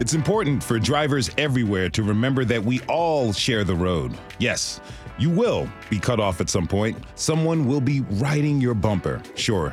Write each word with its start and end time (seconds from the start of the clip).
It's 0.00 0.12
important 0.12 0.60
for 0.62 0.80
drivers 0.80 1.30
everywhere 1.38 1.88
to 1.90 2.02
remember 2.02 2.44
that 2.46 2.62
we 2.62 2.80
all 2.82 3.32
share 3.32 3.62
the 3.62 3.76
road. 3.76 4.12
Yes, 4.40 4.80
you 5.18 5.30
will 5.30 5.68
be 5.88 6.00
cut 6.00 6.18
off 6.18 6.40
at 6.40 6.50
some 6.50 6.66
point. 6.66 6.98
Someone 7.14 7.64
will 7.64 7.80
be 7.80 8.00
riding 8.00 8.60
your 8.60 8.74
bumper, 8.74 9.22
sure. 9.36 9.72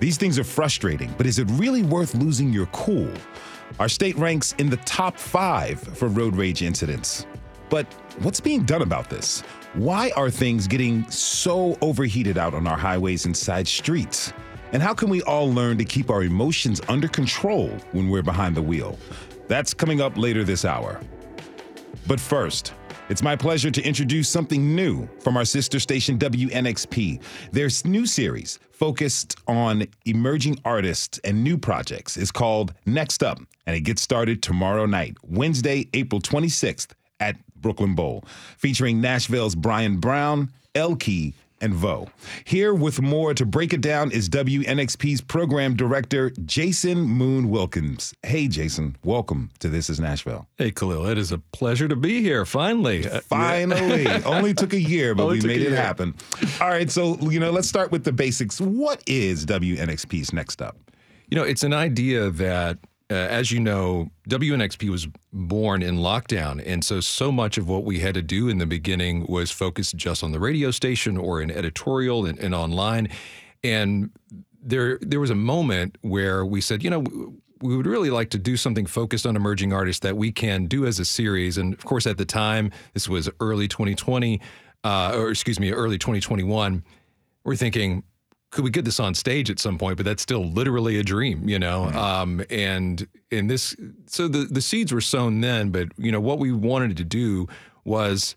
These 0.00 0.16
things 0.16 0.38
are 0.38 0.44
frustrating, 0.44 1.14
but 1.18 1.26
is 1.26 1.38
it 1.38 1.46
really 1.52 1.82
worth 1.82 2.14
losing 2.14 2.50
your 2.50 2.64
cool? 2.66 3.12
Our 3.78 3.90
state 3.90 4.16
ranks 4.16 4.54
in 4.56 4.70
the 4.70 4.78
top 4.78 5.18
five 5.18 5.78
for 5.78 6.08
road 6.08 6.34
rage 6.34 6.62
incidents. 6.62 7.26
But 7.68 7.84
what's 8.20 8.40
being 8.40 8.64
done 8.64 8.80
about 8.80 9.10
this? 9.10 9.42
Why 9.74 10.10
are 10.16 10.30
things 10.30 10.66
getting 10.66 11.08
so 11.10 11.76
overheated 11.82 12.38
out 12.38 12.54
on 12.54 12.66
our 12.66 12.78
highways 12.78 13.26
and 13.26 13.36
side 13.36 13.68
streets? 13.68 14.32
And 14.72 14.82
how 14.82 14.94
can 14.94 15.10
we 15.10 15.22
all 15.22 15.52
learn 15.52 15.76
to 15.78 15.84
keep 15.84 16.10
our 16.10 16.22
emotions 16.22 16.80
under 16.88 17.08
control 17.08 17.68
when 17.92 18.08
we're 18.08 18.22
behind 18.22 18.54
the 18.54 18.62
wheel? 18.62 18.98
That's 19.48 19.74
coming 19.74 20.00
up 20.00 20.16
later 20.16 20.44
this 20.44 20.64
hour. 20.64 21.00
But 22.06 22.20
first, 22.20 22.74
it's 23.08 23.22
my 23.22 23.34
pleasure 23.34 23.70
to 23.70 23.82
introduce 23.82 24.28
something 24.28 24.74
new 24.74 25.08
from 25.20 25.36
our 25.38 25.44
sister 25.46 25.80
station 25.80 26.18
WNXP. 26.18 27.22
Their 27.52 27.68
new 27.84 28.04
series 28.06 28.58
focused 28.70 29.36
on 29.48 29.86
emerging 30.04 30.58
artists 30.64 31.18
and 31.24 31.42
new 31.42 31.56
projects 31.56 32.18
is 32.18 32.30
called 32.30 32.74
Next 32.84 33.22
Up, 33.22 33.40
and 33.66 33.74
it 33.74 33.80
gets 33.80 34.02
started 34.02 34.42
tomorrow 34.42 34.84
night, 34.84 35.16
Wednesday, 35.22 35.88
April 35.94 36.20
26th 36.20 36.92
at 37.18 37.36
Brooklyn 37.56 37.94
Bowl, 37.94 38.24
featuring 38.58 39.00
Nashville's 39.00 39.54
Brian 39.54 39.96
Brown, 39.98 40.52
Elke, 40.74 41.32
and 41.60 41.74
Vo. 41.74 42.08
Here 42.44 42.74
with 42.74 43.00
more 43.00 43.34
to 43.34 43.46
break 43.46 43.72
it 43.72 43.80
down 43.80 44.10
is 44.10 44.28
WNXP's 44.28 45.20
program 45.20 45.76
director, 45.76 46.30
Jason 46.44 47.00
Moon 47.00 47.50
Wilkins. 47.50 48.14
Hey, 48.22 48.48
Jason, 48.48 48.96
welcome 49.04 49.50
to 49.60 49.68
This 49.68 49.90
is 49.90 50.00
Nashville. 50.00 50.46
Hey, 50.56 50.70
Khalil, 50.70 51.06
it 51.06 51.18
is 51.18 51.32
a 51.32 51.38
pleasure 51.38 51.88
to 51.88 51.96
be 51.96 52.22
here, 52.22 52.44
finally. 52.44 53.08
Uh, 53.08 53.20
finally. 53.20 54.06
Only 54.24 54.54
took 54.54 54.72
a 54.72 54.80
year, 54.80 55.14
but 55.14 55.24
Only 55.24 55.40
we 55.40 55.46
made 55.46 55.62
it 55.62 55.72
happen. 55.72 56.14
All 56.60 56.68
right, 56.68 56.90
so, 56.90 57.18
you 57.20 57.40
know, 57.40 57.50
let's 57.50 57.68
start 57.68 57.92
with 57.92 58.04
the 58.04 58.12
basics. 58.12 58.60
What 58.60 59.02
is 59.06 59.46
WNXP's 59.46 60.32
Next 60.32 60.62
Up? 60.62 60.76
You 61.30 61.36
know, 61.36 61.44
it's 61.44 61.62
an 61.62 61.74
idea 61.74 62.30
that 62.30 62.78
uh, 63.10 63.14
as 63.14 63.50
you 63.50 63.58
know, 63.58 64.10
WNXP 64.28 64.90
was 64.90 65.08
born 65.32 65.82
in 65.82 65.96
lockdown. 65.96 66.62
And 66.64 66.84
so, 66.84 67.00
so 67.00 67.32
much 67.32 67.56
of 67.56 67.68
what 67.68 67.84
we 67.84 68.00
had 68.00 68.14
to 68.14 68.22
do 68.22 68.48
in 68.48 68.58
the 68.58 68.66
beginning 68.66 69.26
was 69.26 69.50
focused 69.50 69.96
just 69.96 70.22
on 70.22 70.32
the 70.32 70.38
radio 70.38 70.70
station 70.70 71.16
or 71.16 71.40
in 71.40 71.50
editorial 71.50 72.26
and, 72.26 72.38
and 72.38 72.54
online. 72.54 73.08
And 73.64 74.10
there, 74.62 74.98
there 75.00 75.20
was 75.20 75.30
a 75.30 75.34
moment 75.34 75.96
where 76.02 76.44
we 76.44 76.60
said, 76.60 76.84
you 76.84 76.90
know, 76.90 77.02
we 77.60 77.76
would 77.76 77.86
really 77.86 78.10
like 78.10 78.30
to 78.30 78.38
do 78.38 78.56
something 78.56 78.84
focused 78.84 79.26
on 79.26 79.36
emerging 79.36 79.72
artists 79.72 80.00
that 80.00 80.16
we 80.16 80.30
can 80.30 80.66
do 80.66 80.86
as 80.86 81.00
a 81.00 81.04
series. 81.04 81.56
And 81.56 81.74
of 81.74 81.84
course, 81.84 82.06
at 82.06 82.18
the 82.18 82.26
time, 82.26 82.70
this 82.92 83.08
was 83.08 83.28
early 83.40 83.68
2020, 83.68 84.40
uh, 84.84 85.12
or 85.16 85.30
excuse 85.30 85.58
me, 85.58 85.72
early 85.72 85.98
2021. 85.98 86.84
We're 87.44 87.56
thinking, 87.56 88.04
could 88.50 88.64
we 88.64 88.70
get 88.70 88.84
this 88.84 88.98
on 88.98 89.14
stage 89.14 89.50
at 89.50 89.58
some 89.58 89.78
point? 89.78 89.96
But 89.96 90.06
that's 90.06 90.22
still 90.22 90.44
literally 90.44 90.98
a 90.98 91.02
dream, 91.02 91.48
you 91.48 91.58
know. 91.58 91.86
Mm-hmm. 91.86 91.98
Um, 91.98 92.44
and 92.50 93.06
in 93.30 93.46
this, 93.46 93.76
so 94.06 94.28
the 94.28 94.44
the 94.50 94.62
seeds 94.62 94.92
were 94.92 95.00
sown 95.00 95.40
then. 95.40 95.70
But 95.70 95.88
you 95.98 96.10
know 96.10 96.20
what 96.20 96.38
we 96.38 96.52
wanted 96.52 96.96
to 96.96 97.04
do 97.04 97.46
was 97.84 98.34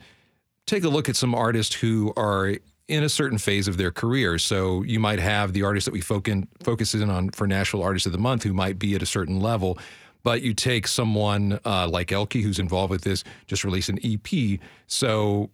take 0.65 0.83
a 0.83 0.89
look 0.89 1.09
at 1.09 1.15
some 1.15 1.33
artists 1.33 1.75
who 1.75 2.13
are 2.17 2.55
in 2.87 3.03
a 3.03 3.09
certain 3.09 3.37
phase 3.37 3.67
of 3.69 3.77
their 3.77 3.91
career. 3.91 4.37
So 4.37 4.83
you 4.83 4.99
might 4.99 5.19
have 5.19 5.53
the 5.53 5.63
artists 5.63 5.85
that 5.85 5.93
we 5.93 6.01
focus 6.01 6.43
focus 6.61 6.93
in 6.93 7.09
on 7.09 7.29
for 7.29 7.47
National 7.47 7.83
Artist 7.83 8.05
of 8.05 8.11
the 8.11 8.17
Month 8.17 8.43
who 8.43 8.53
might 8.53 8.77
be 8.77 8.95
at 8.95 9.01
a 9.01 9.05
certain 9.05 9.39
level. 9.39 9.77
But 10.23 10.41
you 10.41 10.53
take 10.53 10.87
someone 10.87 11.59
uh, 11.65 11.87
like 11.87 12.11
Elke, 12.11 12.33
who's 12.33 12.59
involved 12.59 12.91
with 12.91 13.01
this, 13.01 13.23
just 13.47 13.63
released 13.63 13.89
an 13.89 13.97
EP. 14.03 14.59
So 14.85 15.49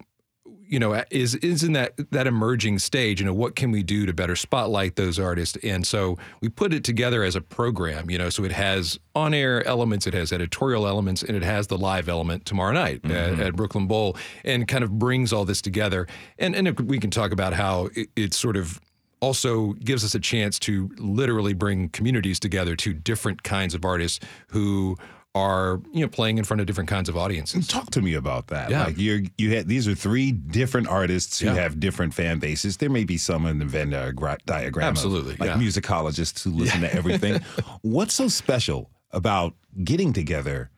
you 0.67 0.79
know 0.79 1.03
is 1.11 1.35
is 1.35 1.63
in 1.63 1.73
that 1.73 1.93
that 2.11 2.27
emerging 2.27 2.79
stage 2.79 3.19
you 3.19 3.25
know 3.25 3.33
what 3.33 3.55
can 3.55 3.71
we 3.71 3.83
do 3.83 4.05
to 4.05 4.13
better 4.13 4.35
spotlight 4.35 4.95
those 4.95 5.19
artists 5.19 5.57
and 5.63 5.85
so 5.85 6.17
we 6.41 6.49
put 6.49 6.73
it 6.73 6.83
together 6.83 7.23
as 7.23 7.35
a 7.35 7.41
program 7.41 8.09
you 8.09 8.17
know 8.17 8.29
so 8.29 8.43
it 8.43 8.51
has 8.51 8.99
on 9.15 9.33
air 9.33 9.65
elements 9.65 10.05
it 10.07 10.13
has 10.13 10.31
editorial 10.31 10.87
elements 10.87 11.23
and 11.23 11.35
it 11.35 11.43
has 11.43 11.67
the 11.67 11.77
live 11.77 12.09
element 12.09 12.45
tomorrow 12.45 12.73
night 12.73 13.01
mm-hmm. 13.01 13.11
at, 13.11 13.47
at, 13.47 13.55
Brooklyn 13.55 13.87
Bowl 13.87 14.15
and 14.43 14.67
kind 14.67 14.83
of 14.83 14.99
brings 14.99 15.33
all 15.33 15.45
this 15.45 15.61
together 15.61 16.07
and 16.37 16.55
and 16.55 16.79
we 16.81 16.99
can 16.99 17.09
talk 17.09 17.31
about 17.31 17.53
how 17.53 17.89
it, 17.95 18.09
it 18.15 18.33
sort 18.33 18.57
of 18.57 18.79
also 19.19 19.73
gives 19.73 20.03
us 20.03 20.13
a 20.13 20.19
chance 20.19 20.59
to 20.59 20.91
literally 20.97 21.53
bring 21.53 21.89
communities 21.89 22.39
together 22.39 22.75
to 22.75 22.93
different 22.93 23.43
kinds 23.43 23.73
of 23.73 23.83
artists 23.83 24.19
who 24.49 24.95
are 25.37 25.79
you 25.91 26.01
know 26.01 26.07
playing 26.07 26.39
in 26.39 26.43
front 26.43 26.59
of 26.61 26.67
different 26.67 26.89
kinds 26.89 27.07
of 27.07 27.15
audiences. 27.15 27.67
Talk 27.67 27.91
to 27.91 28.01
me 28.01 28.15
about 28.15 28.47
that. 28.47 28.71
Yeah. 28.71 28.85
Like 28.85 28.97
you 28.97 29.27
you 29.37 29.55
had 29.55 29.67
these 29.67 29.87
are 29.87 29.93
three 29.93 30.31
different 30.31 30.87
artists 30.87 31.39
who 31.39 31.47
yeah. 31.47 31.53
have 31.53 31.79
different 31.79 32.13
fan 32.13 32.39
bases. 32.39 32.77
There 32.77 32.89
may 32.89 33.03
be 33.03 33.17
some 33.17 33.45
in 33.45 33.59
the 33.59 33.65
Venn 33.65 33.91
diagram. 33.91 34.87
Absolutely. 34.87 35.33
Of, 35.33 35.39
like 35.39 35.49
yeah. 35.49 35.57
musicologists 35.57 36.43
who 36.43 36.49
listen 36.51 36.81
yeah. 36.81 36.89
to 36.89 36.95
everything. 37.01 37.41
What's 37.81 38.15
so 38.15 38.27
special 38.27 38.89
about 39.11 39.53
getting 39.83 40.11
together 40.11 40.71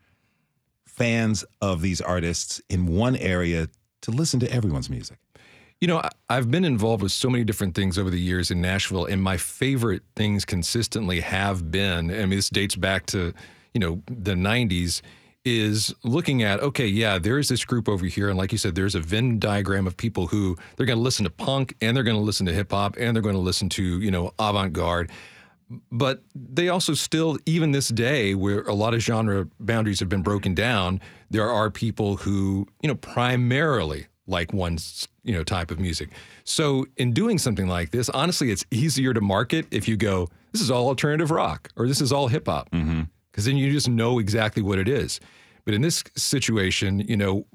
fans 0.85 1.45
of 1.61 1.81
these 1.81 2.01
artists 2.01 2.61
in 2.69 2.85
one 2.85 3.15
area 3.15 3.69
to 4.01 4.11
listen 4.11 4.39
to 4.41 4.51
everyone's 4.51 4.89
music? 4.89 5.19
You 5.79 5.87
know, 5.87 6.01
I've 6.29 6.51
been 6.51 6.65
involved 6.65 7.01
with 7.01 7.13
so 7.13 7.29
many 7.29 7.45
different 7.45 7.73
things 7.73 7.97
over 7.97 8.09
the 8.09 8.19
years 8.19 8.51
in 8.51 8.59
Nashville, 8.59 9.05
and 9.05 9.23
my 9.23 9.37
favorite 9.37 10.01
things 10.17 10.43
consistently 10.43 11.21
have 11.21 11.71
been, 11.71 12.11
I 12.11 12.25
mean, 12.25 12.31
this 12.31 12.49
dates 12.49 12.75
back 12.75 13.05
to 13.07 13.33
you 13.73 13.79
know 13.79 14.01
the 14.07 14.33
90s 14.33 15.01
is 15.45 15.93
looking 16.03 16.43
at 16.43 16.59
okay 16.59 16.85
yeah 16.85 17.17
there 17.17 17.39
is 17.39 17.47
this 17.47 17.63
group 17.63 17.87
over 17.87 18.05
here. 18.05 18.29
And 18.29 18.37
like 18.37 18.51
you 18.51 18.57
said 18.57 18.75
there's 18.75 18.95
a 18.95 18.99
venn 18.99 19.39
diagram 19.39 19.87
of 19.87 19.95
people 19.95 20.27
who 20.27 20.57
they're 20.75 20.85
going 20.85 20.99
to 20.99 21.03
listen 21.03 21.23
to 21.23 21.29
punk 21.29 21.75
and 21.81 21.95
they're 21.95 22.03
going 22.03 22.17
to 22.17 22.23
listen 22.23 22.45
to 22.45 22.53
hip 22.53 22.71
hop 22.71 22.95
and 22.97 23.15
they're 23.15 23.23
going 23.23 23.35
to 23.35 23.41
listen 23.41 23.69
to 23.69 23.83
you 24.01 24.11
know 24.11 24.33
avant-garde. 24.39 25.11
But 25.91 26.23
they 26.33 26.69
also 26.69 26.93
still 26.93 27.37
even 27.45 27.71
this 27.71 27.89
day 27.89 28.33
where 28.33 28.61
a 28.61 28.73
lot 28.73 28.93
of 28.93 29.01
genre 29.01 29.47
boundaries 29.59 29.99
have 29.99 30.09
been 30.09 30.23
broken 30.23 30.55
down 30.55 30.99
there 31.29 31.49
are 31.49 31.69
people 31.69 32.17
who 32.17 32.67
you 32.81 32.87
know 32.87 32.95
primarily 32.95 34.07
like 34.27 34.51
one 34.51 34.77
you 35.23 35.33
know 35.33 35.43
type 35.43 35.71
of 35.71 35.79
music. 35.79 36.09
So 36.43 36.85
in 36.97 37.13
doing 37.13 37.37
something 37.37 37.67
like 37.67 37.91
this 37.91 38.09
honestly 38.09 38.51
it's 38.51 38.65
easier 38.71 39.13
to 39.13 39.21
market 39.21 39.67
if 39.71 39.87
you 39.87 39.95
go 39.95 40.27
this 40.51 40.61
is 40.61 40.69
all 40.69 40.87
alternative 40.87 41.31
rock 41.31 41.69
or 41.77 41.87
this 41.87 42.01
is 42.01 42.11
all 42.11 42.27
hip 42.27 42.47
hop. 42.47 42.69
Mm-hmm 42.71 43.03
because 43.39 43.45
then 43.45 43.55
you 43.55 43.71
just 43.71 43.87
know 43.87 44.19
exactly 44.19 44.61
what 44.61 44.77
it 44.79 44.89
is. 44.89 45.21
But 45.63 45.73
in 45.73 45.81
this 45.81 46.03
situation, 46.17 46.99
you 46.99 47.15
know, 47.15 47.45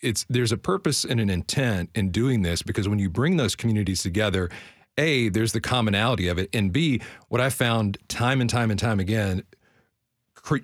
it's 0.00 0.24
there's 0.28 0.52
a 0.52 0.56
purpose 0.56 1.04
and 1.04 1.18
an 1.18 1.30
intent 1.30 1.90
in 1.96 2.12
doing 2.12 2.42
this 2.42 2.62
because 2.62 2.88
when 2.88 3.00
you 3.00 3.10
bring 3.10 3.38
those 3.38 3.56
communities 3.56 4.04
together, 4.04 4.50
a 4.98 5.30
there's 5.30 5.50
the 5.50 5.60
commonality 5.60 6.28
of 6.28 6.38
it, 6.38 6.48
and 6.52 6.72
b 6.72 7.00
what 7.26 7.40
I 7.40 7.50
found 7.50 7.98
time 8.06 8.40
and 8.40 8.48
time 8.48 8.70
and 8.70 8.78
time 8.78 9.00
again. 9.00 9.42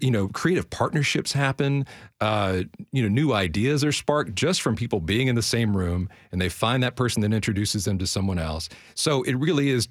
You 0.01 0.13
know, 0.13 0.29
creative 0.29 0.71
partnerships 0.71 1.33
happen. 1.33 1.85
Uh, 2.21 2.63
you 2.93 3.03
know, 3.03 3.09
new 3.09 3.33
ideas 3.33 3.83
are 3.83 3.93
sparked 3.93 4.37
just 4.37 4.63
from 4.63 4.77
people 4.77 5.01
being 5.01 5.27
in 5.27 5.35
the 5.35 5.43
same 5.43 5.77
room, 5.77 6.09
and 6.31 6.41
they 6.41 6.49
find 6.49 6.85
that 6.85 6.95
person 6.95 7.21
that 7.23 7.33
introduces 7.33 7.85
them 7.85 7.99
to 7.99 8.07
someone 8.07 8.39
else. 8.39 8.69
So 8.95 9.25
it 9.25 9.35
really 9.35 9.71
is 9.71 9.89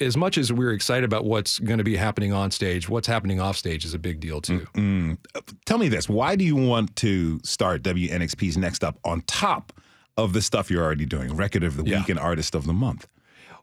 as 0.00 0.16
much 0.16 0.38
as 0.38 0.52
we're 0.52 0.72
excited 0.72 1.04
about 1.04 1.24
what's 1.24 1.58
going 1.58 1.78
to 1.78 1.84
be 1.84 1.96
happening 1.96 2.32
on 2.32 2.50
stage, 2.50 2.88
what's 2.88 3.06
happening 3.06 3.40
off 3.40 3.56
stage 3.56 3.84
is 3.84 3.94
a 3.94 3.98
big 3.98 4.20
deal 4.20 4.40
too. 4.40 4.66
mm 4.74 5.18
Tell 5.64 5.78
me 5.78 5.88
this: 5.88 6.08
Why 6.08 6.36
do 6.36 6.44
you 6.44 6.56
want 6.56 6.96
to 6.96 7.40
start 7.42 7.82
WNXP's 7.82 8.56
Next 8.56 8.84
Up 8.84 8.98
on 9.04 9.22
top 9.22 9.72
of 10.16 10.32
the 10.32 10.42
stuff 10.42 10.70
you're 10.70 10.82
already 10.82 11.06
doing? 11.06 11.36
Record 11.36 11.64
of 11.64 11.76
the 11.76 11.84
yeah. 11.84 11.98
Week 11.98 12.08
and 12.08 12.18
Artist 12.18 12.54
of 12.54 12.66
the 12.66 12.72
Month. 12.72 13.06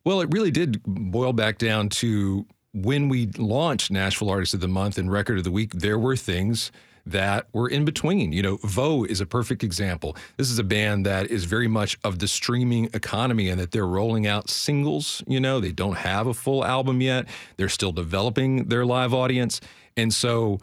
Well, 0.04 0.22
it 0.22 0.30
really 0.32 0.52
did 0.52 0.82
boil 0.84 1.34
back 1.34 1.58
down 1.58 1.90
to 1.90 2.46
when 2.74 3.10
we 3.10 3.28
launched 3.38 3.92
Nashville 3.92 4.30
Artist 4.30 4.54
of 4.54 4.60
the 4.60 4.68
Month 4.68 4.98
and 4.98 5.12
Record 5.12 5.38
of 5.38 5.44
the 5.44 5.52
Week. 5.52 5.74
There 5.74 6.00
were 6.00 6.16
things 6.16 6.72
that 7.12 7.48
were 7.54 7.68
in 7.68 7.86
between. 7.86 8.32
You 8.32 8.42
know, 8.42 8.58
Vo 8.64 9.04
is 9.04 9.22
a 9.22 9.26
perfect 9.26 9.64
example. 9.64 10.16
This 10.38 10.50
is 10.50 10.60
a 10.60 10.64
band 10.64 11.06
that 11.06 11.28
is 11.28 11.46
very 11.46 11.68
much 11.68 11.98
of 12.04 12.20
the 12.20 12.28
streaming 12.28 12.86
economy 12.94 13.50
and 13.50 13.60
that 13.60 13.72
they're 13.72 13.88
rolling 13.88 14.28
out 14.28 14.50
singles. 14.50 15.24
You 15.28 15.40
know, 15.40 15.60
they 15.60 15.72
don't 15.72 15.98
have 15.98 16.28
a 16.28 16.34
full 16.34 16.66
album 16.66 17.02
yet, 17.02 17.28
they're 17.58 17.70
still 17.70 17.92
developing 17.92 18.70
their 18.70 18.86
live 18.86 19.14
audience. 19.14 19.62
And 19.96 20.14
so, 20.14 20.60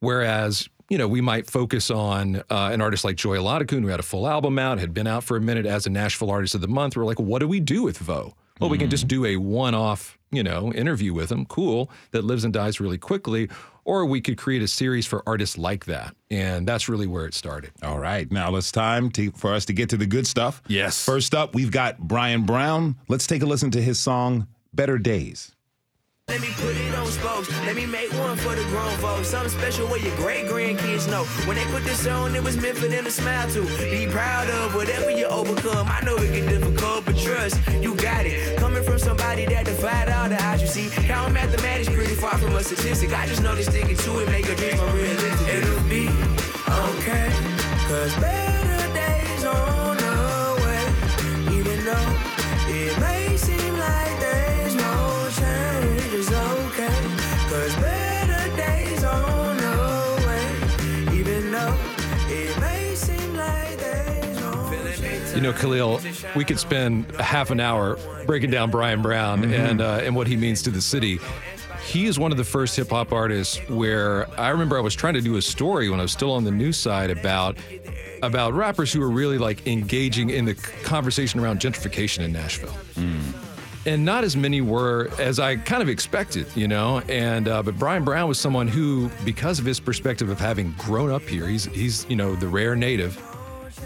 whereas 0.00 0.68
you 0.88 0.96
know, 0.96 1.06
we 1.06 1.20
might 1.20 1.46
focus 1.46 1.90
on 1.90 2.36
uh, 2.48 2.70
an 2.72 2.80
artist 2.80 3.04
like 3.04 3.16
Joy 3.16 3.36
Oladokun, 3.36 3.82
who 3.82 3.88
had 3.88 4.00
a 4.00 4.04
full 4.04 4.26
album 4.26 4.58
out, 4.58 4.78
had 4.78 4.94
been 4.94 5.06
out 5.06 5.22
for 5.22 5.36
a 5.36 5.40
minute 5.40 5.66
as 5.66 5.86
a 5.86 5.90
Nashville 5.90 6.30
Artist 6.30 6.54
of 6.54 6.62
the 6.62 6.68
Month. 6.68 6.96
We're 6.96 7.04
like, 7.04 7.20
what 7.20 7.40
do 7.40 7.48
we 7.48 7.60
do 7.60 7.82
with 7.82 7.98
Vo? 7.98 8.34
Well, 8.60 8.70
we 8.70 8.78
can 8.78 8.90
just 8.90 9.06
do 9.06 9.24
a 9.24 9.36
one-off, 9.36 10.18
you 10.32 10.42
know, 10.42 10.72
interview 10.72 11.14
with 11.14 11.30
him. 11.30 11.46
Cool, 11.46 11.90
that 12.10 12.24
lives 12.24 12.42
and 12.42 12.52
dies 12.52 12.80
really 12.80 12.98
quickly. 12.98 13.48
Or 13.88 14.04
we 14.04 14.20
could 14.20 14.36
create 14.36 14.60
a 14.60 14.68
series 14.68 15.06
for 15.06 15.22
artists 15.26 15.56
like 15.56 15.86
that, 15.86 16.14
and 16.30 16.68
that's 16.68 16.90
really 16.90 17.06
where 17.06 17.24
it 17.24 17.32
started. 17.32 17.70
All 17.82 17.98
right, 17.98 18.30
now 18.30 18.54
it's 18.56 18.70
time 18.70 19.10
to, 19.12 19.30
for 19.30 19.54
us 19.54 19.64
to 19.64 19.72
get 19.72 19.88
to 19.88 19.96
the 19.96 20.04
good 20.04 20.26
stuff. 20.26 20.62
Yes. 20.68 21.02
First 21.02 21.34
up, 21.34 21.54
we've 21.54 21.70
got 21.70 21.98
Brian 21.98 22.42
Brown. 22.44 22.96
Let's 23.08 23.26
take 23.26 23.40
a 23.40 23.46
listen 23.46 23.70
to 23.70 23.80
his 23.80 23.98
song 23.98 24.46
"Better 24.74 24.98
Days." 24.98 25.56
Let 26.28 26.42
me 26.42 26.48
put 26.56 26.76
it 26.76 26.94
on 26.94 27.06
spokes. 27.06 27.48
Let 27.64 27.74
me 27.74 27.86
make 27.86 28.12
one 28.12 28.36
for 28.36 28.54
the 28.54 28.62
grown 28.64 28.94
folks. 28.98 29.28
Something 29.28 29.50
special 29.50 29.88
where 29.88 29.98
your 29.98 30.14
great 30.16 30.44
grandkids 30.44 31.08
know. 31.08 31.24
When 31.46 31.56
they 31.56 31.64
put 31.64 31.84
this 31.84 32.06
on, 32.06 32.36
it 32.36 32.44
was 32.44 32.54
meant 32.58 32.76
for 32.76 32.86
them 32.86 33.04
to 33.04 33.10
smile 33.10 33.48
to. 33.52 33.62
Be 33.90 34.06
proud 34.06 34.50
of 34.50 34.74
whatever 34.74 35.10
you 35.10 35.24
overcome. 35.24 35.88
I 35.88 36.02
know 36.04 36.16
it 36.16 36.30
get 36.34 36.46
difficult, 36.46 37.06
but 37.06 37.16
trust, 37.16 37.56
you 37.80 37.94
got 37.94 38.26
it. 38.26 38.58
Coming 38.58 38.82
from 38.82 38.98
somebody 38.98 39.46
that 39.46 39.64
defied 39.64 40.10
all 40.10 40.28
the 40.28 40.42
odds 40.44 40.60
you 40.60 40.68
see. 40.68 40.90
Count 41.06 41.32
mathematics 41.32 41.88
pretty 41.88 42.14
far 42.14 42.36
from 42.36 42.54
a 42.56 42.62
statistic. 42.62 43.10
I 43.14 43.26
just 43.26 43.42
know 43.42 43.54
that 43.54 43.64
sticking 43.64 43.96
to 43.96 44.18
it 44.20 44.28
make 44.28 44.46
a 44.50 44.54
dream 44.54 44.78
unrealistic. 44.78 45.48
It'll 45.48 45.88
be 45.88 46.08
okay. 46.68 47.32
Cause 47.88 48.14
better 48.16 48.92
days 48.92 49.46
on 49.46 49.87
You 65.38 65.44
know, 65.44 65.52
Khalil, 65.52 66.00
we 66.34 66.44
could 66.44 66.58
spend 66.58 67.06
a 67.16 67.22
half 67.22 67.52
an 67.52 67.60
hour 67.60 67.96
breaking 68.26 68.50
down 68.50 68.72
Brian 68.72 69.02
Brown 69.02 69.44
and 69.44 69.80
uh, 69.80 70.00
and 70.02 70.16
what 70.16 70.26
he 70.26 70.36
means 70.36 70.62
to 70.62 70.70
the 70.72 70.80
city. 70.80 71.20
He 71.86 72.06
is 72.06 72.18
one 72.18 72.32
of 72.32 72.38
the 72.38 72.44
first 72.44 72.74
hip 72.74 72.90
hop 72.90 73.12
artists 73.12 73.58
where 73.68 74.28
I 74.36 74.48
remember 74.48 74.76
I 74.76 74.80
was 74.80 74.96
trying 74.96 75.14
to 75.14 75.20
do 75.20 75.36
a 75.36 75.42
story 75.42 75.90
when 75.90 76.00
I 76.00 76.02
was 76.02 76.10
still 76.10 76.32
on 76.32 76.42
the 76.42 76.50
news 76.50 76.76
side 76.76 77.10
about 77.10 77.56
about 78.20 78.52
rappers 78.54 78.92
who 78.92 78.98
were 78.98 79.10
really 79.10 79.38
like 79.38 79.64
engaging 79.68 80.30
in 80.30 80.44
the 80.44 80.54
conversation 80.82 81.38
around 81.38 81.60
gentrification 81.60 82.24
in 82.24 82.32
Nashville. 82.32 82.74
And 83.86 84.04
not 84.04 84.24
as 84.24 84.36
many 84.36 84.60
were 84.60 85.08
as 85.20 85.38
I 85.38 85.54
kind 85.54 85.82
of 85.84 85.88
expected, 85.88 86.48
you 86.56 86.66
know. 86.66 86.98
And 87.08 87.46
uh, 87.46 87.62
but 87.62 87.78
Brian 87.78 88.02
Brown 88.02 88.26
was 88.28 88.40
someone 88.40 88.66
who, 88.66 89.08
because 89.24 89.60
of 89.60 89.64
his 89.64 89.78
perspective 89.78 90.30
of 90.30 90.40
having 90.40 90.72
grown 90.78 91.12
up 91.12 91.22
here, 91.22 91.46
he's 91.46 91.66
he's 91.66 92.06
you 92.10 92.16
know 92.16 92.34
the 92.34 92.48
rare 92.48 92.74
native, 92.74 93.16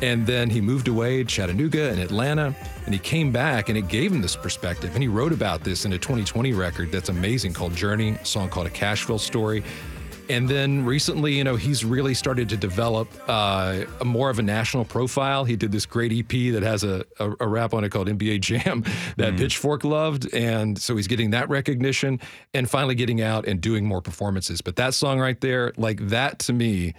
and 0.03 0.27
then 0.27 0.51
he 0.51 0.61
moved 0.61 0.89
away 0.89 1.19
to 1.19 1.25
Chattanooga 1.25 1.91
and 1.91 2.01
Atlanta, 2.01 2.55
and 2.85 2.93
he 2.93 2.99
came 2.99 3.31
back, 3.31 3.69
and 3.69 3.79
it 3.79 3.87
gave 3.87 4.13
him 4.13 4.21
this 4.21 4.35
perspective. 4.35 4.91
And 4.95 5.03
he 5.03 5.09
wrote 5.09 5.33
about 5.33 5.63
this 5.63 5.85
in 5.85 5.93
a 5.93 5.99
2020 5.99 6.53
record 6.53 6.91
that's 6.91 7.09
amazing 7.09 7.53
called 7.53 7.75
Journey, 7.75 8.11
a 8.11 8.25
song 8.25 8.51
called 8.51 8.67
A 8.67 8.71
Cashville 8.71 9.21
Story. 9.21 9.63
And 10.29 10.49
then 10.49 10.85
recently, 10.85 11.35
you 11.35 11.45
know, 11.45 11.57
he's 11.57 11.85
really 11.85 12.15
started 12.15 12.49
to 12.49 12.57
develop 12.57 13.09
uh, 13.29 13.85
a 14.01 14.05
more 14.05 14.31
of 14.31 14.39
a 14.39 14.43
national 14.43 14.85
profile. 14.85 15.45
He 15.45 15.57
did 15.57 15.71
this 15.71 15.85
great 15.87 16.13
EP 16.13 16.53
that 16.53 16.63
has 16.63 16.85
a, 16.85 17.05
a, 17.21 17.33
a 17.41 17.47
rap 17.47 17.75
on 17.75 17.85
it 17.85 17.91
called 17.91 18.09
NBA 18.09 18.41
Jam 18.41 18.85
that 19.19 19.37
Pitchfork 19.37 19.85
loved. 19.85 20.33
And 20.35 20.81
so 20.81 20.97
he's 20.97 21.07
getting 21.07 21.31
that 21.31 21.49
recognition 21.49 22.21
and 22.55 22.69
finally 22.69 22.95
getting 22.95 23.21
out 23.21 23.47
and 23.47 23.61
doing 23.61 23.85
more 23.85 24.01
performances. 24.01 24.63
But 24.63 24.77
that 24.77 24.95
song 24.95 25.21
right 25.21 25.41
there, 25.41 25.73
like 25.77 26.09
that 26.09 26.39
to 26.41 26.53
me 26.53 26.95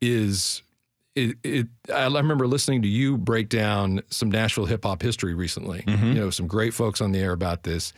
is 0.00 0.62
it, 1.18 1.36
it 1.44 1.66
I 1.92 2.06
remember 2.06 2.46
listening 2.46 2.82
to 2.82 2.88
you 2.88 3.16
break 3.16 3.48
down 3.48 4.02
some 4.10 4.30
Nashville 4.30 4.66
hip 4.66 4.84
hop 4.84 5.02
history 5.02 5.34
recently. 5.34 5.82
Mm-hmm. 5.82 6.06
You 6.06 6.14
know, 6.14 6.30
some 6.30 6.46
great 6.46 6.74
folks 6.74 7.00
on 7.00 7.12
the 7.12 7.18
air 7.18 7.32
about 7.32 7.62
this. 7.62 7.92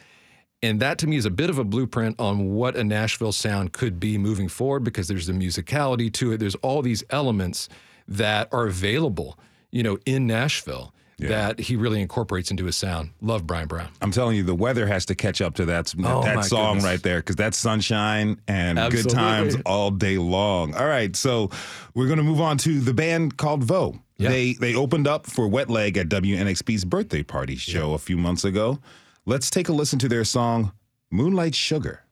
And 0.63 0.81
that 0.81 0.99
to 0.99 1.07
me 1.07 1.17
is 1.17 1.25
a 1.25 1.31
bit 1.31 1.49
of 1.49 1.59
a 1.59 1.65
blueprint 1.65 2.21
on 2.21 2.53
what 2.53 2.77
a 2.77 2.85
Nashville 2.85 3.33
sound 3.33 3.73
could 3.73 3.99
be 3.99 4.19
moving 4.19 4.49
forward 4.49 4.85
because 4.85 5.09
there's 5.09 5.27
the 5.27 5.33
musicality 5.33 6.13
to 6.15 6.33
it. 6.33 6.39
There's 6.39 6.55
all 6.57 6.83
these 6.83 7.03
elements 7.11 7.69
that 8.07 8.49
are 8.53 8.67
available, 8.67 9.39
you 9.71 9.83
know, 9.83 9.99
in 10.05 10.27
Nashville 10.27 10.95
that 11.29 11.59
he 11.61 11.77
really 11.77 12.01
incorporates 12.01 12.51
into 12.51 12.65
his 12.65 12.77
sound. 12.77 13.11
Love 13.21 13.47
Brian 13.47 13.69
Brown. 13.69 13.89
I'm 14.01 14.11
telling 14.11 14.37
you, 14.37 14.43
the 14.43 14.55
weather 14.55 14.87
has 14.87 15.07
to 15.07 15.15
catch 15.15 15.41
up 15.41 15.55
to 15.57 15.65
that 15.67 15.95
Oh, 16.05 16.23
that 16.23 16.45
song 16.45 16.75
goodness. 16.77 16.85
right 16.85 17.03
there 17.03 17.19
because 17.21 17.37
that's 17.37 17.57
sunshine 17.59 18.41
and 18.49 18.79
good 18.93 19.09
times 19.09 19.57
all 19.67 19.91
day 19.91 20.19
long. 20.19 20.75
All 20.75 20.87
right, 20.87 21.15
so 21.15 21.51
we're 21.95 22.09
gonna 22.09 22.23
move 22.23 22.41
on 22.41 22.59
to 22.59 22.81
the 22.81 22.95
band 22.95 23.37
called 23.37 23.63
Vo. 23.65 24.01
Yeah. 24.19 24.29
They 24.31 24.53
they 24.55 24.75
opened 24.75 25.07
up 25.09 25.27
for 25.27 25.49
Wet 25.49 25.71
Leg 25.71 25.97
at 25.97 26.09
WNXP's 26.09 26.85
birthday 26.85 27.23
party 27.23 27.57
show 27.57 27.95
a 27.95 27.99
few 27.99 28.17
months 28.17 28.45
ago. 28.45 28.79
Let's 29.27 29.49
take 29.51 29.69
a 29.69 29.73
listen 29.73 29.99
to 30.01 30.09
their 30.09 30.25
song 30.25 30.73
"Moonlight 31.11 31.55
Sugar." 31.55 32.05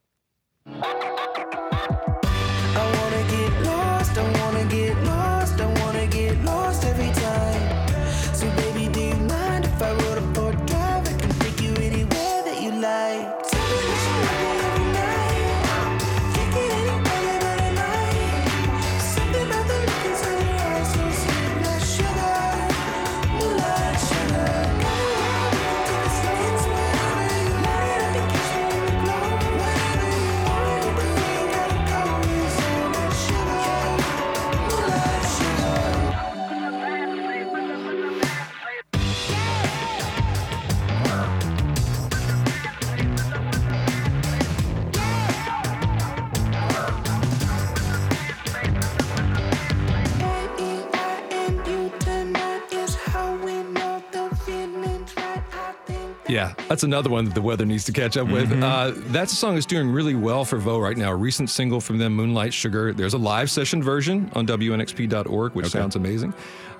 That's 56.69 56.83
another 56.83 57.11
one 57.11 57.25
that 57.25 57.35
the 57.35 57.43
weather 57.43 57.65
needs 57.65 57.85
to 57.85 57.93
catch 57.93 58.17
up 58.17 58.29
with. 58.29 58.53
Uh, 58.63 58.93
that's 58.95 59.33
a 59.33 59.37
song 59.37 59.55
that's 59.55 59.67
doing 59.67 59.91
really 59.91 60.15
well 60.15 60.45
for 60.45 60.59
Vo 60.59 60.79
right 60.79 60.97
now. 60.97 61.11
A 61.11 61.17
recent 61.17 61.49
single 61.51 61.81
from 61.81 61.99
them, 61.99 62.15
Moonlight 62.15 62.53
Sugar. 62.53 62.93
There's 62.93 63.15
a 63.15 63.19
live 63.19 63.51
session 63.51 63.83
version 63.83 64.31
on 64.35 64.47
WNXP.org, 64.47 65.55
which 65.55 65.67
sounds 65.69 65.97
amazing. 65.97 66.35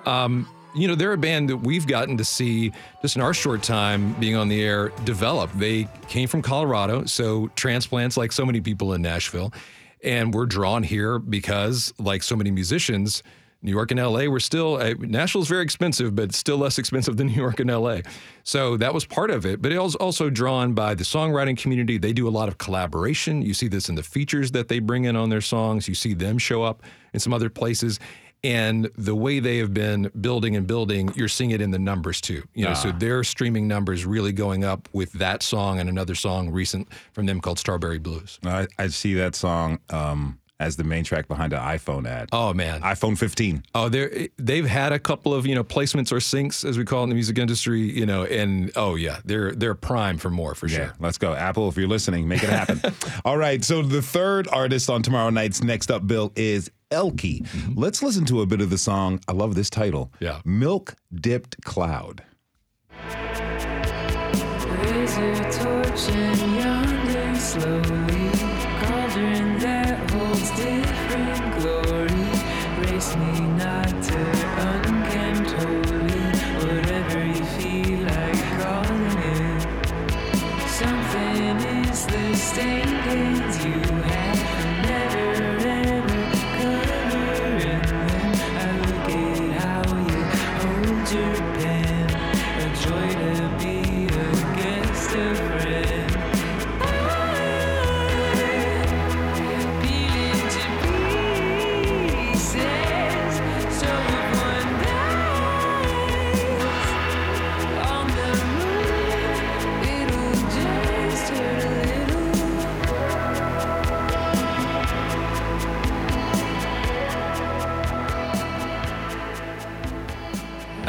Um, 0.05 0.47
you 0.75 0.87
know, 0.87 0.95
they're 0.95 1.13
a 1.13 1.17
band 1.17 1.49
that 1.49 1.57
we've 1.57 1.87
gotten 1.87 2.17
to 2.17 2.23
see 2.25 2.71
just 3.01 3.15
in 3.15 3.21
our 3.21 3.33
short 3.33 3.63
time 3.63 4.13
being 4.19 4.35
on 4.35 4.47
the 4.49 4.63
air 4.63 4.89
develop. 5.03 5.51
They 5.55 5.87
came 6.07 6.27
from 6.27 6.41
Colorado, 6.43 7.05
so 7.05 7.49
transplants 7.55 8.17
like 8.17 8.31
so 8.31 8.45
many 8.45 8.61
people 8.61 8.93
in 8.93 9.01
Nashville. 9.01 9.51
And 10.03 10.33
we're 10.33 10.45
drawn 10.45 10.83
here 10.83 11.19
because, 11.19 11.93
like 11.97 12.23
so 12.23 12.35
many 12.35 12.51
musicians, 12.51 13.23
New 13.61 13.71
York 13.71 13.91
and 13.91 13.99
LA 13.99 14.25
were 14.25 14.39
still, 14.39 14.75
uh, 14.75 14.93
Nashville's 14.99 15.49
very 15.49 15.63
expensive, 15.63 16.15
but 16.15 16.33
still 16.33 16.57
less 16.57 16.77
expensive 16.77 17.17
than 17.17 17.27
New 17.33 17.33
York 17.33 17.59
and 17.59 17.69
LA. 17.69 17.99
So 18.43 18.77
that 18.77 18.93
was 18.93 19.05
part 19.05 19.31
of 19.31 19.45
it. 19.45 19.61
But 19.61 19.71
it 19.71 19.81
was 19.81 19.95
also 19.95 20.29
drawn 20.29 20.73
by 20.73 20.95
the 20.95 21.03
songwriting 21.03 21.57
community. 21.57 21.97
They 21.97 22.13
do 22.13 22.27
a 22.27 22.31
lot 22.31 22.47
of 22.47 22.57
collaboration. 22.57 23.41
You 23.41 23.53
see 23.53 23.67
this 23.67 23.89
in 23.89 23.95
the 23.95 24.03
features 24.03 24.51
that 24.51 24.69
they 24.69 24.79
bring 24.79 25.05
in 25.05 25.15
on 25.15 25.29
their 25.29 25.41
songs. 25.41 25.87
You 25.87 25.95
see 25.95 26.13
them 26.13 26.37
show 26.37 26.63
up 26.63 26.83
in 27.13 27.19
some 27.19 27.33
other 27.33 27.49
places. 27.49 27.99
And 28.41 28.89
the 28.97 29.15
way 29.15 29.41
they 29.41 29.57
have 29.57 29.73
been 29.73 30.09
building 30.21 30.55
and 30.55 30.65
building, 30.65 31.11
you're 31.13 31.27
seeing 31.27 31.51
it 31.51 31.59
in 31.59 31.71
the 31.71 31.79
numbers 31.79 32.21
too. 32.21 32.43
You 32.53 32.65
know, 32.65 32.73
so 32.73 32.91
their 32.93 33.21
streaming 33.25 33.67
numbers 33.67 34.05
really 34.05 34.31
going 34.31 34.63
up 34.63 34.87
with 34.93 35.11
that 35.13 35.43
song 35.43 35.79
and 35.79 35.89
another 35.89 36.15
song 36.15 36.49
recent 36.49 36.87
from 37.11 37.25
them 37.25 37.41
called 37.41 37.59
Strawberry 37.59 37.99
Blues. 37.99 38.39
I, 38.45 38.67
I 38.77 38.87
see 38.87 39.13
that 39.15 39.35
song 39.35 39.79
um, 39.89 40.38
as 40.59 40.75
the 40.75 40.83
main 40.83 41.03
track 41.03 41.27
behind 41.27 41.53
an 41.53 41.59
iPhone 41.59 42.07
ad. 42.07 42.29
Oh 42.31 42.53
man, 42.53 42.81
iPhone 42.81 43.17
15. 43.17 43.63
Oh, 43.75 43.89
they're 43.89 44.27
they've 44.37 44.65
had 44.65 44.91
a 44.91 44.99
couple 44.99 45.33
of 45.33 45.45
you 45.45 45.55
know 45.55 45.63
placements 45.63 46.11
or 46.11 46.17
syncs 46.17 46.67
as 46.67 46.77
we 46.77 46.85
call 46.85 47.01
it 47.01 47.03
in 47.03 47.09
the 47.09 47.15
music 47.15 47.37
industry, 47.37 47.81
you 47.81 48.05
know, 48.05 48.23
and 48.25 48.71
oh 48.75 48.95
yeah, 48.95 49.19
they're 49.25 49.51
they're 49.53 49.75
prime 49.75 50.17
for 50.17 50.29
more 50.29 50.55
for 50.55 50.67
Yeah, 50.67 50.75
sure. 50.77 50.93
let's 50.99 51.17
go. 51.17 51.33
Apple, 51.33 51.69
if 51.69 51.77
you're 51.77 51.87
listening, 51.87 52.27
make 52.27 52.43
it 52.43 52.49
happen. 52.49 52.81
All 53.25 53.37
right. 53.37 53.63
So 53.63 53.81
the 53.81 54.01
third 54.01 54.47
artist 54.49 54.89
on 54.89 55.01
tomorrow 55.01 55.29
night's 55.29 55.63
Next 55.63 55.89
Up 55.91 56.05
Bill 56.07 56.31
is 56.35 56.69
Elke. 56.91 57.15
Mm-hmm. 57.17 57.79
Let's 57.79 58.01
listen 58.03 58.25
to 58.25 58.41
a 58.41 58.45
bit 58.45 58.61
of 58.61 58.69
the 58.69 58.77
song. 58.77 59.19
I 59.27 59.31
love 59.33 59.55
this 59.55 59.69
title. 59.69 60.11
Yeah. 60.19 60.41
Milk 60.43 60.95
Dipped 61.13 61.63
Cloud. 61.63 62.23
Laser 64.83 65.35
torch 65.51 66.09
and 66.09 66.55
yonder 66.61 67.35
slowly, 67.35 68.08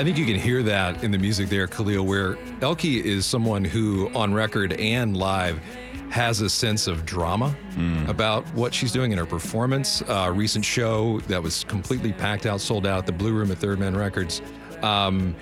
I 0.01 0.03
think 0.05 0.17
you 0.17 0.25
can 0.25 0.37
hear 0.37 0.63
that 0.63 1.05
in 1.05 1.11
the 1.11 1.19
music 1.19 1.51
there, 1.51 1.67
Khalil, 1.67 2.07
where 2.07 2.39
Elke 2.63 2.87
is 2.87 3.27
someone 3.27 3.63
who, 3.63 4.09
on 4.15 4.33
record 4.33 4.73
and 4.81 5.15
live, 5.15 5.59
has 6.09 6.41
a 6.41 6.49
sense 6.49 6.87
of 6.87 7.05
drama 7.05 7.55
about 8.09 8.47
what 8.55 8.73
she's 8.73 8.93
doing 8.93 9.13
in 9.13 9.19
her 9.19 9.27
performance. 9.27 10.01
Uh, 10.09 10.25
a 10.29 10.33
recent 10.33 10.65
show 10.65 11.21
that 11.29 11.43
was 11.43 11.65
completely 11.65 12.15
packed 12.15 12.47
out, 12.47 12.63
sold 12.63 12.87
out, 12.87 13.05
the 13.05 13.13
Blue 13.13 13.35
Room 13.35 13.51
at 13.51 13.59
Third 13.59 13.79
Man 13.79 13.95
Records. 13.95 14.41
Um, 14.81 15.37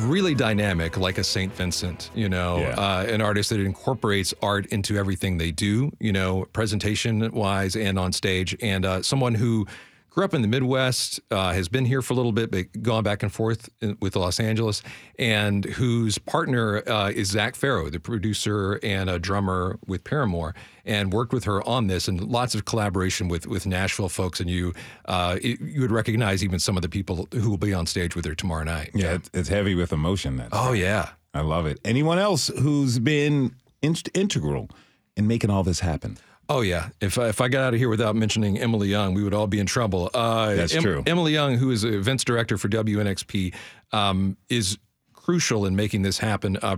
really 0.00 0.34
dynamic, 0.34 0.98
like 0.98 1.16
a 1.16 1.24
St. 1.24 1.50
Vincent, 1.54 2.10
you 2.14 2.28
know, 2.28 2.58
Yeah. 2.58 2.74
uh, 2.78 3.06
an 3.08 3.22
artist 3.22 3.48
that 3.48 3.60
incorporates 3.60 4.34
art 4.42 4.66
into 4.66 4.98
everything 4.98 5.38
they 5.38 5.52
do, 5.52 5.90
you 6.00 6.12
know, 6.12 6.44
presentation 6.52 7.30
wise 7.32 7.76
and 7.76 7.98
on 7.98 8.12
stage, 8.12 8.54
and 8.60 8.84
uh, 8.84 9.00
someone 9.02 9.34
who 9.34 9.66
grew 10.14 10.24
up 10.24 10.32
in 10.32 10.42
the 10.42 10.48
Midwest, 10.48 11.18
uh, 11.32 11.52
has 11.52 11.68
been 11.68 11.84
here 11.84 12.00
for 12.00 12.12
a 12.12 12.16
little 12.16 12.30
bit, 12.30 12.48
but 12.52 12.82
gone 12.82 13.02
back 13.02 13.24
and 13.24 13.32
forth 13.32 13.68
in, 13.80 13.98
with 14.00 14.14
Los 14.14 14.38
Angeles, 14.38 14.80
and 15.18 15.64
whose 15.64 16.18
partner 16.18 16.88
uh, 16.88 17.10
is 17.10 17.30
Zac 17.30 17.54
Farro, 17.54 17.90
the 17.90 17.98
producer 17.98 18.78
and 18.84 19.10
a 19.10 19.18
drummer 19.18 19.76
with 19.88 20.04
Paramore, 20.04 20.54
and 20.84 21.12
worked 21.12 21.32
with 21.32 21.42
her 21.44 21.66
on 21.68 21.88
this, 21.88 22.06
and 22.06 22.20
lots 22.20 22.54
of 22.54 22.64
collaboration 22.64 23.26
with 23.26 23.46
with 23.48 23.66
Nashville 23.66 24.08
folks, 24.08 24.38
and 24.38 24.48
you 24.48 24.72
uh, 25.06 25.36
it- 25.42 25.60
you 25.60 25.80
would 25.80 25.90
recognize 25.90 26.44
even 26.44 26.60
some 26.60 26.76
of 26.76 26.82
the 26.82 26.88
people 26.88 27.26
who 27.32 27.50
will 27.50 27.56
be 27.58 27.74
on 27.74 27.84
stage 27.86 28.14
with 28.14 28.24
her 28.24 28.34
tomorrow 28.36 28.62
night. 28.64 28.90
Yeah, 28.94 29.14
it's, 29.14 29.30
it's 29.34 29.48
heavy 29.48 29.74
with 29.74 29.92
emotion. 29.92 30.36
That 30.36 30.50
Oh 30.52 30.72
yeah. 30.72 31.08
I 31.34 31.40
love 31.40 31.66
it. 31.66 31.80
Anyone 31.84 32.20
else 32.20 32.46
who's 32.46 33.00
been 33.00 33.56
in- 33.82 33.96
integral 34.14 34.70
in 35.16 35.26
making 35.26 35.50
all 35.50 35.64
this 35.64 35.80
happen? 35.80 36.16
Oh 36.48 36.60
yeah. 36.60 36.90
If 37.00 37.18
I, 37.18 37.28
if 37.28 37.40
I 37.40 37.48
got 37.48 37.64
out 37.64 37.74
of 37.74 37.80
here 37.80 37.88
without 37.88 38.16
mentioning 38.16 38.58
Emily 38.58 38.88
Young, 38.88 39.14
we 39.14 39.22
would 39.22 39.34
all 39.34 39.46
be 39.46 39.58
in 39.58 39.66
trouble. 39.66 40.10
Uh, 40.12 40.54
That's 40.54 40.74
true. 40.74 41.02
Emily 41.06 41.32
Young, 41.32 41.56
who 41.56 41.70
is 41.70 41.84
events 41.84 42.24
director 42.24 42.58
for 42.58 42.68
WNXP, 42.68 43.54
um, 43.92 44.36
is 44.48 44.78
crucial 45.12 45.64
in 45.66 45.74
making 45.74 46.02
this 46.02 46.18
happen. 46.18 46.58
Uh, 46.58 46.76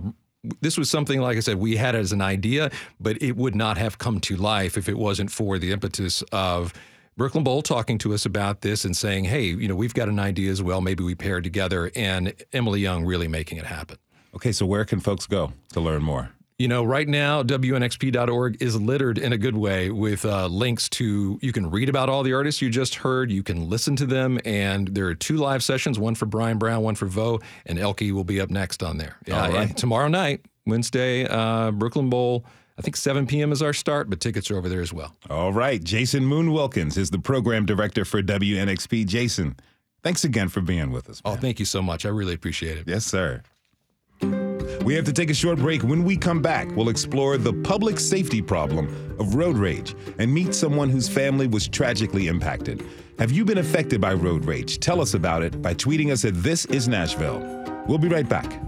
this 0.61 0.77
was 0.77 0.89
something, 0.89 1.19
like 1.19 1.35
I 1.35 1.41
said, 1.41 1.57
we 1.57 1.75
had 1.75 1.95
as 1.95 2.13
an 2.13 2.21
idea, 2.21 2.71
but 2.99 3.21
it 3.21 3.35
would 3.35 3.55
not 3.55 3.77
have 3.77 3.97
come 3.97 4.19
to 4.21 4.37
life 4.37 4.77
if 4.77 4.87
it 4.87 4.97
wasn't 4.97 5.31
for 5.31 5.59
the 5.59 5.71
impetus 5.71 6.21
of 6.31 6.73
Brooklyn 7.17 7.43
Bowl 7.43 7.61
talking 7.61 7.97
to 7.99 8.13
us 8.13 8.25
about 8.25 8.61
this 8.61 8.85
and 8.85 8.95
saying, 8.95 9.25
"Hey, 9.25 9.45
you 9.45 9.67
know, 9.67 9.75
we've 9.75 9.93
got 9.93 10.07
an 10.07 10.19
idea 10.19 10.51
as 10.51 10.61
well. 10.61 10.81
Maybe 10.81 11.03
we 11.03 11.15
pair 11.15 11.41
together." 11.41 11.91
And 11.95 12.33
Emily 12.53 12.79
Young 12.79 13.05
really 13.05 13.27
making 13.27 13.57
it 13.57 13.65
happen. 13.65 13.97
Okay, 14.35 14.51
so 14.51 14.65
where 14.67 14.85
can 14.85 14.99
folks 14.99 15.25
go 15.25 15.51
to 15.73 15.79
learn 15.79 16.03
more? 16.03 16.29
You 16.59 16.67
know, 16.67 16.83
right 16.83 17.07
now, 17.07 17.43
WNXP.org 17.43 18.57
is 18.63 18.75
littered 18.81 19.19
in 19.19 19.31
a 19.31 19.37
good 19.37 19.55
way 19.55 19.91
with 19.91 20.25
uh, 20.25 20.47
links 20.47 20.89
to, 20.89 21.37
you 21.39 21.53
can 21.53 21.69
read 21.69 21.87
about 21.87 22.09
all 22.09 22.23
the 22.23 22.33
artists 22.33 22.63
you 22.63 22.71
just 22.71 22.95
heard, 22.95 23.31
you 23.31 23.43
can 23.43 23.69
listen 23.69 23.95
to 23.97 24.07
them, 24.07 24.39
and 24.43 24.87
there 24.87 25.05
are 25.05 25.13
two 25.13 25.37
live 25.37 25.63
sessions 25.63 25.99
one 25.99 26.15
for 26.15 26.25
Brian 26.25 26.57
Brown, 26.57 26.81
one 26.81 26.95
for 26.95 27.05
Vo, 27.05 27.39
and 27.67 27.77
Elke 27.77 28.01
will 28.11 28.23
be 28.23 28.41
up 28.41 28.49
next 28.49 28.81
on 28.81 28.97
there. 28.97 29.17
Yeah, 29.27 29.45
All 29.45 29.51
right. 29.51 29.77
tomorrow 29.77 30.07
night, 30.07 30.45
Wednesday, 30.65 31.27
uh, 31.27 31.69
Brooklyn 31.69 32.09
Bowl. 32.09 32.43
I 32.79 32.81
think 32.81 32.95
7 32.95 33.27
p.m. 33.27 33.51
is 33.51 33.61
our 33.61 33.73
start, 33.73 34.09
but 34.09 34.19
tickets 34.19 34.49
are 34.49 34.57
over 34.57 34.67
there 34.67 34.81
as 34.81 34.91
well. 34.91 35.15
All 35.29 35.53
right, 35.53 35.83
Jason 35.83 36.25
Moon 36.25 36.51
Wilkins 36.51 36.97
is 36.97 37.11
the 37.11 37.19
program 37.19 37.67
director 37.67 38.03
for 38.03 38.23
WNXP. 38.23 39.05
Jason, 39.05 39.57
thanks 40.01 40.23
again 40.23 40.49
for 40.49 40.61
being 40.61 40.89
with 40.89 41.07
us. 41.07 41.21
Oh, 41.23 41.35
thank 41.35 41.59
you 41.59 41.65
so 41.65 41.83
much. 41.83 42.03
I 42.03 42.09
really 42.09 42.33
appreciate 42.33 42.79
it. 42.79 42.87
Yes, 42.87 43.05
sir. 43.05 43.43
We 44.83 44.93
have 44.95 45.05
to 45.05 45.13
take 45.13 45.29
a 45.29 45.33
short 45.33 45.59
break. 45.59 45.83
When 45.83 46.03
we 46.03 46.15
come 46.15 46.41
back, 46.41 46.73
we'll 46.75 46.89
explore 46.89 47.37
the 47.37 47.53
public 47.53 47.99
safety 47.99 48.41
problem 48.41 48.87
of 49.19 49.35
road 49.35 49.57
rage 49.57 49.95
and 50.17 50.33
meet 50.33 50.53
someone 50.53 50.89
whose 50.89 51.09
family 51.09 51.47
was 51.47 51.67
tragically 51.67 52.27
impacted. 52.27 52.83
Have 53.19 53.31
you 53.31 53.43
been 53.43 53.57
affected 53.57 53.99
by 53.99 54.13
road 54.13 54.45
rage? 54.45 54.79
Tell 54.79 55.01
us 55.01 55.13
about 55.13 55.41
it 55.43 55.61
by 55.61 55.73
tweeting 55.73 56.11
us 56.11 56.23
at 56.23 56.41
This 56.41 56.65
Is 56.65 56.87
Nashville. 56.87 57.39
We'll 57.87 57.97
be 57.97 58.07
right 58.07 58.27
back. 58.27 58.61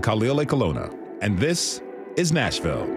Khalil 0.00 0.36
Ekulona, 0.36 0.94
and 1.20 1.38
this 1.38 1.82
is 2.16 2.32
Nashville. 2.32 2.88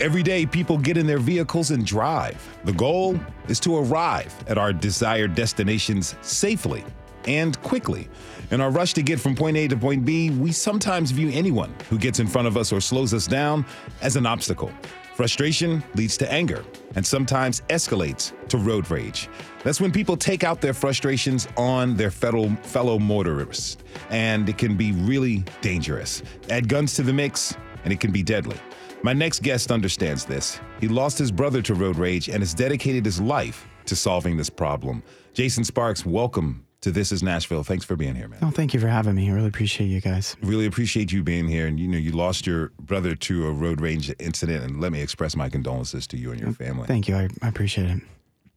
Every 0.00 0.22
day, 0.22 0.44
people 0.44 0.76
get 0.76 0.96
in 0.96 1.06
their 1.06 1.18
vehicles 1.18 1.70
and 1.70 1.84
drive. 1.86 2.36
The 2.64 2.72
goal 2.72 3.18
is 3.48 3.58
to 3.60 3.78
arrive 3.78 4.34
at 4.46 4.58
our 4.58 4.72
desired 4.72 5.34
destinations 5.34 6.14
safely 6.20 6.84
and 7.26 7.60
quickly. 7.62 8.08
In 8.50 8.60
our 8.60 8.70
rush 8.70 8.92
to 8.94 9.02
get 9.02 9.18
from 9.18 9.34
point 9.34 9.56
A 9.56 9.68
to 9.68 9.76
point 9.76 10.04
B, 10.04 10.30
we 10.30 10.52
sometimes 10.52 11.12
view 11.12 11.30
anyone 11.32 11.74
who 11.88 11.98
gets 11.98 12.20
in 12.20 12.26
front 12.26 12.46
of 12.46 12.56
us 12.56 12.72
or 12.72 12.80
slows 12.80 13.14
us 13.14 13.26
down 13.26 13.64
as 14.02 14.16
an 14.16 14.26
obstacle. 14.26 14.70
Frustration 15.14 15.82
leads 15.94 16.16
to 16.18 16.30
anger 16.30 16.62
and 16.94 17.04
sometimes 17.04 17.62
escalates 17.70 18.32
to 18.48 18.58
road 18.58 18.90
rage. 18.90 19.28
That's 19.64 19.80
when 19.80 19.92
people 19.92 20.16
take 20.16 20.44
out 20.44 20.60
their 20.60 20.74
frustrations 20.74 21.48
on 21.56 21.96
their 21.96 22.10
fellow, 22.10 22.48
fellow 22.62 22.98
motorists, 22.98 23.78
and 24.10 24.48
it 24.48 24.58
can 24.58 24.76
be 24.76 24.92
really 24.92 25.44
dangerous. 25.60 26.22
Add 26.50 26.68
guns 26.68 26.94
to 26.94 27.02
the 27.02 27.12
mix, 27.12 27.56
and 27.84 27.92
it 27.92 28.00
can 28.00 28.12
be 28.12 28.22
deadly. 28.22 28.56
My 29.02 29.12
next 29.12 29.42
guest 29.42 29.70
understands 29.70 30.24
this. 30.24 30.60
He 30.80 30.88
lost 30.88 31.18
his 31.18 31.30
brother 31.30 31.62
to 31.62 31.74
road 31.74 31.96
rage 31.96 32.28
and 32.28 32.40
has 32.40 32.54
dedicated 32.54 33.04
his 33.04 33.20
life 33.20 33.66
to 33.86 33.94
solving 33.94 34.36
this 34.36 34.50
problem. 34.50 35.02
Jason 35.32 35.64
Sparks, 35.64 36.04
welcome 36.04 36.66
to 36.80 36.90
This 36.90 37.12
Is 37.12 37.22
Nashville. 37.22 37.62
Thanks 37.62 37.84
for 37.84 37.96
being 37.96 38.14
here, 38.14 38.28
man. 38.28 38.40
Oh, 38.42 38.50
thank 38.50 38.74
you 38.74 38.80
for 38.80 38.88
having 38.88 39.14
me. 39.14 39.30
I 39.30 39.34
really 39.34 39.48
appreciate 39.48 39.88
you 39.88 40.00
guys. 40.00 40.36
Really 40.42 40.66
appreciate 40.66 41.12
you 41.12 41.22
being 41.22 41.46
here. 41.48 41.66
And 41.66 41.78
you 41.78 41.88
know, 41.88 41.98
you 41.98 42.12
lost 42.12 42.46
your 42.46 42.72
brother 42.80 43.14
to 43.14 43.46
a 43.46 43.52
road 43.52 43.80
rage 43.80 44.12
incident, 44.18 44.64
and 44.64 44.80
let 44.80 44.92
me 44.92 45.00
express 45.00 45.36
my 45.36 45.48
condolences 45.48 46.06
to 46.08 46.16
you 46.16 46.32
and 46.32 46.40
your 46.40 46.50
oh, 46.50 46.54
family. 46.54 46.86
Thank 46.86 47.08
you. 47.08 47.16
I, 47.16 47.28
I 47.42 47.48
appreciate 47.48 47.90
it. 47.90 48.02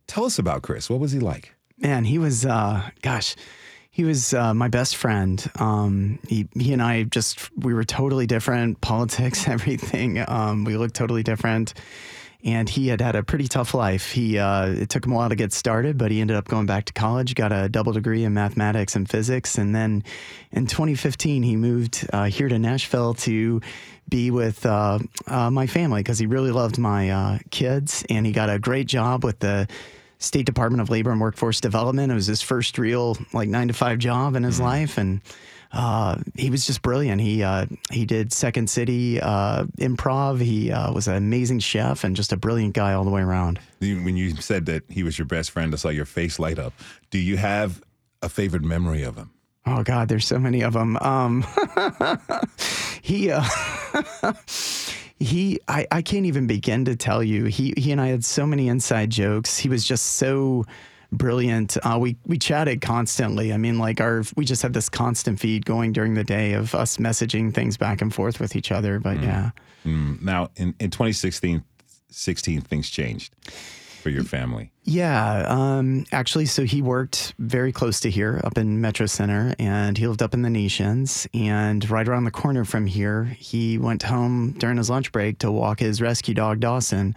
Tell 0.09 0.25
us 0.25 0.39
about 0.39 0.63
Chris. 0.63 0.89
What 0.89 0.99
was 0.99 1.11
he 1.11 1.19
like? 1.19 1.53
Man, 1.77 2.03
he 2.03 2.17
was, 2.17 2.43
uh, 2.43 2.89
gosh, 3.03 3.35
he 3.91 4.03
was 4.03 4.33
uh, 4.33 4.55
my 4.55 4.67
best 4.67 4.95
friend. 4.95 5.49
Um, 5.59 6.17
he, 6.27 6.47
he 6.57 6.73
and 6.73 6.81
I 6.81 7.03
just, 7.03 7.55
we 7.55 7.75
were 7.75 7.83
totally 7.83 8.25
different, 8.25 8.81
politics, 8.81 9.47
everything. 9.47 10.17
Um, 10.27 10.63
we 10.63 10.77
looked 10.77 10.95
totally 10.95 11.21
different. 11.21 11.75
And 12.43 12.67
he 12.67 12.87
had 12.87 13.01
had 13.01 13.15
a 13.15 13.21
pretty 13.21 13.47
tough 13.47 13.75
life. 13.75 14.11
He 14.11 14.39
uh, 14.39 14.67
it 14.67 14.89
took 14.89 15.05
him 15.05 15.11
a 15.11 15.15
while 15.15 15.29
to 15.29 15.35
get 15.35 15.51
started, 15.51 15.97
but 15.97 16.09
he 16.09 16.21
ended 16.21 16.37
up 16.37 16.47
going 16.47 16.65
back 16.65 16.85
to 16.85 16.93
college, 16.93 17.35
got 17.35 17.51
a 17.51 17.67
double 17.67 17.91
degree 17.91 18.23
in 18.23 18.33
mathematics 18.33 18.95
and 18.95 19.09
physics, 19.09 19.57
and 19.57 19.75
then 19.75 20.05
in 20.53 20.65
2015 20.65 21.43
he 21.43 21.57
moved 21.57 22.07
uh, 22.13 22.27
here 22.27 22.47
to 22.47 22.57
Nashville 22.57 23.13
to 23.15 23.59
be 24.07 24.31
with 24.31 24.65
uh, 24.65 24.99
uh, 25.27 25.51
my 25.51 25.67
family 25.67 25.99
because 25.99 26.17
he 26.17 26.27
really 26.27 26.51
loved 26.51 26.77
my 26.77 27.09
uh, 27.09 27.39
kids, 27.51 28.05
and 28.09 28.25
he 28.25 28.31
got 28.31 28.49
a 28.49 28.57
great 28.57 28.87
job 28.87 29.25
with 29.25 29.39
the 29.39 29.67
State 30.19 30.45
Department 30.45 30.81
of 30.81 30.89
Labor 30.89 31.11
and 31.11 31.19
Workforce 31.19 31.61
Development. 31.61 32.11
It 32.11 32.15
was 32.15 32.27
his 32.27 32.41
first 32.41 32.77
real 32.77 33.17
like 33.33 33.49
nine 33.49 33.69
to 33.69 33.73
five 33.73 33.99
job 33.99 34.35
in 34.35 34.43
his 34.43 34.59
life, 34.59 34.97
and 34.97 35.21
uh, 35.71 36.17
he 36.35 36.49
was 36.49 36.65
just 36.65 36.81
brilliant. 36.81 37.21
He 37.21 37.41
uh, 37.41 37.67
he 37.91 38.05
did 38.05 38.33
Second 38.33 38.69
City 38.69 39.21
uh, 39.21 39.63
improv. 39.77 40.41
He 40.41 40.71
uh, 40.71 40.91
was 40.91 41.07
an 41.07 41.15
amazing 41.15 41.59
chef 41.59 42.03
and 42.03 42.15
just 42.15 42.33
a 42.33 42.37
brilliant 42.37 42.73
guy 42.73 42.93
all 42.93 43.03
the 43.05 43.11
way 43.11 43.21
around. 43.21 43.59
When 43.79 44.17
you 44.17 44.35
said 44.35 44.65
that 44.65 44.83
he 44.89 45.03
was 45.03 45.17
your 45.17 45.25
best 45.25 45.51
friend, 45.51 45.73
I 45.73 45.77
saw 45.77 45.89
your 45.89 46.05
face 46.05 46.37
light 46.37 46.59
up. 46.59 46.73
Do 47.11 47.17
you 47.17 47.37
have 47.37 47.81
a 48.21 48.29
favorite 48.29 48.63
memory 48.63 49.03
of 49.03 49.15
him? 49.15 49.31
Oh 49.65 49.83
God, 49.83 50.09
there's 50.09 50.25
so 50.25 50.39
many 50.39 50.63
of 50.63 50.73
them. 50.73 50.97
Um, 50.97 51.45
he, 53.01 53.29
uh, 53.31 53.43
he, 55.19 55.59
I, 55.67 55.85
I 55.91 56.01
can't 56.01 56.25
even 56.25 56.47
begin 56.47 56.85
to 56.85 56.95
tell 56.95 57.23
you. 57.23 57.45
He, 57.45 57.73
he 57.77 57.91
and 57.91 57.99
I 57.99 58.07
had 58.07 58.23
so 58.23 58.45
many 58.45 58.67
inside 58.67 59.09
jokes. 59.09 59.57
He 59.57 59.67
was 59.69 59.83
just 59.85 60.13
so 60.13 60.65
brilliant. 61.11 61.75
Uh, 61.83 61.97
we 61.99 62.15
we 62.25 62.37
chatted 62.37 62.81
constantly. 62.81 63.51
I 63.51 63.57
mean, 63.57 63.79
like 63.79 63.99
our 63.99 64.23
we 64.35 64.45
just 64.45 64.61
had 64.61 64.73
this 64.73 64.89
constant 64.89 65.39
feed 65.39 65.65
going 65.65 65.91
during 65.91 66.13
the 66.13 66.23
day 66.23 66.53
of 66.53 66.73
us 66.75 66.97
messaging 66.97 67.53
things 67.53 67.77
back 67.77 68.01
and 68.01 68.13
forth 68.13 68.39
with 68.39 68.55
each 68.55 68.71
other. 68.71 68.99
But 68.99 69.21
yeah, 69.21 69.51
Mm, 69.85 70.21
Now, 70.21 70.49
in, 70.57 70.75
in 70.79 70.89
2016, 70.91 71.63
16, 72.11 72.61
things 72.61 72.89
changed 72.89 73.33
for 73.99 74.09
your 74.09 74.23
family. 74.23 74.71
yeah. 74.83 75.45
Um, 75.47 76.05
actually, 76.11 76.45
so 76.47 76.63
he 76.63 76.81
worked 76.81 77.33
very 77.37 77.71
close 77.71 77.99
to 78.01 78.09
here, 78.09 78.41
up 78.43 78.57
in 78.57 78.81
Metro 78.81 79.05
Center, 79.05 79.53
and 79.59 79.97
he 79.97 80.07
lived 80.07 80.23
up 80.23 80.33
in 80.33 80.41
the 80.41 80.49
Nations. 80.49 81.27
And 81.33 81.87
right 81.89 82.07
around 82.07 82.23
the 82.23 82.31
corner 82.31 82.65
from 82.65 82.85
here, 82.87 83.25
he 83.25 83.77
went 83.77 84.03
home 84.03 84.55
during 84.57 84.77
his 84.77 84.89
lunch 84.89 85.11
break 85.11 85.39
to 85.39 85.51
walk 85.51 85.79
his 85.79 86.01
rescue 86.01 86.33
dog 86.33 86.59
Dawson. 86.59 87.15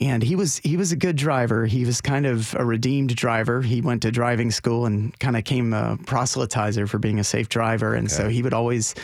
and 0.00 0.22
he 0.22 0.36
was 0.36 0.58
he 0.58 0.76
was 0.76 0.92
a 0.92 0.96
good 0.96 1.16
driver. 1.16 1.66
He 1.66 1.84
was 1.84 2.00
kind 2.00 2.24
of 2.26 2.54
a 2.54 2.64
redeemed 2.64 3.14
driver. 3.14 3.60
He 3.62 3.80
went 3.80 4.02
to 4.02 4.10
driving 4.10 4.50
school 4.50 4.86
and 4.86 5.18
kind 5.20 5.36
of 5.36 5.44
came 5.44 5.72
a 5.72 5.96
proselytizer 6.04 6.88
for 6.88 6.98
being 6.98 7.18
a 7.18 7.24
safe 7.24 7.48
driver. 7.48 7.94
And 7.94 8.10
so 8.10 8.28
he 8.28 8.42
would 8.42 8.54
always 8.54 8.94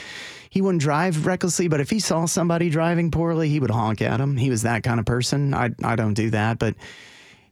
he 0.57 0.63
wouldn't 0.63 0.81
drive 0.81 1.27
recklessly, 1.27 1.69
but 1.69 1.81
if 1.81 1.91
he 1.91 2.01
saw 2.01 2.25
somebody 2.25 2.71
driving 2.71 3.11
poorly, 3.11 3.51
he 3.51 3.61
would 3.61 3.71
honk 3.71 4.01
at 4.01 4.19
him. 4.19 4.39
He 4.39 4.49
was 4.49 4.63
that 4.63 4.83
kind 4.83 4.99
of 4.99 5.05
person. 5.05 5.53
I 5.53 5.69
I 5.85 5.97
don't 5.97 6.15
do 6.15 6.31
that, 6.31 6.59
but 6.59 6.77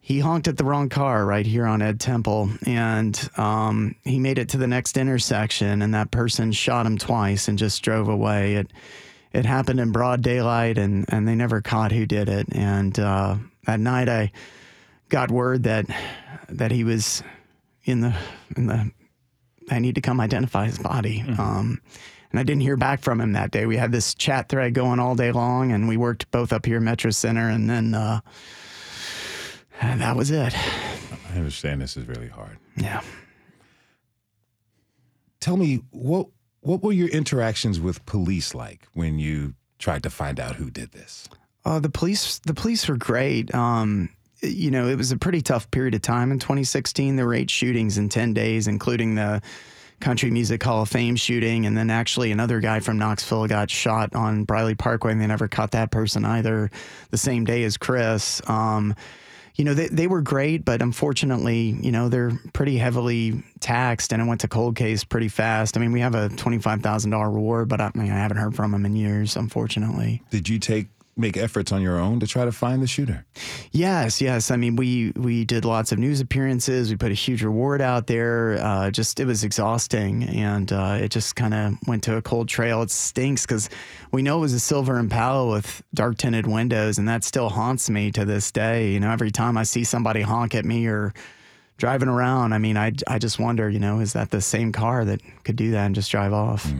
he 0.01 0.21
honked 0.21 0.49
at 0.49 0.57
the 0.57 0.65
wrong 0.65 0.89
car 0.89 1.27
right 1.27 1.45
here 1.45 1.67
on 1.67 1.83
Ed 1.83 2.01
Temple, 2.01 2.49
and 2.65 3.29
um, 3.37 3.95
he 4.05 4.19
made 4.19 4.39
it 4.39 4.49
to 4.51 4.57
the 4.57 4.67
next 4.67 4.97
intersection, 4.97 5.83
and 5.83 5.93
that 5.93 6.13
person 6.13 6.51
shot 6.51 6.87
him 6.87 6.97
twice 6.97 7.47
and 7.47 7.59
just 7.59 7.83
drove 7.83 8.09
away. 8.09 8.55
It 8.55 8.73
it 9.35 9.45
happened 9.45 9.81
in 9.81 9.93
broad 9.93 10.23
daylight, 10.23 10.79
and 10.79 11.05
and 11.09 11.29
they 11.29 11.35
never 11.35 11.61
caught 11.61 11.93
who 11.93 12.07
did 12.07 12.31
it. 12.31 12.47
And 12.53 12.99
uh, 12.99 13.37
that 13.67 13.81
night, 13.81 14.09
I 14.09 14.33
got 15.11 15.31
word 15.31 15.65
that 15.65 15.85
that 16.49 16.71
he 16.71 16.85
was 16.85 17.23
in 17.85 18.01
the 18.01 18.17
in 18.57 18.65
the. 18.65 18.91
I 19.71 19.79
need 19.79 19.97
to 19.97 20.01
come 20.01 20.21
identify 20.21 20.65
his 20.65 20.79
body. 20.79 21.23
Um, 21.39 21.83
and 22.35 22.41
I 22.41 22.43
didn't 22.43 22.63
hear 22.63 22.77
back 22.77 23.01
from 23.01 23.21
him 23.21 23.35
that 23.35 23.53
day. 23.53 23.65
We 23.65 23.77
had 23.77 23.93
this 23.93 24.13
chat 24.13 24.49
thread 24.49 24.75
going 24.75 24.99
all 24.99 25.15
day 25.15 25.31
long, 25.31 25.71
and 25.71 25.87
we 25.87 25.97
worked 25.97 26.29
both 26.33 26.53
up 26.53 26.67
here 26.67 26.79
at 26.79 26.83
Metro 26.83 27.13
Center, 27.13 27.49
and 27.49 27.71
then 27.71 27.95
uh, 27.95 28.23
and 29.81 30.01
that 30.01 30.17
was 30.17 30.33
it. 30.33 30.53
I 31.31 31.37
understand 31.37 31.81
this 31.81 31.97
is 31.97 32.09
really 32.09 32.27
hard. 32.27 32.59
Yeah. 32.77 33.03
Tell 35.39 35.57
me 35.57 35.85
what 35.93 36.27
what 36.59 36.83
were 36.83 36.91
your 36.91 37.07
interactions 37.07 37.79
with 37.79 38.05
police 38.05 38.53
like 38.53 38.81
when 38.95 39.21
you 39.21 39.55
tried 39.79 40.03
to 40.03 40.11
find 40.11 40.41
out 40.41 40.57
who 40.57 40.73
did 40.73 40.91
this? 40.91 41.29
Uh, 41.65 41.79
the 41.79 41.89
police, 41.89 42.41
the 42.41 42.55
police 42.55 42.89
were 42.89 42.97
great. 42.97 43.55
Um, 43.55 44.09
you 44.43 44.73
know, 44.73 44.89
it 44.89 44.97
was 44.97 45.13
a 45.13 45.17
pretty 45.17 45.41
tough 45.41 45.71
period 45.71 45.95
of 45.95 46.03
time 46.03 46.33
in 46.33 46.41
2016. 46.41 47.15
There 47.15 47.27
were 47.27 47.35
eight 47.35 47.49
shootings 47.49 47.97
in 47.97 48.09
10 48.09 48.35
days, 48.35 48.67
including 48.67 49.15
the 49.15 49.41
Country 50.05 50.31
Music 50.31 50.63
Hall 50.63 50.83
of 50.83 50.91
Fame 50.91 51.17
shooting, 51.17 51.65
and 51.65 51.75
then 51.79 51.89
actually 51.89 52.31
another 52.31 52.61
guy 52.61 52.81
from 52.81 52.99
Knoxville 52.99 53.47
got 53.47 53.71
shot 53.71 54.15
on 54.15 54.45
Briley 54.45 54.75
Parkway, 54.75 55.13
and 55.13 55.21
they 55.21 55.27
never 55.27 55.49
caught 55.49 55.71
that 55.71 55.91
person 55.91 56.27
either. 56.27 56.71
The 57.11 57.17
same 57.17 57.47
day 57.47 57.65
as 57.65 57.79
Chris. 57.79 58.43
Um, 58.47 58.95
you 59.55 59.65
know, 59.65 59.73
they, 59.73 59.87
they 59.87 60.07
were 60.07 60.21
great, 60.21 60.63
but 60.63 60.83
unfortunately, 60.83 61.77
you 61.81 61.91
know, 61.91 62.11
they're 62.11 62.33
pretty 62.53 62.77
heavily 62.77 63.43
taxed 63.61 64.13
and 64.13 64.21
it 64.21 64.27
went 64.27 64.43
to 64.43 64.49
cold 64.49 64.77
case 64.77 65.05
pretty 65.05 65.29
fast. 65.29 65.77
I 65.77 65.81
mean, 65.81 65.93
we 65.93 66.01
have 66.01 66.15
a 66.15 66.29
$25,000 66.29 67.25
reward, 67.33 67.69
but 67.69 67.81
I, 67.81 67.91
mean, 67.95 68.11
I 68.11 68.17
haven't 68.17 68.37
heard 68.37 68.55
from 68.55 68.73
them 68.73 68.85
in 68.85 68.97
years, 68.97 69.37
unfortunately. 69.37 70.23
Did 70.31 70.49
you 70.49 70.59
take 70.59 70.89
make 71.17 71.37
efforts 71.37 71.73
on 71.73 71.83
your 71.83 71.99
own 71.99 72.21
to 72.21 72.27
try 72.27 72.45
to 72.45 72.53
find 72.53 72.83
the 72.83 72.87
shooter? 72.87 73.25
Yes, 73.73 74.21
yes. 74.21 74.51
I 74.51 74.57
mean, 74.57 74.77
we 74.77 75.13
we 75.17 75.45
did 75.45 75.65
lots 75.65 75.93
of 75.93 75.99
news 75.99 76.21
appearances. 76.21 76.91
We 76.91 76.97
put 76.97 77.11
a 77.11 77.15
huge 77.15 77.43
reward 77.43 77.81
out 77.81 78.07
there. 78.07 78.59
Uh, 78.61 78.91
just 78.91 79.21
it 79.21 79.27
was 79.27 79.45
exhausting, 79.45 80.25
and 80.25 80.73
uh, 80.73 80.99
it 81.01 81.11
just 81.11 81.37
kind 81.37 81.55
of 81.55 81.75
went 81.87 82.03
to 82.05 82.17
a 82.17 82.23
cold 82.23 82.49
trail. 82.49 82.83
It 82.83 82.91
stinks 82.91 83.47
because 83.47 83.71
we 84.13 84.23
know 84.23 84.39
it 84.39 84.41
was 84.41 84.55
a 84.55 84.61
silver 84.61 84.99
Impala 84.99 85.51
with 85.51 85.83
dark 85.93 86.19
tinted 86.19 86.47
windows, 86.47 86.99
and 86.99 87.09
that 87.09 87.25
still 87.25 87.49
haunts 87.49 87.89
me 87.91 88.11
to 88.13 88.25
this 88.25 88.51
day. 88.51 88.93
You 88.93 89.01
know, 89.01 89.11
every 89.11 89.31
time 89.31 89.57
I 89.57 89.63
see 89.63 89.85
somebody 89.85 90.23
honk 90.23 90.55
at 90.55 90.65
me 90.65 90.87
or 90.87 91.15
driving 91.77 92.09
around, 92.09 92.53
I 92.53 92.59
mean, 92.59 92.77
I 92.77 92.93
I 93.07 93.19
just 93.19 93.39
wonder, 93.39 93.69
you 93.69 93.79
know, 93.79 94.01
is 94.01 94.13
that 94.15 94.31
the 94.31 94.41
same 94.41 94.73
car 94.73 95.05
that 95.05 95.21
could 95.45 95.57
do 95.57 95.73
that 95.73 95.87
and 95.87 95.95
just 95.95 96.11
drive 96.11 96.33
off? 96.33 96.73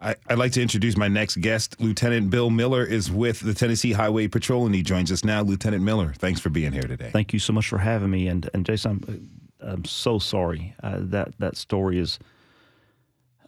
I, 0.00 0.16
I'd 0.28 0.38
like 0.38 0.52
to 0.52 0.62
introduce 0.62 0.96
my 0.96 1.08
next 1.08 1.40
guest. 1.40 1.76
Lieutenant 1.78 2.30
Bill 2.30 2.48
Miller 2.48 2.84
is 2.84 3.10
with 3.10 3.40
the 3.40 3.52
Tennessee 3.52 3.92
Highway 3.92 4.28
Patrol, 4.28 4.64
and 4.64 4.74
he 4.74 4.82
joins 4.82 5.12
us 5.12 5.24
now. 5.24 5.42
Lieutenant 5.42 5.82
Miller, 5.82 6.14
thanks 6.16 6.40
for 6.40 6.48
being 6.48 6.72
here 6.72 6.82
today. 6.82 7.10
Thank 7.12 7.32
you 7.32 7.38
so 7.38 7.52
much 7.52 7.68
for 7.68 7.78
having 7.78 8.10
me. 8.10 8.28
And 8.28 8.48
and 8.54 8.64
Jason, 8.64 8.90
I'm, 8.92 9.30
I'm 9.60 9.84
so 9.84 10.18
sorry. 10.18 10.74
Uh, 10.82 10.98
that 11.00 11.38
that 11.38 11.56
story 11.56 11.98
is 11.98 12.18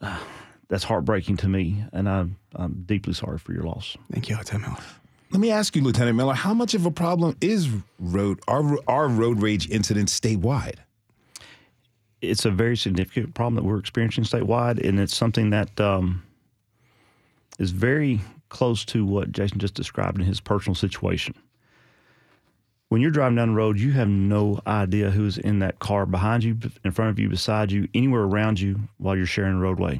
uh, 0.03 0.19
that's 0.69 0.85
heartbreaking 0.85 1.39
to 1.39 1.49
me, 1.49 1.85
and 1.93 2.09
I'm 2.09 2.37
I'm 2.55 2.83
deeply 2.85 3.15
sorry 3.15 3.39
for 3.39 3.53
your 3.53 3.63
loss. 3.63 3.97
Thank 4.11 4.29
you, 4.29 4.37
Lieutenant 4.37 4.69
Miller. 4.69 4.85
Let 5.31 5.41
me 5.41 5.51
ask 5.51 5.75
you, 5.75 5.83
Lieutenant 5.83 6.19
Miller, 6.19 6.35
how 6.35 6.53
much 6.53 6.75
of 6.75 6.85
a 6.85 6.91
problem 6.91 7.35
is 7.41 7.71
road 7.99 8.41
our 8.47 8.77
our 8.87 9.09
road 9.09 9.41
rage 9.41 9.71
incidents 9.71 10.19
statewide? 10.19 10.77
It's 12.21 12.45
a 12.45 12.51
very 12.51 12.77
significant 12.77 13.35
problem 13.35 13.55
that 13.57 13.65
we're 13.65 13.79
experiencing 13.79 14.25
statewide, 14.25 14.87
and 14.87 15.01
it's 15.01 15.17
something 15.17 15.51
that 15.51 15.81
um, 15.81 16.23
is 17.59 17.71
very 17.71 18.21
close 18.49 18.85
to 18.87 19.05
what 19.05 19.33
Jason 19.33 19.59
just 19.59 19.75
described 19.75 20.19
in 20.19 20.27
his 20.27 20.41
personal 20.41 20.75
situation. 20.75 21.35
When 22.89 23.01
you're 23.01 23.11
driving 23.11 23.37
down 23.37 23.49
the 23.49 23.55
road, 23.55 23.79
you 23.79 23.93
have 23.93 24.09
no 24.09 24.61
idea 24.67 25.11
who's 25.11 25.39
in 25.39 25.61
that 25.61 25.79
car 25.79 26.05
behind 26.05 26.45
you, 26.45 26.59
in 26.85 26.91
front 26.91 27.11
of 27.11 27.19
you, 27.19 27.29
beside 27.31 27.73
you, 27.73 27.89
anywhere 27.95 28.23
around 28.23 28.61
you 28.61 28.81
while 28.99 29.17
you're 29.17 29.25
sharing 29.25 29.55
the 29.55 29.61
roadway. 29.61 29.99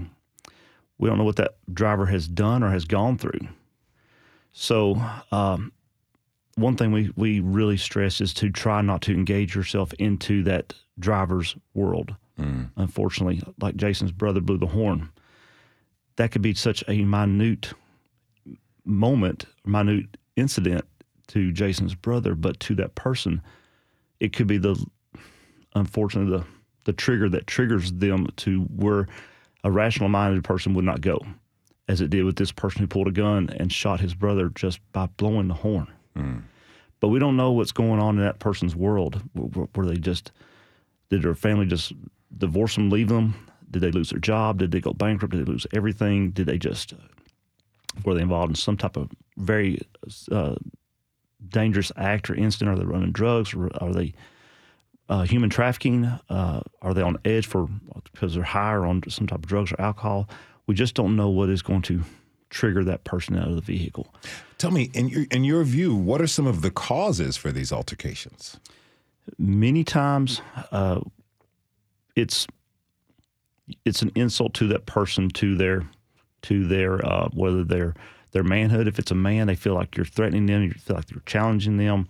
We 0.99 1.09
don't 1.09 1.17
know 1.17 1.25
what 1.25 1.37
that 1.37 1.57
driver 1.73 2.07
has 2.07 2.29
done 2.29 2.63
or 2.63 2.71
has 2.71 2.85
gone 2.85 3.17
through. 3.17 3.49
So, 4.53 5.01
um, 5.31 5.73
one 6.57 6.77
thing 6.77 6.93
we, 6.93 7.11
we 7.17 7.41
really 7.41 7.79
stress 7.79 8.21
is 8.21 8.35
to 8.35 8.51
try 8.51 8.83
not 8.83 9.01
to 9.03 9.15
engage 9.15 9.55
yourself 9.55 9.95
into 9.95 10.43
that 10.43 10.75
driver's 10.99 11.57
world. 11.73 12.15
Unfortunately, 12.77 13.41
like 13.61 13.77
Jason's 13.77 14.13
brother 14.13 14.41
blew 14.41 14.59
the 14.59 14.67
horn, 14.67 15.09
that 16.23 16.31
could 16.31 16.41
be 16.41 16.55
such 16.55 16.85
a 16.87 17.03
minute 17.03 17.73
moment, 18.85 19.47
minute 19.67 20.17
incident 20.37 20.85
to 21.27 21.51
Jason's 21.51 21.97
brother, 21.97 22.37
but 22.37 22.61
to 22.61 22.77
that 22.77 22.95
person, 22.95 23.43
it 24.21 24.33
could 24.33 24.47
be 24.47 24.59
the 24.59 24.81
unfortunately 25.75 26.39
the 26.39 26.45
the 26.85 26.93
trigger 26.93 27.29
that 27.29 27.49
triggers 27.49 27.93
them 27.93 28.29
to 28.37 28.61
where 28.77 29.09
a 29.65 29.71
rational 29.71 30.09
minded 30.09 30.45
person 30.45 30.75
would 30.75 30.85
not 30.85 31.01
go, 31.01 31.19
as 31.89 32.01
it 32.01 32.11
did 32.11 32.25
with 32.25 32.37
this 32.37 32.53
person 32.53 32.81
who 32.81 32.87
pulled 32.87 33.09
a 33.09 33.13
gun 33.13 33.51
and 33.57 33.73
shot 33.73 33.99
his 33.99 34.15
brother 34.15 34.49
just 34.51 34.79
by 34.93 35.07
blowing 35.17 35.49
the 35.49 35.55
horn. 35.55 35.89
Hmm. 36.15 36.39
But 37.01 37.09
we 37.09 37.19
don't 37.19 37.37
know 37.37 37.51
what's 37.51 37.73
going 37.73 37.99
on 37.99 38.17
in 38.17 38.25
that 38.25 38.39
person's 38.39 38.77
world. 38.77 39.21
Were, 39.35 39.67
were 39.75 39.87
they 39.87 39.97
just 39.97 40.31
did 41.11 41.23
their 41.23 41.35
family 41.35 41.67
just 41.67 41.93
divorce 42.39 42.77
them, 42.77 42.91
leave 42.91 43.09
them? 43.09 43.35
Did 43.73 43.83
they 43.83 43.91
lose 43.91 44.11
their 44.11 44.21
job? 44.21 44.59
Did 44.59 44.71
they 44.71 44.81
go 44.81 44.93
bankrupt? 44.93 45.33
Did 45.35 45.47
they 45.47 45.51
lose 45.51 45.67
everything? 45.73 46.31
Did 46.31 46.47
they 46.47 46.59
just 46.59 46.95
were 48.05 48.15
they 48.15 48.23
involved 48.23 48.51
in 48.51 48.55
some 48.55 48.77
type 48.77 48.97
of 48.97 49.11
very 49.37 49.81
uh, 50.31 50.57
dangerous 51.49 51.93
act 51.97 52.31
or 52.31 52.35
incident? 52.35 52.71
Are 52.71 52.81
they 52.81 52.87
running 52.87 53.13
drugs? 53.13 53.55
Are 53.55 53.93
they 53.93 54.15
uh, 55.09 55.23
human 55.23 55.51
trafficking? 55.51 56.07
Uh, 56.29 56.63
are 56.81 56.95
they 56.95 57.03
on 57.03 57.19
edge 57.25 57.47
for 57.47 57.69
because 58.13 58.35
they're 58.35 58.43
high 58.43 58.73
or 58.73 58.87
on 58.87 59.03
some 59.09 59.27
type 59.27 59.41
of 59.41 59.47
drugs 59.47 59.73
or 59.73 59.81
alcohol? 59.81 60.29
We 60.67 60.75
just 60.75 60.95
don't 60.95 61.17
know 61.17 61.29
what 61.29 61.51
is 61.51 61.63
going 61.63 61.83
to 61.83 62.03
trigger 62.51 62.85
that 62.85 63.05
person 63.05 63.37
out 63.39 63.49
of 63.49 63.55
the 63.55 63.61
vehicle. 63.61 64.15
Tell 64.59 64.71
me, 64.71 64.91
in 64.95 65.09
your 65.09 65.27
in 65.31 65.45
your 65.45 65.65
view, 65.65 65.95
what 65.95 66.21
are 66.21 66.27
some 66.27 66.47
of 66.47 66.63
the 66.63 66.71
causes 66.71 67.37
for 67.37 67.51
these 67.51 67.73
altercations? 67.73 68.59
Many 69.39 69.85
times, 69.85 70.41
uh, 70.71 71.01
it's 72.17 72.47
it's 73.85 74.03
an 74.03 74.13
insult 74.15 74.55
to 74.55 74.69
that 74.69 74.87
person, 74.87 75.29
to 75.31 75.57
their 75.57 75.85
to 76.43 76.67
their 76.67 77.05
uh, 77.05 77.29
whether 77.33 77.65
their 77.65 77.95
their 78.33 78.43
manhood. 78.43 78.89
If 78.89 78.99
it's 78.99 79.11
a 79.11 79.17
man, 79.17 79.47
they 79.47 79.55
feel 79.55 79.75
like 79.75 79.97
you're 79.97 80.07
threatening 80.07 80.47
them. 80.47 80.63
You 80.63 80.73
feel 80.73 80.97
like 80.97 81.11
you're 81.11 81.23
challenging 81.27 81.77
them. 81.77 82.09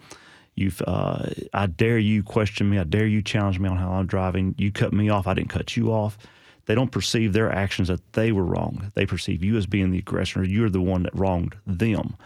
You've 0.54 0.82
uh, 0.86 1.30
I 1.52 1.66
dare 1.66 1.98
you 1.98 2.22
question 2.22 2.68
me. 2.68 2.78
I 2.78 2.84
dare 2.84 3.06
you 3.06 3.22
challenge 3.22 3.58
me 3.58 3.68
on 3.68 3.76
how 3.76 3.92
I'm 3.92 4.06
driving. 4.06 4.54
You 4.58 4.70
cut 4.70 4.92
me 4.92 5.08
off. 5.08 5.26
I 5.26 5.34
didn't 5.34 5.50
cut 5.50 5.76
you 5.76 5.92
off. 5.92 6.18
They 6.66 6.74
don't 6.74 6.92
perceive 6.92 7.32
their 7.32 7.50
actions 7.50 7.88
that 7.88 8.12
they 8.12 8.30
were 8.32 8.44
wrong. 8.44 8.92
They 8.94 9.04
perceive 9.04 9.42
you 9.42 9.56
as 9.56 9.66
being 9.66 9.90
the 9.90 9.98
aggressor. 9.98 10.44
You're 10.44 10.70
the 10.70 10.80
one 10.80 11.02
that 11.02 11.14
wronged 11.14 11.56
them. 11.66 12.16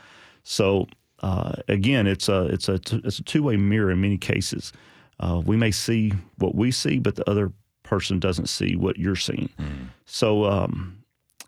So 0.43 0.89
uh, 1.21 1.55
again, 1.69 2.07
it's 2.07 2.29
a 2.29 2.47
it's 2.47 2.69
a 2.69 2.75
it's 2.93 3.19
a 3.19 3.25
two 3.25 3.43
way 3.43 3.57
mirror 3.57 3.91
in 3.91 4.01
many 4.01 4.19
cases. 4.19 4.73
Uh, 5.19 5.41
we 5.45 5.57
may 5.57 5.71
see 5.71 6.13
what 6.39 6.55
we 6.55 6.71
see, 6.71 6.99
but 6.99 7.17
the 7.17 7.29
other 7.31 7.53
person 7.87 8.21
doesn't 8.21 8.49
see 8.49 8.77
what 8.77 8.99
you're 8.99 9.17
seeing. 9.17 9.49
So 10.05 10.45
um, 10.45 10.99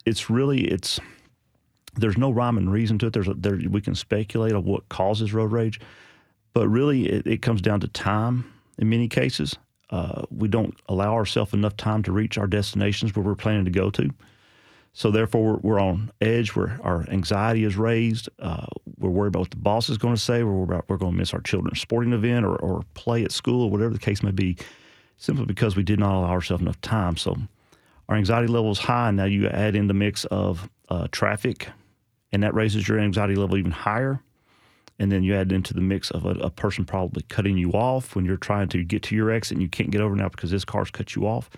it's 0.06 0.30
really 0.30 0.60
it's 0.64 0.98
there's 1.96 2.16
no 2.16 2.30
rhyme 2.30 2.56
and 2.56 2.72
reason 2.72 2.98
to 2.98 3.06
it. 3.06 3.12
There's 3.12 3.28
a, 3.28 3.34
there 3.34 3.58
we 3.68 3.80
can 3.80 3.94
speculate 3.94 4.52
on 4.52 4.64
what 4.64 4.88
causes 4.88 5.32
road 5.32 5.52
rage, 5.52 5.80
but 6.52 6.68
really 6.68 7.08
it, 7.08 7.26
it 7.26 7.42
comes 7.42 7.60
down 7.60 7.80
to 7.80 7.88
time 7.88 8.44
in 8.78 8.88
many 8.88 9.08
cases. 9.08 9.56
Uh, 9.90 10.22
we 10.30 10.48
don't 10.48 10.74
allow 10.88 11.14
ourselves 11.14 11.52
enough 11.54 11.76
time 11.76 12.02
to 12.02 12.12
reach 12.12 12.38
our 12.38 12.46
destinations 12.46 13.16
where 13.16 13.24
we're 13.24 13.34
planning 13.34 13.64
to 13.64 13.70
go 13.70 13.90
to. 13.90 14.10
So 14.92 15.10
therefore, 15.10 15.52
we're, 15.52 15.58
we're 15.62 15.80
on 15.80 16.10
edge. 16.20 16.56
Where 16.56 16.78
our 16.82 17.08
anxiety 17.08 17.64
is 17.64 17.76
raised. 17.76 18.28
Uh, 18.38 18.66
we're 18.98 19.10
worried 19.10 19.28
about 19.28 19.40
what 19.40 19.50
the 19.50 19.56
boss 19.56 19.88
is 19.88 19.98
going 19.98 20.14
to 20.14 20.20
say. 20.20 20.42
We're 20.42 20.52
worried 20.52 20.70
about 20.70 20.88
we're 20.88 20.96
going 20.96 21.12
to 21.12 21.18
miss 21.18 21.32
our 21.32 21.40
children's 21.40 21.80
sporting 21.80 22.12
event 22.12 22.44
or, 22.44 22.56
or 22.56 22.82
play 22.94 23.24
at 23.24 23.32
school, 23.32 23.64
or 23.64 23.70
whatever 23.70 23.92
the 23.92 23.98
case 23.98 24.22
may 24.22 24.32
be, 24.32 24.56
simply 25.18 25.44
because 25.44 25.76
we 25.76 25.82
did 25.82 25.98
not 25.98 26.14
allow 26.14 26.30
ourselves 26.30 26.62
enough 26.62 26.80
time. 26.80 27.16
So 27.16 27.36
our 28.08 28.16
anxiety 28.16 28.46
level 28.46 28.70
is 28.70 28.78
high. 28.78 29.10
Now 29.10 29.24
you 29.24 29.48
add 29.48 29.76
in 29.76 29.88
the 29.88 29.94
mix 29.94 30.24
of 30.26 30.70
uh, 30.88 31.08
traffic, 31.12 31.68
and 32.32 32.42
that 32.42 32.54
raises 32.54 32.88
your 32.88 32.98
anxiety 32.98 33.34
level 33.34 33.58
even 33.58 33.72
higher. 33.72 34.20
And 35.00 35.12
then 35.12 35.22
you 35.22 35.34
add 35.34 35.52
into 35.52 35.74
the 35.74 35.80
mix 35.80 36.10
of 36.10 36.24
a, 36.24 36.30
a 36.30 36.50
person 36.50 36.84
probably 36.84 37.22
cutting 37.28 37.56
you 37.56 37.72
off 37.72 38.16
when 38.16 38.24
you're 38.24 38.36
trying 38.36 38.68
to 38.70 38.82
get 38.82 39.02
to 39.04 39.14
your 39.14 39.30
exit 39.30 39.52
and 39.52 39.62
you 39.62 39.68
can't 39.68 39.90
get 39.90 40.00
over 40.00 40.16
now 40.16 40.28
because 40.28 40.50
this 40.50 40.64
car's 40.64 40.90
cut 40.90 41.14
you 41.14 41.26
off. 41.26 41.50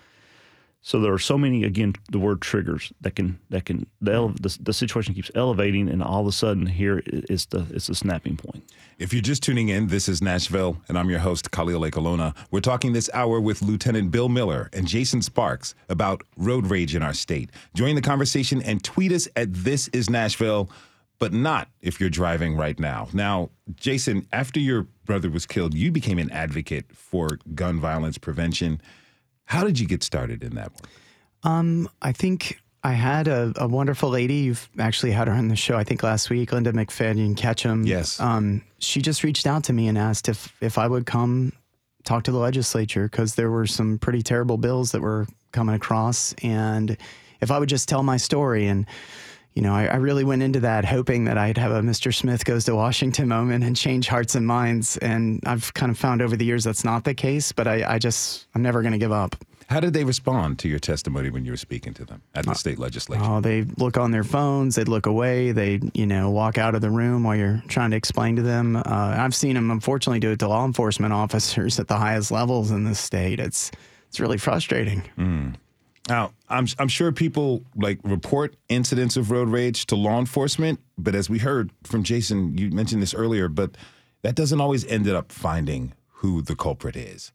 So 0.83 0.99
there 0.99 1.13
are 1.13 1.19
so 1.19 1.37
many 1.37 1.63
again 1.63 1.93
the 2.11 2.17
word 2.17 2.41
triggers 2.41 2.91
that 3.01 3.15
can 3.15 3.39
that 3.49 3.65
can 3.65 3.85
the, 4.01 4.13
ele- 4.13 4.29
mm-hmm. 4.29 4.35
the 4.41 4.57
the 4.63 4.73
situation 4.73 5.13
keeps 5.13 5.29
elevating 5.35 5.87
and 5.87 6.01
all 6.01 6.21
of 6.21 6.27
a 6.27 6.31
sudden 6.31 6.65
here 6.65 7.03
is 7.05 7.45
the 7.47 7.67
it's 7.69 7.87
the 7.87 7.95
snapping 7.95 8.35
point. 8.37 8.63
If 8.97 9.13
you're 9.13 9.21
just 9.21 9.43
tuning 9.43 9.69
in, 9.69 9.87
this 9.87 10.07
is 10.09 10.21
Nashville, 10.21 10.77
and 10.87 10.97
I'm 10.97 11.09
your 11.09 11.19
host, 11.19 11.51
Khalil 11.51 11.81
Ekulona. 11.81 12.35
We're 12.49 12.61
talking 12.61 12.93
this 12.93 13.09
hour 13.13 13.39
with 13.39 13.61
Lieutenant 13.61 14.11
Bill 14.11 14.29
Miller 14.29 14.69
and 14.73 14.87
Jason 14.87 15.21
Sparks 15.21 15.75
about 15.89 16.23
road 16.37 16.67
rage 16.67 16.95
in 16.95 17.03
our 17.03 17.13
state. 17.13 17.51
Join 17.75 17.95
the 17.95 18.01
conversation 18.01 18.61
and 18.61 18.83
tweet 18.83 19.11
us 19.11 19.27
at 19.35 19.53
This 19.53 19.87
Is 19.89 20.09
Nashville, 20.09 20.69
but 21.19 21.33
not 21.33 21.67
if 21.81 21.99
you're 21.99 22.09
driving 22.09 22.55
right 22.55 22.79
now. 22.79 23.07
Now, 23.13 23.49
Jason, 23.75 24.27
after 24.33 24.59
your 24.59 24.87
brother 25.05 25.29
was 25.29 25.45
killed, 25.45 25.73
you 25.73 25.91
became 25.91 26.17
an 26.19 26.31
advocate 26.31 26.85
for 26.93 27.39
gun 27.53 27.79
violence 27.79 28.17
prevention. 28.17 28.81
How 29.51 29.65
did 29.65 29.77
you 29.81 29.85
get 29.85 30.01
started 30.01 30.43
in 30.43 30.55
that 30.55 30.71
work? 30.71 30.89
Um, 31.43 31.89
I 32.01 32.13
think 32.13 32.61
I 32.85 32.93
had 32.93 33.27
a, 33.27 33.51
a 33.57 33.67
wonderful 33.67 34.09
lady. 34.09 34.35
You've 34.35 34.69
actually 34.79 35.11
had 35.11 35.27
her 35.27 35.33
on 35.33 35.49
the 35.49 35.57
show, 35.57 35.75
I 35.75 35.83
think 35.83 36.03
last 36.03 36.29
week, 36.29 36.53
Linda 36.53 36.71
McFadyen 36.71 37.35
Ketchum. 37.35 37.85
Yes. 37.85 38.17
Um, 38.21 38.61
she 38.79 39.01
just 39.01 39.25
reached 39.25 39.45
out 39.45 39.65
to 39.65 39.73
me 39.73 39.89
and 39.89 39.97
asked 39.97 40.29
if 40.29 40.55
if 40.61 40.77
I 40.77 40.87
would 40.87 41.05
come 41.05 41.51
talk 42.05 42.23
to 42.23 42.31
the 42.31 42.37
legislature 42.37 43.09
because 43.09 43.35
there 43.35 43.51
were 43.51 43.67
some 43.67 43.99
pretty 43.99 44.21
terrible 44.21 44.57
bills 44.57 44.93
that 44.93 45.01
were 45.01 45.27
coming 45.51 45.75
across, 45.75 46.33
and 46.41 46.95
if 47.41 47.51
I 47.51 47.59
would 47.59 47.67
just 47.67 47.89
tell 47.89 48.03
my 48.03 48.15
story 48.15 48.67
and. 48.67 48.85
You 49.53 49.61
know, 49.61 49.73
I, 49.73 49.85
I 49.85 49.95
really 49.97 50.23
went 50.23 50.43
into 50.43 50.61
that 50.61 50.85
hoping 50.85 51.25
that 51.25 51.37
I'd 51.37 51.57
have 51.57 51.71
a 51.71 51.81
Mr. 51.81 52.13
Smith 52.13 52.45
goes 52.45 52.65
to 52.65 52.75
Washington 52.75 53.27
moment 53.27 53.63
and 53.63 53.75
change 53.75 54.07
hearts 54.07 54.35
and 54.35 54.47
minds. 54.47 54.97
And 54.97 55.41
I've 55.45 55.73
kind 55.73 55.91
of 55.91 55.97
found 55.97 56.21
over 56.21 56.37
the 56.37 56.45
years 56.45 56.63
that's 56.63 56.85
not 56.85 57.03
the 57.03 57.13
case, 57.13 57.51
but 57.51 57.67
I, 57.67 57.95
I 57.95 57.99
just, 57.99 58.47
I'm 58.55 58.61
never 58.61 58.81
going 58.81 58.93
to 58.93 58.97
give 58.97 59.11
up. 59.11 59.35
How 59.71 59.79
did 59.79 59.93
they 59.93 60.03
respond 60.03 60.59
to 60.59 60.67
your 60.67 60.79
testimony 60.79 61.29
when 61.29 61.45
you 61.45 61.51
were 61.51 61.57
speaking 61.57 61.93
to 61.93 62.03
them 62.03 62.21
at 62.35 62.45
the 62.45 62.53
state 62.55 62.77
legislature? 62.77 63.23
Oh, 63.23 63.39
they 63.39 63.63
look 63.77 63.95
on 63.95 64.11
their 64.11 64.25
phones. 64.25 64.75
They'd 64.75 64.89
look 64.89 65.05
away. 65.05 65.53
They, 65.53 65.79
you 65.93 66.05
know, 66.05 66.29
walk 66.29 66.57
out 66.57 66.75
of 66.75 66.81
the 66.81 66.89
room 66.89 67.23
while 67.23 67.37
you're 67.37 67.63
trying 67.69 67.91
to 67.91 67.97
explain 67.97 68.35
to 68.35 68.41
them. 68.41 68.75
Uh, 68.75 68.81
I've 68.85 69.33
seen 69.33 69.55
them, 69.55 69.71
unfortunately, 69.71 70.19
do 70.19 70.31
it 70.31 70.39
to 70.39 70.49
law 70.49 70.65
enforcement 70.65 71.13
officers 71.13 71.79
at 71.79 71.87
the 71.87 71.95
highest 71.95 72.31
levels 72.31 72.69
in 72.71 72.83
the 72.83 72.95
state. 72.95 73.39
It's 73.39 73.71
it's 74.09 74.19
really 74.19 74.37
frustrating. 74.37 75.03
Now, 76.09 76.33
I'm 76.49 76.67
I'm 76.79 76.87
sure 76.87 77.11
people 77.11 77.63
like 77.75 77.99
report 78.03 78.55
incidents 78.69 79.17
of 79.17 79.31
road 79.31 79.49
rage 79.49 79.85
to 79.87 79.95
law 79.95 80.19
enforcement, 80.19 80.79
but 80.97 81.15
as 81.15 81.29
we 81.29 81.37
heard 81.39 81.71
from 81.83 82.03
Jason, 82.03 82.57
you 82.57 82.71
mentioned 82.71 83.01
this 83.01 83.13
earlier, 83.13 83.47
but 83.47 83.77
that 84.23 84.35
doesn't 84.35 84.59
always 84.59 84.85
end 84.85 85.07
up 85.07 85.31
finding 85.31 85.93
who 86.07 86.41
the 86.41 86.55
culprit 86.55 86.95
is 86.95 87.31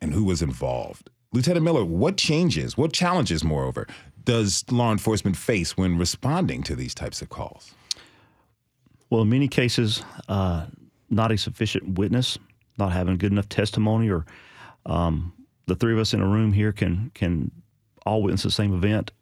and 0.00 0.14
who 0.14 0.24
was 0.24 0.42
involved. 0.42 1.10
Lieutenant 1.32 1.64
Miller, 1.64 1.84
what 1.84 2.16
changes, 2.16 2.76
what 2.76 2.92
challenges, 2.92 3.44
moreover, 3.44 3.86
does 4.24 4.64
law 4.70 4.92
enforcement 4.92 5.36
face 5.36 5.76
when 5.76 5.98
responding 5.98 6.62
to 6.62 6.74
these 6.74 6.94
types 6.94 7.20
of 7.20 7.28
calls? 7.28 7.74
Well, 9.10 9.22
in 9.22 9.28
many 9.28 9.48
cases, 9.48 10.02
uh, 10.28 10.66
not 11.10 11.32
a 11.32 11.38
sufficient 11.38 11.98
witness, 11.98 12.38
not 12.78 12.92
having 12.92 13.16
good 13.16 13.32
enough 13.32 13.48
testimony, 13.48 14.10
or 14.10 14.26
um, 14.86 15.32
the 15.66 15.74
three 15.74 15.92
of 15.92 15.98
us 15.98 16.14
in 16.14 16.20
a 16.20 16.26
room 16.26 16.52
here 16.52 16.72
can 16.72 17.10
can 17.14 17.50
all 18.08 18.22
witness 18.22 18.42
the 18.42 18.50
same 18.50 18.74
event 18.74 19.12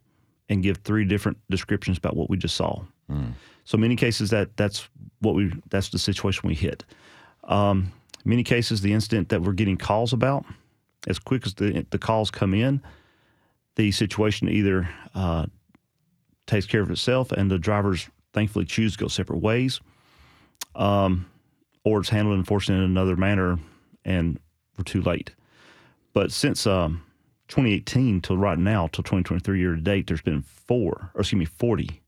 and 0.49 0.63
give 0.63 0.79
three 0.79 1.05
different 1.05 1.39
descriptions 1.51 1.99
about 1.99 2.17
what 2.17 2.31
we 2.31 2.37
just 2.37 2.55
saw. 2.55 2.83
So 3.65 3.77
many 3.77 3.97
cases 3.97 4.31
that 4.31 4.57
that's 4.57 4.89
what 5.21 5.35
we 5.35 5.53
that's 5.71 5.89
the 5.89 5.99
situation 5.99 6.49
we 6.49 6.55
hit. 6.55 6.85
Um, 7.45 7.93
many 8.25 8.45
cases, 8.45 8.81
the 8.81 8.93
incident 8.93 9.29
that 9.31 9.43
we're 9.43 9.53
getting 9.53 9.77
calls 9.77 10.13
about, 10.13 10.45
as 11.09 11.19
quick 11.19 11.47
as 11.47 11.55
the 11.55 11.85
the 11.91 11.99
calls 11.99 12.31
come 12.31 12.55
in, 12.55 12.81
the 13.75 13.91
situation 13.91 14.49
either 14.49 14.89
uh, 15.15 15.47
takes 16.47 16.67
care 16.67 16.81
of 16.83 16.91
itself, 16.91 17.33
and 17.33 17.51
the 17.51 17.59
drivers 17.59 18.09
thankfully 18.33 18.65
choose 18.65 18.93
to 18.93 18.99
go 18.99 19.09
separate 19.09 19.41
ways, 19.41 19.81
um, 20.75 21.27
or 21.85 22.01
it's 22.01 22.09
handled 22.09 22.39
unfortunately 22.39 22.85
in 22.85 22.91
another 22.91 23.17
manner, 23.17 23.59
and 24.05 24.39
we're 24.77 24.85
too 24.85 25.03
late. 25.03 25.35
But 26.13 26.31
since 26.33 26.67
um, 26.67 27.03
2018 27.49 28.21
till 28.21 28.37
right 28.37 28.59
now, 28.59 28.89
till 28.89 29.05
2023 29.05 29.59
year 29.59 29.75
to 29.75 29.81
date, 29.81 30.07
there's 30.07 30.21
been 30.23 30.43
four, 30.43 31.11
or 31.15 31.21
excuse 31.21 31.39
me, 31.39 31.45
40 31.45 32.01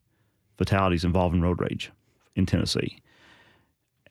fatalities 0.57 1.05
involving 1.05 1.40
road 1.40 1.61
rage 1.61 1.90
in 2.35 2.44
Tennessee, 2.46 2.98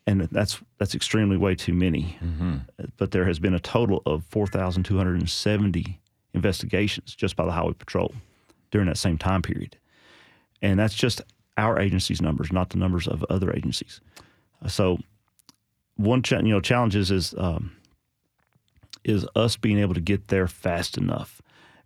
and 0.06 0.22
that's 0.32 0.60
that's 0.78 0.96
extremely 0.96 1.36
way 1.38 1.56
too 1.56 1.74
many. 1.74 2.18
But 2.98 3.12
there 3.12 3.26
has 3.26 3.40
been 3.40 3.54
a 3.54 3.60
total 3.60 4.02
of 4.06 4.24
4,270 4.30 6.00
investigations 6.34 7.16
just 7.16 7.36
by 7.36 7.46
the 7.46 7.52
Highway 7.52 7.74
Patrol 7.74 8.14
during 8.72 8.88
that 8.88 8.98
same 8.98 9.18
time 9.18 9.42
period, 9.42 9.78
and 10.62 10.80
that's 10.80 10.94
just 10.96 11.22
our 11.58 11.80
agency's 11.80 12.22
numbers, 12.22 12.52
not 12.52 12.70
the 12.70 12.78
numbers 12.78 13.08
of 13.08 13.24
other 13.30 13.52
agencies. 13.54 14.00
So, 14.68 15.00
one 15.96 16.22
cha- 16.22 16.40
you 16.40 16.50
know 16.50 16.62
challenges 16.62 17.12
is 17.12 17.34
um, 17.38 17.72
is 19.08 19.26
us 19.36 19.56
being 19.56 19.80
able 19.80 19.94
to 19.94 20.02
get 20.02 20.28
there 20.28 20.48
fast 20.48 20.98
enough, 20.98 21.42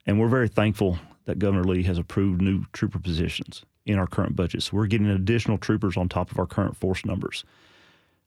and 0.05 0.19
we're 0.19 0.27
very 0.27 0.47
thankful 0.47 0.97
that 1.25 1.39
Governor 1.39 1.63
Lee 1.63 1.83
has 1.83 1.97
approved 1.97 2.41
new 2.41 2.65
trooper 2.73 2.99
positions 2.99 3.63
in 3.85 3.97
our 3.97 4.07
current 4.07 4.35
budget. 4.35 4.63
So 4.63 4.77
we're 4.77 4.87
getting 4.87 5.07
additional 5.07 5.57
troopers 5.57 5.97
on 5.97 6.09
top 6.09 6.31
of 6.31 6.39
our 6.39 6.47
current 6.47 6.75
force 6.75 7.05
numbers. 7.05 7.43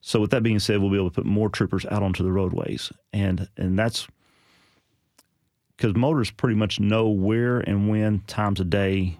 So 0.00 0.20
with 0.20 0.30
that 0.30 0.42
being 0.42 0.58
said, 0.58 0.80
we'll 0.80 0.90
be 0.90 0.96
able 0.96 1.10
to 1.10 1.14
put 1.14 1.26
more 1.26 1.48
troopers 1.48 1.86
out 1.86 2.02
onto 2.02 2.22
the 2.22 2.32
roadways, 2.32 2.92
and 3.12 3.48
and 3.56 3.78
that's 3.78 4.06
because 5.76 5.96
motorists 5.96 6.34
pretty 6.36 6.56
much 6.56 6.78
know 6.78 7.08
where 7.08 7.58
and 7.60 7.88
when 7.88 8.20
times 8.26 8.60
a 8.60 8.64
day 8.64 9.18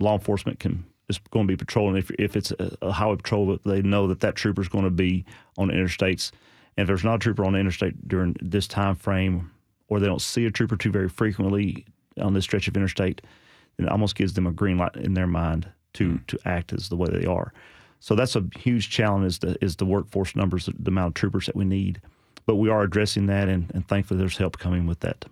law 0.00 0.14
enforcement 0.14 0.58
can 0.58 0.84
is 1.08 1.18
going 1.30 1.46
to 1.46 1.52
be 1.52 1.56
patrolling. 1.56 1.96
If 1.96 2.10
if 2.12 2.36
it's 2.36 2.50
a, 2.52 2.76
a 2.82 2.92
highway 2.92 3.16
patrol, 3.16 3.58
they 3.64 3.82
know 3.82 4.06
that 4.06 4.20
that 4.20 4.36
trooper 4.36 4.62
is 4.62 4.68
going 4.68 4.84
to 4.84 4.90
be 4.90 5.24
on 5.58 5.68
interstates. 5.68 6.30
And 6.80 6.84
if 6.84 6.86
there's 6.86 7.04
not 7.04 7.16
a 7.16 7.18
trooper 7.18 7.44
on 7.44 7.52
the 7.52 7.58
interstate 7.58 8.08
during 8.08 8.34
this 8.40 8.66
time 8.66 8.94
frame, 8.94 9.50
or 9.88 10.00
they 10.00 10.06
don't 10.06 10.22
see 10.22 10.46
a 10.46 10.50
trooper 10.50 10.76
too 10.76 10.90
very 10.90 11.10
frequently 11.10 11.84
on 12.18 12.32
this 12.32 12.44
stretch 12.44 12.68
of 12.68 12.74
interstate, 12.74 13.20
then 13.76 13.86
it 13.86 13.92
almost 13.92 14.14
gives 14.14 14.32
them 14.32 14.46
a 14.46 14.50
green 14.50 14.78
light 14.78 14.96
in 14.96 15.12
their 15.12 15.26
mind 15.26 15.68
to 15.92 16.12
hmm. 16.12 16.16
to 16.28 16.38
act 16.46 16.72
as 16.72 16.88
the 16.88 16.96
way 16.96 17.06
they 17.10 17.26
are. 17.26 17.52
So 17.98 18.14
that's 18.14 18.34
a 18.34 18.46
huge 18.58 18.88
challenge 18.88 19.26
is 19.26 19.38
the 19.40 19.62
is 19.62 19.76
the 19.76 19.84
workforce 19.84 20.34
numbers, 20.34 20.64
the, 20.64 20.72
the 20.78 20.90
amount 20.90 21.08
of 21.08 21.14
troopers 21.14 21.44
that 21.44 21.54
we 21.54 21.66
need. 21.66 22.00
But 22.46 22.56
we 22.56 22.70
are 22.70 22.80
addressing 22.80 23.26
that, 23.26 23.50
and, 23.50 23.70
and 23.74 23.86
thankfully 23.86 24.18
there's 24.18 24.38
help 24.38 24.56
coming 24.56 24.86
with 24.86 25.00
that. 25.00 25.26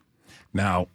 Now, 0.52 0.88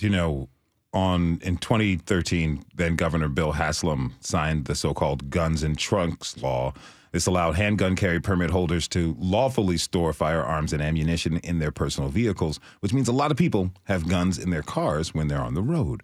you 0.00 0.10
know, 0.10 0.48
on 0.92 1.38
in 1.44 1.58
2013, 1.58 2.64
then 2.74 2.96
Governor 2.96 3.28
Bill 3.28 3.52
Haslam 3.52 4.14
signed 4.18 4.64
the 4.64 4.74
so-called 4.74 5.30
guns 5.30 5.62
and 5.62 5.78
trunks 5.78 6.36
law. 6.42 6.74
This 7.12 7.26
allowed 7.26 7.56
handgun 7.56 7.94
carry 7.94 8.20
permit 8.20 8.50
holders 8.50 8.88
to 8.88 9.14
lawfully 9.18 9.76
store 9.76 10.12
firearms 10.14 10.72
and 10.72 10.82
ammunition 10.82 11.36
in 11.38 11.58
their 11.58 11.70
personal 11.70 12.08
vehicles, 12.08 12.58
which 12.80 12.94
means 12.94 13.06
a 13.06 13.12
lot 13.12 13.30
of 13.30 13.36
people 13.36 13.70
have 13.84 14.08
guns 14.08 14.38
in 14.38 14.50
their 14.50 14.62
cars 14.62 15.14
when 15.14 15.28
they're 15.28 15.42
on 15.42 15.54
the 15.54 15.62
road. 15.62 16.02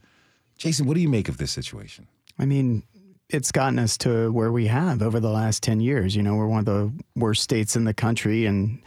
Jason, 0.58 0.86
what 0.86 0.94
do 0.94 1.00
you 1.00 1.08
make 1.08 1.28
of 1.28 1.38
this 1.38 1.50
situation? 1.50 2.06
I 2.38 2.44
mean, 2.44 2.82
it's 3.30 3.50
gotten 3.52 3.78
us 3.78 3.96
to 3.98 4.30
where 4.32 4.52
we 4.52 4.66
have 4.66 5.02
over 5.02 5.18
the 5.18 5.30
last 5.30 5.62
10 5.62 5.80
years. 5.80 6.14
You 6.14 6.22
know, 6.22 6.34
we're 6.36 6.46
one 6.46 6.60
of 6.60 6.66
the 6.66 6.92
worst 7.16 7.42
states 7.42 7.74
in 7.74 7.84
the 7.84 7.94
country, 7.94 8.44
and 8.44 8.82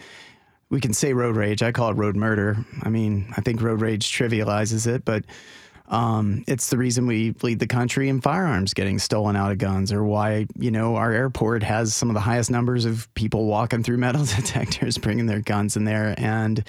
we 0.69 0.79
can 0.79 0.93
say 0.93 1.13
road 1.13 1.35
rage. 1.35 1.63
I 1.63 1.71
call 1.71 1.89
it 1.89 1.95
road 1.95 2.15
murder. 2.15 2.57
I 2.83 2.89
mean, 2.89 3.33
I 3.35 3.41
think 3.41 3.61
road 3.61 3.81
rage 3.81 4.11
trivializes 4.11 4.85
it, 4.85 5.05
but 5.05 5.25
um, 5.91 6.45
it's 6.47 6.69
the 6.69 6.77
reason 6.77 7.05
we 7.05 7.35
lead 7.43 7.59
the 7.59 7.67
country 7.67 8.07
in 8.07 8.21
firearms 8.21 8.73
getting 8.73 8.97
stolen 8.97 9.35
out 9.35 9.51
of 9.51 9.57
guns, 9.57 9.91
or 9.91 10.03
why, 10.05 10.47
you 10.57 10.71
know, 10.71 10.95
our 10.95 11.11
airport 11.11 11.63
has 11.63 11.93
some 11.93 12.09
of 12.09 12.13
the 12.13 12.21
highest 12.21 12.49
numbers 12.49 12.85
of 12.85 13.13
people 13.13 13.45
walking 13.45 13.83
through 13.83 13.97
metal 14.07 14.25
detectors 14.25 14.97
bringing 14.97 15.25
their 15.25 15.41
guns 15.41 15.75
in 15.75 15.83
there. 15.83 16.15
And 16.17 16.63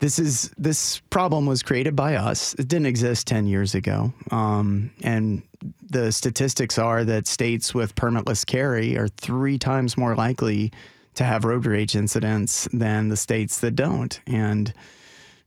this 0.00 0.18
is 0.18 0.52
this 0.58 1.00
problem 1.10 1.46
was 1.46 1.62
created 1.62 1.94
by 1.94 2.16
us. 2.16 2.54
It 2.54 2.68
didn't 2.68 2.86
exist 2.86 3.28
ten 3.28 3.46
years 3.46 3.74
ago, 3.76 4.12
um, 4.32 4.90
and 5.02 5.42
the 5.88 6.10
statistics 6.12 6.78
are 6.78 7.04
that 7.04 7.26
states 7.26 7.74
with 7.74 7.94
permitless 7.94 8.44
carry 8.44 8.96
are 8.96 9.08
three 9.08 9.58
times 9.58 9.96
more 9.96 10.14
likely 10.14 10.72
to 11.14 11.24
have 11.24 11.44
road 11.44 11.66
rage 11.66 11.96
incidents 11.96 12.68
than 12.72 13.08
the 13.08 13.16
states 13.16 13.60
that 13.60 13.72
don't. 13.72 14.20
And 14.26 14.72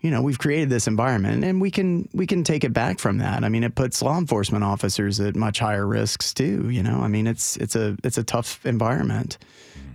you 0.01 0.09
know, 0.09 0.21
we've 0.21 0.39
created 0.39 0.69
this 0.69 0.87
environment 0.87 1.43
and 1.43 1.61
we 1.61 1.69
can 1.69 2.09
we 2.13 2.25
can 2.25 2.43
take 2.43 2.63
it 2.63 2.73
back 2.73 2.99
from 2.99 3.19
that. 3.19 3.43
I 3.43 3.49
mean, 3.49 3.63
it 3.63 3.75
puts 3.75 4.01
law 4.01 4.17
enforcement 4.17 4.63
officers 4.63 5.19
at 5.19 5.35
much 5.35 5.59
higher 5.59 5.85
risks 5.85 6.33
too, 6.33 6.69
you 6.69 6.81
know. 6.81 6.99
I 7.01 7.07
mean, 7.07 7.27
it's 7.27 7.55
it's 7.57 7.75
a 7.75 7.95
it's 8.03 8.17
a 8.17 8.23
tough 8.23 8.65
environment. 8.65 9.37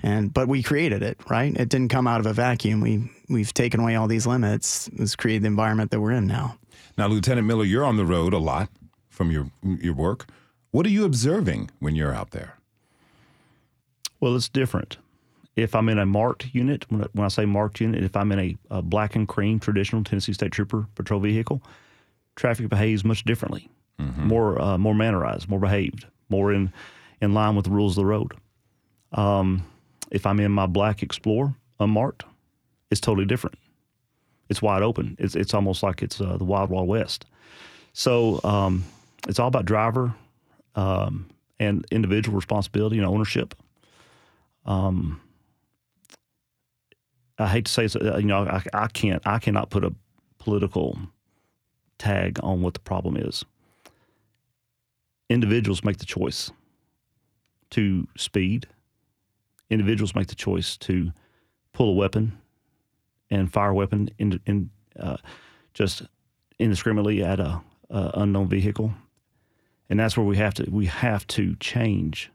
And 0.03 0.33
but 0.33 0.47
we 0.47 0.63
created 0.63 1.03
it, 1.03 1.19
right? 1.29 1.55
It 1.57 1.69
didn't 1.69 1.89
come 1.89 2.07
out 2.07 2.21
of 2.21 2.27
a 2.27 2.33
vacuum. 2.33 2.81
We 2.81 3.11
we've 3.29 3.53
taken 3.53 3.81
away 3.81 3.97
all 3.97 4.07
these 4.07 4.27
limits. 4.27 4.89
It's 4.95 5.17
created 5.17 5.43
the 5.43 5.49
environment 5.49 5.91
that 5.91 6.01
we're 6.01 6.13
in 6.13 6.27
now. 6.27 6.57
Now, 6.97 7.09
Lieutenant 7.09 7.47
Miller, 7.47 7.65
you're 7.65 7.85
on 7.85 7.97
the 7.97 8.07
road 8.07 8.33
a 8.33 8.39
lot 8.39 8.69
from 9.09 9.33
your 9.33 9.51
your 9.63 9.95
work. 9.95 10.27
What 10.71 10.87
are 10.87 10.91
you 10.91 11.05
observing 11.05 11.71
when 11.81 11.97
you're 11.97 12.15
out 12.15 12.31
there? 12.31 12.59
Well, 14.21 14.37
it's 14.37 14.49
different. 14.49 14.99
If 15.57 15.75
I'm 15.75 15.89
in 15.89 15.99
a 15.99 16.07
marked 16.07 16.55
unit, 16.55 16.85
when 16.91 17.03
I, 17.03 17.07
when 17.13 17.25
I 17.25 17.29
say 17.29 17.47
marked 17.47 17.81
unit, 17.81 18.05
if 18.05 18.15
I'm 18.15 18.31
in 18.31 18.39
a, 18.39 18.57
a 18.71 18.83
black 18.83 19.17
and 19.17 19.27
cream 19.27 19.59
traditional 19.59 20.05
Tennessee 20.05 20.35
State 20.35 20.53
Trooper 20.53 20.87
patrol 20.95 21.19
vehicle, 21.21 21.63
traffic 22.37 22.69
behaves 22.69 23.05
much 23.05 23.25
differently, 23.25 23.69
more 24.27 24.61
uh, 24.61 24.77
more 24.79 24.95
mannerized, 24.95 25.49
more 25.49 25.61
behaved, 25.61 26.07
more 26.29 26.53
in 26.53 26.73
in 27.23 27.33
line 27.33 27.57
with 27.57 27.65
the 27.65 27.71
rules 27.71 27.93
of 27.93 28.03
the 28.03 28.07
road. 28.07 28.33
Um, 29.13 29.65
if 30.11 30.27
I'm 30.27 30.39
in 30.41 30.53
my 30.53 30.67
black 30.67 31.03
Explorer 31.03 31.55
unmarked, 31.81 32.25
it's 32.91 33.01
totally 33.01 33.27
different. 33.27 33.59
It's 34.49 34.61
wide 34.61 34.83
open. 34.83 35.17
It's 35.19 35.35
it's 35.35 35.55
almost 35.55 35.83
like 35.83 36.03
it's 36.03 36.21
uh, 36.21 36.37
the 36.37 36.45
wild 36.45 36.69
wild 36.71 36.87
west. 36.87 37.25
So 37.95 38.41
um, 38.45 38.85
it's 39.27 39.39
all 39.39 39.49
about 39.49 39.65
driver 39.65 40.15
um, 40.75 41.27
and 41.59 41.87
individual 41.91 42.37
responsibility 42.37 42.99
and 42.99 43.07
ownership. 43.07 43.55
Um, 44.67 45.21
I 47.39 47.49
hate 47.49 47.67
to 47.67 47.73
say, 47.73 47.85
it, 47.85 47.97
uh, 47.97 48.17
you 48.17 48.27
know, 48.27 48.47
I, 48.47 48.63
I 48.73 48.87
can't, 48.89 49.23
I 49.27 49.39
cannot 49.39 49.71
put 49.71 49.85
a 49.85 49.95
political 50.39 50.99
tag 51.99 52.39
on 52.43 52.63
what 52.63 52.75
the 52.75 52.81
problem 52.81 53.17
is. 53.17 53.45
Individuals 55.29 55.85
make 55.85 55.99
the 55.99 56.07
choice 56.07 56.51
to 57.71 58.07
speed. 58.17 58.67
Individuals 59.71 60.15
make 60.15 60.29
the 60.29 60.35
choice 60.35 60.77
to 60.79 61.13
pull 61.73 61.91
a 61.91 61.95
weapon 61.95 62.39
and 63.31 63.53
fire 63.53 63.71
a 63.71 63.75
weapon 63.75 64.09
in, 64.19 64.41
in 64.47 64.71
uh, 64.99 65.17
just 65.75 66.03
indiscriminately 66.59 67.23
at 67.23 67.41
a, 67.41 67.61
a 67.91 68.11
unknown 68.15 68.49
vehicle, 68.49 68.95
and 69.91 69.99
that's 69.99 70.17
where 70.17 70.25
we 70.25 70.37
have 70.37 70.55
to 70.55 70.71
we 70.71 70.87
have 70.87 71.27
to 71.27 71.57
change 71.57 72.31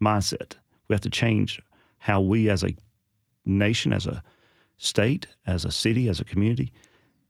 mindset. 0.00 0.54
We 0.88 0.94
have 0.94 1.02
to 1.02 1.10
change 1.10 1.60
how 1.98 2.20
we 2.20 2.48
as 2.48 2.64
a 2.64 2.74
nation, 3.50 3.92
as 3.92 4.06
a 4.06 4.22
state, 4.76 5.26
as 5.46 5.64
a 5.64 5.70
city, 5.70 6.08
as 6.08 6.20
a 6.20 6.24
community, 6.24 6.72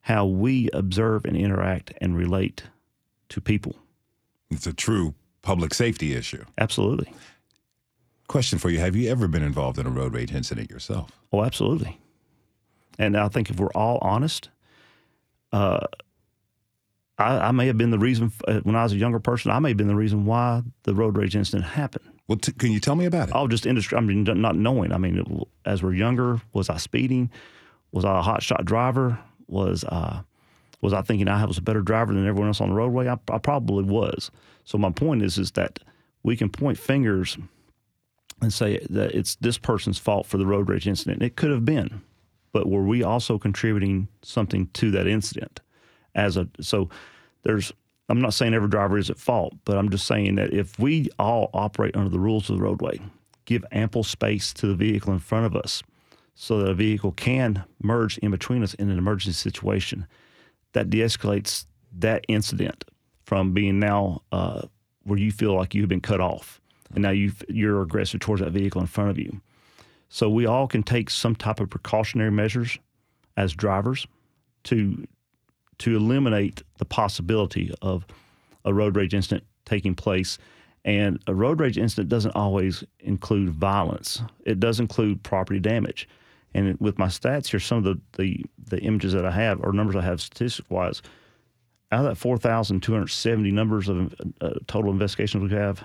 how 0.02 0.24
we 0.26 0.70
observe 0.72 1.24
and 1.24 1.36
interact 1.36 1.92
and 2.00 2.16
relate 2.16 2.64
to 3.28 3.40
people. 3.40 3.76
It's 4.50 4.66
a 4.66 4.72
true 4.72 5.14
public 5.42 5.74
safety 5.74 6.14
issue. 6.14 6.44
Absolutely. 6.58 7.12
Question 8.28 8.58
for 8.58 8.70
you 8.70 8.78
Have 8.78 8.94
you 8.94 9.10
ever 9.10 9.26
been 9.26 9.42
involved 9.42 9.78
in 9.78 9.86
a 9.86 9.90
road 9.90 10.14
rage 10.14 10.32
incident 10.32 10.70
yourself? 10.70 11.10
Oh, 11.32 11.44
absolutely. 11.44 11.98
And 12.98 13.16
I 13.16 13.28
think 13.28 13.50
if 13.50 13.58
we're 13.58 13.72
all 13.72 13.98
honest, 14.02 14.50
uh, 15.52 15.80
I, 17.18 17.48
I 17.48 17.50
may 17.50 17.66
have 17.66 17.78
been 17.78 17.90
the 17.90 17.98
reason 17.98 18.32
uh, 18.46 18.60
when 18.60 18.76
I 18.76 18.82
was 18.82 18.92
a 18.92 18.96
younger 18.96 19.18
person. 19.18 19.50
I 19.50 19.58
may 19.58 19.70
have 19.70 19.76
been 19.76 19.88
the 19.88 19.94
reason 19.94 20.26
why 20.26 20.62
the 20.84 20.94
road 20.94 21.16
rage 21.16 21.34
incident 21.34 21.64
happened. 21.64 22.04
Well, 22.30 22.38
t- 22.38 22.52
can 22.52 22.70
you 22.70 22.78
tell 22.78 22.94
me 22.94 23.06
about 23.06 23.30
it? 23.30 23.34
Oh, 23.34 23.48
just 23.48 23.66
industry. 23.66 23.98
I 23.98 24.00
mean, 24.02 24.22
not 24.22 24.54
knowing. 24.54 24.92
I 24.92 24.98
mean, 24.98 25.44
as 25.64 25.82
we're 25.82 25.94
younger, 25.94 26.40
was 26.52 26.70
I 26.70 26.76
speeding? 26.76 27.28
Was 27.90 28.04
I 28.04 28.20
a 28.20 28.22
hot 28.22 28.40
shot 28.40 28.64
driver? 28.64 29.18
Was 29.48 29.82
uh, 29.82 30.22
was 30.80 30.92
I 30.92 31.02
thinking 31.02 31.26
I 31.26 31.44
was 31.44 31.58
a 31.58 31.60
better 31.60 31.80
driver 31.80 32.14
than 32.14 32.28
everyone 32.28 32.46
else 32.46 32.60
on 32.60 32.68
the 32.68 32.76
roadway? 32.76 33.08
I, 33.08 33.18
I 33.32 33.38
probably 33.38 33.82
was. 33.82 34.30
So 34.62 34.78
my 34.78 34.92
point 34.92 35.24
is, 35.24 35.38
is 35.38 35.50
that 35.52 35.80
we 36.22 36.36
can 36.36 36.50
point 36.50 36.78
fingers 36.78 37.36
and 38.40 38.52
say 38.52 38.78
that 38.90 39.10
it's 39.10 39.34
this 39.40 39.58
person's 39.58 39.98
fault 39.98 40.24
for 40.24 40.38
the 40.38 40.46
road 40.46 40.68
rage 40.68 40.86
incident. 40.86 41.24
It 41.24 41.34
could 41.34 41.50
have 41.50 41.64
been, 41.64 42.00
but 42.52 42.68
were 42.68 42.84
we 42.84 43.02
also 43.02 43.40
contributing 43.40 44.06
something 44.22 44.68
to 44.74 44.92
that 44.92 45.08
incident? 45.08 45.62
As 46.14 46.36
a 46.36 46.46
so, 46.60 46.90
there's. 47.42 47.72
I'm 48.10 48.20
not 48.20 48.34
saying 48.34 48.54
every 48.54 48.68
driver 48.68 48.98
is 48.98 49.08
at 49.08 49.18
fault, 49.18 49.54
but 49.64 49.78
I'm 49.78 49.88
just 49.88 50.06
saying 50.06 50.34
that 50.34 50.52
if 50.52 50.78
we 50.78 51.08
all 51.18 51.48
operate 51.54 51.96
under 51.96 52.10
the 52.10 52.18
rules 52.18 52.50
of 52.50 52.56
the 52.56 52.62
roadway, 52.62 53.00
give 53.44 53.64
ample 53.70 54.02
space 54.02 54.52
to 54.54 54.66
the 54.66 54.74
vehicle 54.74 55.12
in 55.12 55.20
front 55.20 55.46
of 55.46 55.54
us, 55.54 55.82
so 56.34 56.58
that 56.58 56.70
a 56.70 56.74
vehicle 56.74 57.12
can 57.12 57.64
merge 57.82 58.18
in 58.18 58.30
between 58.30 58.62
us 58.62 58.74
in 58.74 58.90
an 58.90 58.98
emergency 58.98 59.36
situation, 59.36 60.06
that 60.72 60.90
de-escalates 60.90 61.66
that 61.98 62.24
incident 62.28 62.84
from 63.24 63.52
being 63.52 63.78
now 63.78 64.22
uh, 64.32 64.62
where 65.04 65.18
you 65.18 65.30
feel 65.30 65.54
like 65.54 65.74
you've 65.74 65.88
been 65.88 66.00
cut 66.00 66.20
off, 66.20 66.60
and 66.92 67.02
now 67.02 67.10
you 67.10 67.32
you're 67.48 67.82
aggressive 67.82 68.20
towards 68.20 68.42
that 68.42 68.50
vehicle 68.50 68.80
in 68.80 68.86
front 68.86 69.10
of 69.10 69.18
you. 69.18 69.40
So 70.08 70.28
we 70.28 70.46
all 70.46 70.66
can 70.66 70.82
take 70.82 71.10
some 71.10 71.36
type 71.36 71.60
of 71.60 71.70
precautionary 71.70 72.32
measures 72.32 72.78
as 73.36 73.52
drivers 73.52 74.06
to 74.64 75.06
to 75.80 75.96
eliminate 75.96 76.62
the 76.78 76.84
possibility 76.84 77.74
of 77.82 78.06
a 78.64 78.72
road 78.72 78.96
rage 78.96 79.14
incident 79.14 79.44
taking 79.64 79.94
place. 79.94 80.38
And 80.84 81.22
a 81.26 81.34
road 81.34 81.60
rage 81.60 81.78
incident 81.78 82.08
doesn't 82.08 82.34
always 82.34 82.84
include 83.00 83.50
violence. 83.50 84.22
It 84.44 84.60
does 84.60 84.80
include 84.80 85.22
property 85.22 85.60
damage. 85.60 86.08
And 86.54 86.78
with 86.80 86.98
my 86.98 87.06
stats 87.06 87.48
here, 87.48 87.60
some 87.60 87.78
of 87.78 87.84
the, 87.84 88.00
the, 88.16 88.44
the 88.58 88.80
images 88.80 89.12
that 89.12 89.24
I 89.24 89.30
have 89.30 89.60
or 89.62 89.72
numbers 89.72 89.96
I 89.96 90.02
have 90.02 90.20
statistic 90.20 90.66
wise, 90.70 91.02
out 91.92 92.00
of 92.00 92.06
that 92.06 92.16
4,270 92.16 93.50
numbers 93.50 93.88
of 93.88 94.14
uh, 94.40 94.50
total 94.66 94.90
investigations 94.90 95.50
we 95.50 95.56
have, 95.56 95.84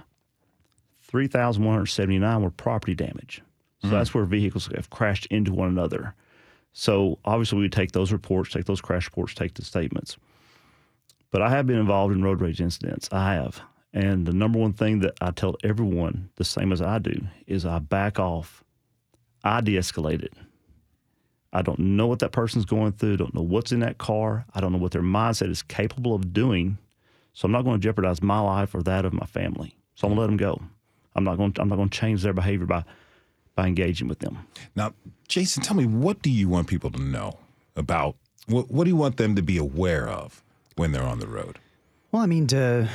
3,179 1.01 2.41
were 2.41 2.49
property 2.49 2.95
damage. 2.95 3.41
So 3.81 3.89
that's 3.89 4.13
where 4.15 4.25
vehicles 4.25 4.67
have 4.75 4.89
crashed 4.89 5.27
into 5.27 5.53
one 5.53 5.67
another. 5.67 6.15
So 6.77 7.19
obviously, 7.23 7.59
we 7.59 7.69
take 7.69 7.93
those 7.93 8.11
reports, 8.11 8.51
take 8.51 8.65
those 8.65 8.81
crash 8.81 9.05
reports, 9.05 9.33
take 9.33 9.53
the 9.53 9.63
statements. 9.63 10.17
But 11.31 11.41
I 11.41 11.49
have 11.49 11.65
been 11.65 11.79
involved 11.79 12.13
in 12.13 12.21
road 12.21 12.41
rage 12.41 12.59
incidents. 12.59 13.07
I 13.13 13.35
have. 13.35 13.61
And 13.93 14.25
the 14.25 14.33
number 14.33 14.59
one 14.59 14.73
thing 14.73 14.99
that 14.99 15.13
I 15.21 15.31
tell 15.31 15.55
everyone, 15.63 16.29
the 16.35 16.43
same 16.43 16.73
as 16.73 16.81
I 16.81 16.99
do, 16.99 17.15
is 17.47 17.65
I 17.65 17.79
back 17.79 18.19
off. 18.19 18.61
I 19.41 19.61
de 19.61 19.77
escalate 19.77 20.21
it. 20.21 20.33
I 21.53 21.61
don't 21.61 21.79
know 21.79 22.07
what 22.07 22.19
that 22.19 22.33
person's 22.33 22.65
going 22.65 22.91
through, 22.91 23.15
don't 23.17 23.33
know 23.33 23.41
what's 23.41 23.71
in 23.71 23.79
that 23.79 23.97
car. 23.97 24.45
I 24.53 24.59
don't 24.59 24.73
know 24.73 24.77
what 24.77 24.91
their 24.91 25.01
mindset 25.01 25.49
is 25.49 25.61
capable 25.61 26.13
of 26.13 26.33
doing. 26.33 26.77
So 27.31 27.45
I'm 27.45 27.53
not 27.53 27.63
going 27.63 27.79
to 27.79 27.83
jeopardize 27.83 28.21
my 28.21 28.41
life 28.41 28.75
or 28.75 28.83
that 28.83 29.05
of 29.05 29.13
my 29.13 29.25
family. 29.25 29.77
So 29.95 30.07
I'm 30.07 30.13
going 30.13 30.17
to 30.17 30.21
let 30.21 30.27
them 30.27 30.37
go. 30.37 30.61
I'm 31.15 31.23
not 31.23 31.37
going 31.37 31.53
to, 31.53 31.61
I'm 31.61 31.69
not 31.69 31.77
going 31.77 31.87
to 31.87 31.97
change 31.97 32.21
their 32.21 32.33
behavior 32.33 32.65
by 32.65 32.83
by 33.55 33.67
engaging 33.67 34.07
with 34.07 34.19
them. 34.19 34.45
Now, 34.75 34.93
Jason, 35.27 35.63
tell 35.63 35.75
me 35.75 35.85
what 35.85 36.21
do 36.21 36.29
you 36.29 36.47
want 36.49 36.67
people 36.67 36.91
to 36.91 37.01
know 37.01 37.39
about 37.75 38.15
what, 38.47 38.69
what 38.69 38.83
do 38.83 38.89
you 38.89 38.95
want 38.95 39.17
them 39.17 39.35
to 39.35 39.41
be 39.41 39.57
aware 39.57 40.07
of 40.07 40.43
when 40.75 40.91
they're 40.91 41.03
on 41.03 41.19
the 41.19 41.27
road? 41.27 41.59
Well, 42.11 42.21
I 42.21 42.27
mean 42.27 42.47
to 42.47 42.89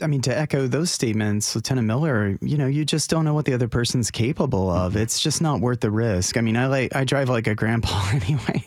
I 0.00 0.06
mean 0.06 0.20
to 0.22 0.36
echo 0.36 0.68
those 0.68 0.92
statements, 0.92 1.56
Lieutenant 1.56 1.88
Miller, 1.88 2.38
you 2.40 2.56
know, 2.56 2.66
you 2.66 2.84
just 2.84 3.10
don't 3.10 3.24
know 3.24 3.34
what 3.34 3.46
the 3.46 3.54
other 3.54 3.66
person's 3.66 4.12
capable 4.12 4.70
of. 4.70 4.94
It's 4.94 5.20
just 5.20 5.42
not 5.42 5.60
worth 5.60 5.80
the 5.80 5.90
risk. 5.90 6.36
I 6.36 6.40
mean, 6.40 6.56
I 6.56 6.66
like 6.66 6.94
I 6.94 7.04
drive 7.04 7.28
like 7.28 7.46
a 7.46 7.54
grandpa 7.54 8.10
anyway. 8.12 8.64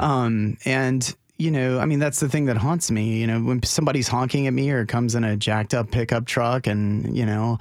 Um 0.00 0.56
and 0.64 1.14
you 1.38 1.50
know, 1.50 1.78
I 1.78 1.86
mean, 1.86 2.00
that's 2.00 2.20
the 2.20 2.28
thing 2.28 2.44
that 2.46 2.58
haunts 2.58 2.90
me. 2.90 3.18
You 3.18 3.26
know, 3.26 3.40
when 3.40 3.62
somebody's 3.62 4.08
honking 4.08 4.46
at 4.46 4.52
me 4.52 4.70
or 4.70 4.84
comes 4.84 5.14
in 5.14 5.24
a 5.24 5.36
jacked 5.38 5.72
up 5.72 5.90
pickup 5.90 6.26
truck 6.26 6.66
and, 6.66 7.16
you 7.16 7.24
know, 7.24 7.58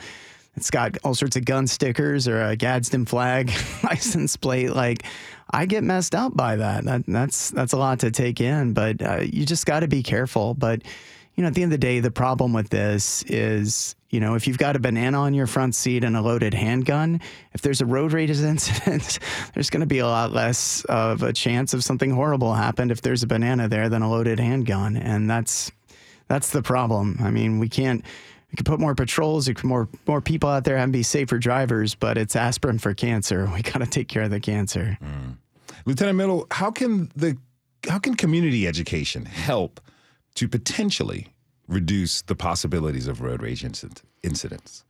it's 0.56 0.70
got 0.72 0.98
all 1.04 1.14
sorts 1.14 1.36
of 1.36 1.46
gun 1.46 1.68
stickers 1.68 2.28
or 2.28 2.42
a 2.42 2.56
Gadsden 2.56 3.06
flag 3.06 3.52
license 3.84 4.36
plate. 4.36 4.74
Like, 4.74 5.04
I 5.52 5.66
get 5.66 5.84
messed 5.84 6.14
up 6.14 6.36
by 6.36 6.58
that. 6.58 6.86
that 6.86 7.04
that's 7.08 7.50
that's 7.52 7.74
a 7.74 7.78
lot 7.78 8.00
to 8.00 8.12
take 8.12 8.42
in, 8.42 8.74
but 8.74 9.02
uh, 9.02 9.22
you 9.22 9.46
just 9.46 9.66
got 9.66 9.82
to 9.82 9.88
be 9.88 10.04
careful. 10.04 10.54
But 10.54 10.84
you 11.36 11.44
know, 11.44 11.48
at 11.48 11.54
the 11.54 11.64
end 11.64 11.72
of 11.72 11.80
the 11.80 11.86
day, 11.86 12.02
the 12.02 12.12
problem 12.12 12.52
with 12.52 12.70
this 12.70 13.24
is, 13.24 13.96
you 14.10 14.20
know, 14.20 14.36
if 14.36 14.46
you've 14.46 14.58
got 14.58 14.76
a 14.76 14.80
banana 14.80 15.22
on 15.22 15.34
your 15.34 15.48
front 15.48 15.74
seat 15.74 16.04
and 16.04 16.18
a 16.18 16.22
loaded 16.22 16.54
handgun, 16.54 17.22
if 17.54 17.62
there's 17.62 17.80
a 17.80 17.86
road 17.86 18.12
rage 18.12 18.30
incident, 18.42 19.20
there's 19.54 19.70
going 19.70 19.80
to 19.80 19.88
be 19.88 20.00
a 20.00 20.06
lot 20.06 20.34
less 20.34 20.84
of 20.86 21.24
a 21.24 21.32
chance 21.32 21.74
of 21.74 21.84
something 21.84 22.12
horrible 22.12 22.54
happened 22.54 22.92
if 22.92 23.02
there's 23.02 23.24
a 23.24 23.28
banana 23.28 23.70
there 23.70 23.88
than 23.88 24.02
a 24.02 24.12
loaded 24.12 24.40
handgun, 24.40 24.98
and 24.98 25.30
that's 25.30 25.72
that's 26.28 26.52
the 26.52 26.62
problem. 26.62 27.18
I 27.22 27.32
mean, 27.32 27.58
we 27.58 27.70
can't 27.70 28.04
we 28.52 28.56
could 28.56 28.66
put 28.66 28.80
more 28.80 28.96
patrols, 28.96 29.48
we 29.48 29.54
could 29.54 29.66
more 29.66 29.88
more 30.08 30.22
people 30.22 30.50
out 30.50 30.64
there 30.64 30.78
and 30.78 30.92
be 30.92 31.04
safer 31.04 31.38
drivers, 31.38 31.96
but 31.96 32.18
it's 32.18 32.36
aspirin 32.36 32.80
for 32.80 32.94
cancer. 32.94 33.50
We 33.54 33.62
got 33.62 33.80
to 33.80 33.86
take 33.88 34.08
care 34.08 34.24
of 34.24 34.32
the 34.32 34.40
cancer. 34.40 34.98
Lieutenant 35.86 36.18
Miller, 36.18 36.44
how 36.52 36.72
can 36.72 37.12
the 37.16 37.38
how 37.88 38.00
can 38.00 38.16
community 38.16 38.68
education 38.68 39.26
help 39.26 39.80
to 40.36 40.48
potentially 40.48 41.28
reduce 41.68 42.22
the 42.24 42.36
possibilities 42.36 43.08
of 43.08 43.22
road 43.22 43.42
rage 43.42 43.64
incident, 43.64 44.02
incidents? 44.24 44.84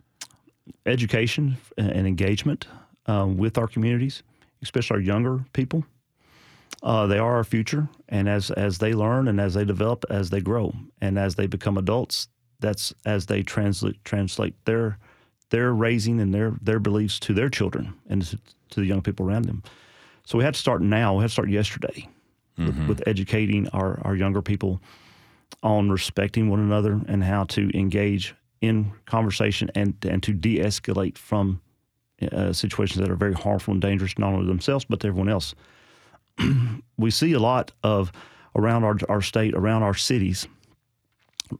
education 0.86 1.58
and 1.78 2.06
engagement. 2.08 2.68
uh, 3.08 3.26
with 3.26 3.58
our 3.58 3.68
communities, 3.68 4.22
especially 4.62 4.96
our 4.96 5.02
younger 5.02 5.44
people. 5.54 5.84
Uh, 6.84 7.08
they 7.08 7.18
are 7.18 7.36
our 7.36 7.44
future, 7.44 7.90
and 8.08 8.30
as 8.30 8.52
as 8.52 8.78
they 8.78 8.94
learn 8.94 9.28
and 9.28 9.42
as 9.42 9.54
they 9.54 9.66
develop, 9.66 10.06
as 10.10 10.30
they 10.30 10.40
grow, 10.40 10.74
and 11.02 11.18
as 11.18 11.36
they 11.36 11.48
become 11.48 11.78
adults, 11.78 12.28
that's 12.60 12.94
as 13.06 13.26
they 13.26 13.44
translate 13.44 14.04
translate 14.04 14.54
their 14.66 14.98
their 15.50 15.74
raising 15.74 16.20
and 16.20 16.34
their 16.34 16.54
their 16.62 16.80
beliefs 16.80 17.20
to 17.20 17.34
their 17.34 17.50
children 17.50 17.94
and 18.10 18.24
to, 18.24 18.40
to 18.70 18.80
the 18.80 18.86
young 18.86 19.02
people 19.02 19.26
around 19.26 19.46
them. 19.46 19.64
So 20.26 20.38
we 20.38 20.44
had 20.44 20.54
to 20.54 20.60
start 20.60 20.82
now. 20.82 21.16
We 21.16 21.22
had 21.22 21.30
to 21.30 21.34
start 21.34 21.50
yesterday 21.50 22.08
with, 22.58 22.88
with 22.88 23.08
educating 23.08 23.68
our 23.70 24.00
our 24.04 24.16
younger 24.16 24.42
people 24.42 24.82
on 25.64 25.90
respecting 25.90 26.50
one 26.50 26.60
another 26.60 27.00
and 27.08 27.24
how 27.24 27.46
to 27.46 27.70
engage 27.78 28.36
in 28.62 28.92
conversation 29.06 29.72
and 29.76 29.96
and 30.04 30.22
to 30.24 30.34
de-escalate 30.34 31.18
from 31.18 31.62
uh, 32.32 32.52
situations 32.54 33.00
that 33.00 33.10
are 33.10 33.16
very 33.16 33.34
harmful 33.34 33.72
and 33.72 33.82
dangerous 33.82 34.18
not 34.18 34.34
only 34.34 34.44
to 34.44 34.48
themselves 34.48 34.86
but 34.86 35.00
to 35.00 35.08
everyone 35.08 35.30
else. 35.30 35.56
we 36.98 37.10
see 37.12 37.34
a 37.34 37.40
lot 37.40 37.72
of 37.84 38.12
around 38.56 38.84
our 38.84 38.98
our 39.08 39.22
state, 39.22 39.54
around 39.54 39.84
our 39.84 39.94
cities, 39.94 40.48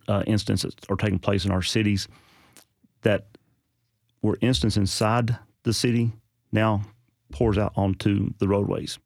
uh, 0.08 0.24
instances 0.28 0.74
are 0.90 0.96
taking 0.96 1.20
place 1.20 1.46
in 1.46 1.52
our 1.52 1.62
cities 1.62 2.08
that 3.02 3.28
were 4.22 4.38
instances 4.42 4.78
inside 4.78 5.38
the 5.64 5.74
city 5.74 6.12
now 6.52 6.82
pours 7.32 7.58
out 7.58 7.74
onto 7.76 8.32
the 8.40 8.48
roadways. 8.48 9.00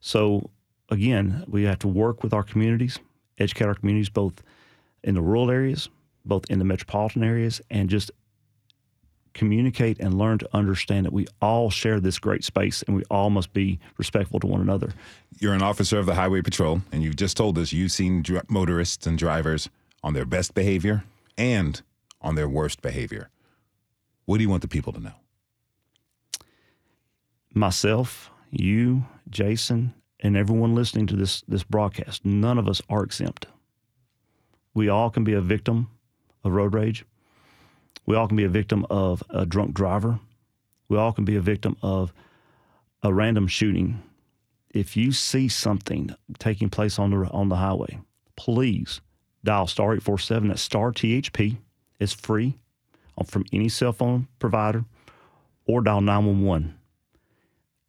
So 0.00 0.50
again, 0.90 1.44
we 1.48 1.64
have 1.64 1.78
to 1.80 1.88
work 1.88 2.22
with 2.22 2.32
our 2.32 2.42
communities, 2.42 2.98
educate 3.38 3.66
our 3.66 3.74
communities 3.74 4.08
both 4.08 4.42
in 5.04 5.14
the 5.14 5.22
rural 5.22 5.50
areas, 5.50 5.88
both 6.24 6.44
in 6.50 6.58
the 6.58 6.64
metropolitan 6.64 7.24
areas, 7.24 7.60
and 7.70 7.88
just 7.88 8.10
communicate 9.34 9.98
and 9.98 10.18
learn 10.18 10.38
to 10.38 10.48
understand 10.52 11.06
that 11.06 11.12
we 11.12 11.26
all 11.40 11.70
share 11.70 12.00
this 12.00 12.18
great 12.18 12.44
space 12.44 12.82
and 12.82 12.94
we 12.94 13.02
all 13.10 13.30
must 13.30 13.52
be 13.54 13.78
respectful 13.96 14.38
to 14.38 14.46
one 14.46 14.60
another. 14.60 14.92
You're 15.38 15.54
an 15.54 15.62
officer 15.62 15.98
of 15.98 16.06
the 16.06 16.14
Highway 16.14 16.42
Patrol, 16.42 16.82
and 16.92 17.02
you've 17.02 17.16
just 17.16 17.36
told 17.36 17.58
us 17.58 17.72
you've 17.72 17.92
seen 17.92 18.22
dri- 18.22 18.42
motorists 18.48 19.06
and 19.06 19.16
drivers 19.16 19.70
on 20.02 20.14
their 20.14 20.24
best 20.24 20.54
behavior 20.54 21.04
and 21.36 21.82
on 22.20 22.34
their 22.34 22.48
worst 22.48 22.82
behavior. 22.82 23.30
What 24.24 24.38
do 24.38 24.42
you 24.42 24.50
want 24.50 24.62
the 24.62 24.68
people 24.68 24.92
to 24.92 25.00
know? 25.00 25.12
Myself, 27.54 28.30
you, 28.50 29.04
Jason, 29.28 29.94
and 30.20 30.36
everyone 30.36 30.74
listening 30.74 31.06
to 31.08 31.16
this 31.16 31.42
this 31.48 31.64
broadcast, 31.64 32.24
none 32.24 32.58
of 32.58 32.68
us 32.68 32.80
are 32.88 33.02
exempt. 33.02 33.46
We 34.74 34.88
all 34.88 35.10
can 35.10 35.24
be 35.24 35.34
a 35.34 35.40
victim 35.40 35.88
of 36.44 36.52
road 36.52 36.74
rage. 36.74 37.04
We 38.06 38.16
all 38.16 38.26
can 38.28 38.36
be 38.36 38.44
a 38.44 38.48
victim 38.48 38.86
of 38.88 39.22
a 39.28 39.44
drunk 39.44 39.74
driver. 39.74 40.20
We 40.88 40.96
all 40.96 41.12
can 41.12 41.24
be 41.24 41.36
a 41.36 41.40
victim 41.40 41.76
of 41.82 42.12
a 43.02 43.12
random 43.12 43.48
shooting. 43.48 44.02
If 44.70 44.96
you 44.96 45.12
see 45.12 45.48
something 45.48 46.14
taking 46.38 46.70
place 46.70 46.98
on 46.98 47.10
the 47.10 47.28
on 47.30 47.48
the 47.48 47.56
highway, 47.56 48.00
please 48.36 49.00
dial 49.44 49.66
star 49.66 49.94
eight 49.94 50.02
four 50.02 50.18
seven. 50.18 50.48
That's 50.48 50.62
star 50.62 50.92
THP. 50.92 51.56
It's 51.98 52.12
free 52.12 52.58
uh, 53.18 53.24
from 53.24 53.44
any 53.52 53.68
cell 53.68 53.92
phone 53.92 54.28
provider, 54.38 54.84
or 55.66 55.82
dial 55.82 56.00
nine 56.00 56.26
one 56.26 56.42
one. 56.42 56.78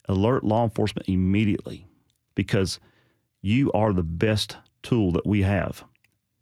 Alert 0.08 0.44
law 0.44 0.64
enforcement 0.64 1.08
immediately 1.08 1.86
because 2.34 2.78
you 3.40 3.72
are 3.72 3.92
the 3.92 4.02
best 4.02 4.56
tool 4.82 5.12
that 5.12 5.26
we 5.26 5.42
have. 5.42 5.84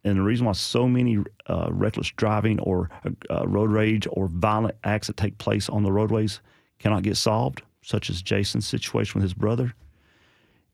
And 0.03 0.17
the 0.17 0.21
reason 0.21 0.45
why 0.45 0.51
so 0.51 0.87
many 0.87 1.17
uh, 1.47 1.69
reckless 1.71 2.11
driving 2.11 2.59
or 2.59 2.89
uh, 3.29 3.47
road 3.47 3.71
rage 3.71 4.05
or 4.11 4.27
violent 4.27 4.75
acts 4.83 5.07
that 5.07 5.15
take 5.15 5.37
place 5.37 5.69
on 5.69 5.83
the 5.83 5.93
roadways 5.93 6.41
cannot 6.79 7.03
get 7.03 7.15
solved, 7.15 7.61
such 7.81 8.09
as 8.09 8.21
Jason's 8.21 8.67
situation 8.67 9.19
with 9.19 9.23
his 9.23 9.33
brother, 9.33 9.73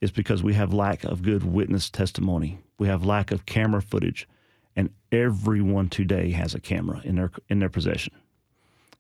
is 0.02 0.12
because 0.12 0.42
we 0.44 0.54
have 0.54 0.74
lack 0.74 1.04
of 1.04 1.22
good 1.22 1.44
witness 1.44 1.90
testimony. 1.90 2.60
We 2.78 2.88
have 2.88 3.06
lack 3.06 3.32
of 3.32 3.46
camera 3.46 3.82
footage, 3.82 4.28
and 4.76 4.90
everyone 5.12 5.90
today 5.90 6.32
has 6.32 6.56
a 6.56 6.60
camera 6.60 7.02
in 7.04 7.16
their 7.16 7.32
in 7.50 7.60
their 7.60 7.70
possession. 7.70 8.14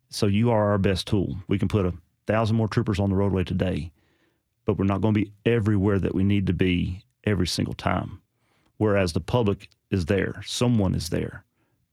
So 0.09 0.25
you 0.25 0.51
are 0.51 0.71
our 0.71 0.77
best 0.77 1.07
tool. 1.07 1.37
We 1.47 1.59
can 1.59 1.67
put 1.67 1.85
a 1.85 1.93
thousand 2.27 2.57
more 2.57 2.67
troopers 2.67 2.99
on 2.99 3.09
the 3.09 3.15
roadway 3.15 3.43
today, 3.43 3.91
but 4.65 4.77
we're 4.77 4.85
not 4.85 5.01
going 5.01 5.13
to 5.13 5.21
be 5.21 5.31
everywhere 5.45 5.99
that 5.99 6.15
we 6.15 6.23
need 6.23 6.47
to 6.47 6.53
be 6.53 7.05
every 7.23 7.47
single 7.47 7.75
time. 7.75 8.21
Whereas 8.77 9.13
the 9.13 9.19
public 9.19 9.69
is 9.91 10.05
there, 10.05 10.41
someone 10.45 10.95
is 10.95 11.09
there. 11.09 11.43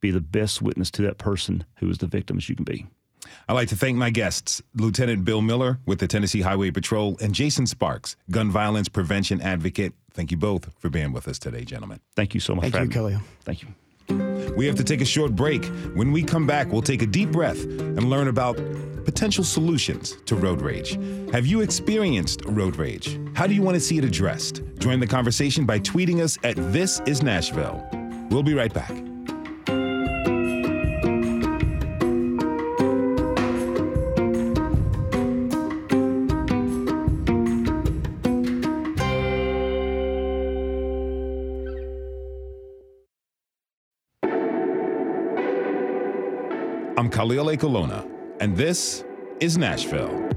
Be 0.01 0.11
the 0.11 0.21
best 0.21 0.63
witness 0.63 0.91
to 0.93 1.03
that 1.03 1.19
person 1.19 1.65
who 1.79 1.91
is 1.91 1.99
the 1.99 2.07
victim 2.07 2.37
as 2.37 2.49
you 2.49 2.55
can 2.55 2.65
be. 2.65 2.87
I'd 3.49 3.55
like 3.55 3.69
to 3.69 3.77
thank 3.77 3.97
my 3.97 4.11
guests, 4.11 4.63
Lieutenant 4.75 5.25
Bill 5.25 5.43
Miller 5.43 5.79
with 5.87 5.99
the 5.99 6.07
Tennessee 6.07 6.41
Highway 6.41 6.71
Patrol 6.71 7.17
and 7.21 7.35
Jason 7.35 7.67
Sparks, 7.67 8.17
gun 8.31 8.51
violence 8.51 8.89
prevention 8.89 9.41
advocate. 9.41 9.93
Thank 10.13 10.31
you 10.31 10.37
both 10.37 10.73
for 10.79 10.89
being 10.89 11.13
with 11.13 11.29
us 11.29 11.39
today, 11.39 11.65
gentlemen. 11.65 12.01
Thank 12.15 12.35
you 12.35 12.41
so 12.41 12.55
much 12.55 12.63
Thank 12.63 12.75
for 12.75 12.79
you, 12.79 12.85
having 12.85 13.05
me. 13.05 13.13
Khalil. 13.13 13.23
Thank 13.45 13.63
you. 13.63 14.55
We 14.57 14.67
have 14.67 14.77
to 14.77 14.85
take 14.85 15.01
a 15.01 15.05
short 15.05 15.35
break. 15.35 15.65
When 15.95 16.13
we 16.13 16.23
come 16.23 16.47
back, 16.47 16.71
we'll 16.73 16.83
take 16.83 17.03
a 17.03 17.07
deep 17.07 17.33
breath 17.33 17.63
and 17.65 18.05
learn 18.09 18.29
about 18.29 18.57
potential 19.05 19.45
solutions 19.45 20.17
to 20.27 20.37
road 20.37 20.61
rage. 20.61 20.99
Have 21.33 21.47
you 21.47 21.61
experienced 21.61 22.43
road 22.47 22.77
rage? 22.77 23.19
How 23.35 23.47
do 23.47 23.55
you 23.55 23.63
want 23.63 23.75
to 23.75 23.81
see 23.81 23.99
it 23.99 24.05
addressed? 24.05 24.63
Join 24.79 25.01
the 25.01 25.07
conversation 25.07 25.67
by 25.67 25.81
tweeting 25.81 26.21
us 26.23 26.39
at 26.45 26.57
This 26.73 27.01
Is 27.07 27.23
Nashville. 27.23 27.87
We'll 28.31 28.43
be 28.43 28.55
right 28.55 28.73
back. 28.73 28.93
I'm 47.07 47.13
Khalil 47.13 47.47
Ekulona, 47.47 48.05
and 48.41 48.57
this 48.57 49.05
is 49.39 49.57
Nashville. 49.57 50.29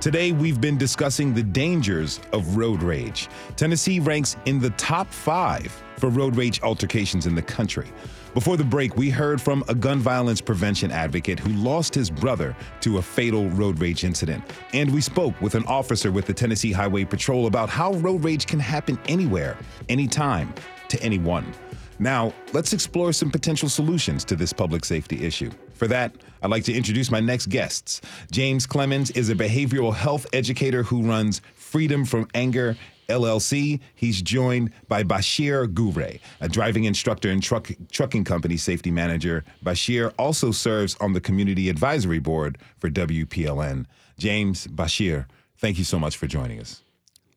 Today, 0.00 0.32
we've 0.32 0.60
been 0.60 0.76
discussing 0.76 1.34
the 1.34 1.44
dangers 1.44 2.18
of 2.32 2.56
road 2.56 2.82
rage. 2.82 3.28
Tennessee 3.54 4.00
ranks 4.00 4.36
in 4.46 4.58
the 4.58 4.70
top 4.70 5.06
five 5.06 5.70
for 5.98 6.08
road 6.08 6.34
rage 6.34 6.60
altercations 6.62 7.26
in 7.26 7.36
the 7.36 7.42
country. 7.42 7.92
Before 8.34 8.56
the 8.56 8.64
break, 8.64 8.96
we 8.96 9.08
heard 9.08 9.40
from 9.40 9.62
a 9.68 9.74
gun 9.76 10.00
violence 10.00 10.40
prevention 10.40 10.90
advocate 10.90 11.38
who 11.38 11.52
lost 11.52 11.94
his 11.94 12.10
brother 12.10 12.56
to 12.80 12.98
a 12.98 13.02
fatal 13.02 13.48
road 13.50 13.78
rage 13.78 14.02
incident. 14.02 14.42
And 14.72 14.92
we 14.92 15.00
spoke 15.00 15.40
with 15.40 15.54
an 15.54 15.64
officer 15.66 16.10
with 16.10 16.26
the 16.26 16.34
Tennessee 16.34 16.72
Highway 16.72 17.04
Patrol 17.04 17.46
about 17.46 17.68
how 17.68 17.92
road 17.94 18.24
rage 18.24 18.48
can 18.48 18.58
happen 18.58 18.98
anywhere, 19.06 19.56
anytime, 19.88 20.52
to 20.88 21.00
anyone. 21.04 21.54
Now, 21.98 22.32
let's 22.52 22.72
explore 22.72 23.12
some 23.12 23.30
potential 23.30 23.68
solutions 23.68 24.24
to 24.26 24.36
this 24.36 24.52
public 24.52 24.84
safety 24.84 25.24
issue. 25.24 25.50
For 25.74 25.88
that, 25.88 26.14
I'd 26.42 26.50
like 26.50 26.64
to 26.64 26.72
introduce 26.72 27.10
my 27.10 27.20
next 27.20 27.46
guests. 27.46 28.00
James 28.30 28.66
Clemmons 28.66 29.16
is 29.16 29.30
a 29.30 29.34
behavioral 29.34 29.94
health 29.94 30.26
educator 30.32 30.82
who 30.82 31.02
runs 31.02 31.40
Freedom 31.54 32.04
from 32.04 32.28
Anger 32.34 32.76
LLC. 33.08 33.80
He's 33.94 34.20
joined 34.22 34.72
by 34.88 35.04
Bashir 35.04 35.72
Gure, 35.72 36.18
a 36.40 36.48
driving 36.48 36.84
instructor 36.84 37.30
and 37.30 37.42
truck, 37.42 37.70
trucking 37.90 38.24
company 38.24 38.56
safety 38.56 38.90
manager. 38.90 39.44
Bashir 39.64 40.12
also 40.18 40.50
serves 40.50 40.96
on 41.00 41.12
the 41.12 41.20
community 41.20 41.68
advisory 41.68 42.18
board 42.18 42.58
for 42.78 42.90
WPLN. 42.90 43.86
James, 44.18 44.66
Bashir, 44.66 45.26
thank 45.58 45.78
you 45.78 45.84
so 45.84 45.98
much 45.98 46.16
for 46.16 46.26
joining 46.26 46.60
us. 46.60 46.82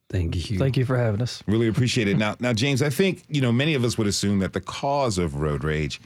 Thank 0.10 0.50
you. 0.50 0.58
Thank 0.58 0.76
you 0.76 0.86
for 0.86 0.98
having 0.98 1.22
us. 1.22 1.43
Really 1.45 1.67
appreciate 1.67 2.08
it. 2.08 2.17
Now, 2.17 2.36
now, 2.39 2.52
James, 2.52 2.82
I 2.82 2.89
think 2.89 3.24
you 3.30 3.41
know 3.41 3.52
many 3.52 3.76
of 3.76 3.84
us 3.84 3.98
would 3.98 4.08
assume 4.08 4.39
that 4.39 4.54
the 4.54 4.62
cause 4.62 5.17
of 5.17 5.36
road 5.36 5.63
rage 5.63 6.02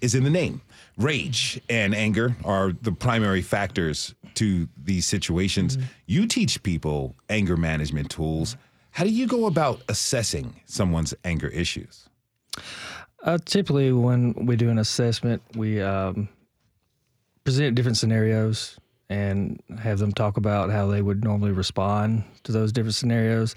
is 0.00 0.14
in 0.14 0.24
the 0.24 0.30
name. 0.30 0.60
Rage 0.98 1.60
and 1.68 1.94
anger 1.94 2.36
are 2.44 2.72
the 2.82 2.92
primary 2.92 3.42
factors 3.42 4.14
to 4.34 4.68
these 4.82 5.06
situations. 5.06 5.78
You 6.06 6.26
teach 6.26 6.62
people 6.62 7.14
anger 7.28 7.56
management 7.56 8.10
tools. 8.10 8.56
How 8.90 9.04
do 9.04 9.10
you 9.10 9.26
go 9.26 9.46
about 9.46 9.82
assessing 9.88 10.60
someone's 10.66 11.14
anger 11.24 11.48
issues? 11.48 12.08
Uh, 13.22 13.38
typically, 13.44 13.92
when 13.92 14.34
we 14.46 14.56
do 14.56 14.68
an 14.68 14.78
assessment, 14.78 15.42
we 15.54 15.80
um, 15.80 16.28
present 17.44 17.74
different 17.74 17.96
scenarios 17.96 18.78
and 19.08 19.62
have 19.78 19.98
them 19.98 20.12
talk 20.12 20.36
about 20.36 20.70
how 20.70 20.86
they 20.86 21.02
would 21.02 21.22
normally 21.22 21.52
respond 21.52 22.24
to 22.44 22.52
those 22.52 22.72
different 22.72 22.94
scenarios. 22.94 23.54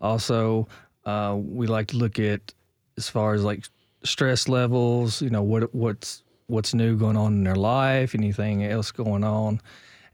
Also, 0.00 0.68
uh, 1.04 1.36
we 1.38 1.66
like 1.66 1.88
to 1.88 1.96
look 1.96 2.18
at 2.18 2.52
as 2.96 3.08
far 3.08 3.34
as 3.34 3.44
like 3.44 3.64
stress 4.04 4.48
levels. 4.48 5.22
You 5.22 5.30
know 5.30 5.42
what 5.42 5.74
what's 5.74 6.22
what's 6.46 6.74
new 6.74 6.96
going 6.96 7.16
on 7.16 7.34
in 7.34 7.44
their 7.44 7.56
life, 7.56 8.14
anything 8.14 8.64
else 8.64 8.90
going 8.90 9.24
on, 9.24 9.60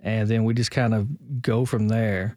and 0.00 0.28
then 0.28 0.44
we 0.44 0.54
just 0.54 0.70
kind 0.70 0.94
of 0.94 1.42
go 1.42 1.64
from 1.64 1.88
there. 1.88 2.36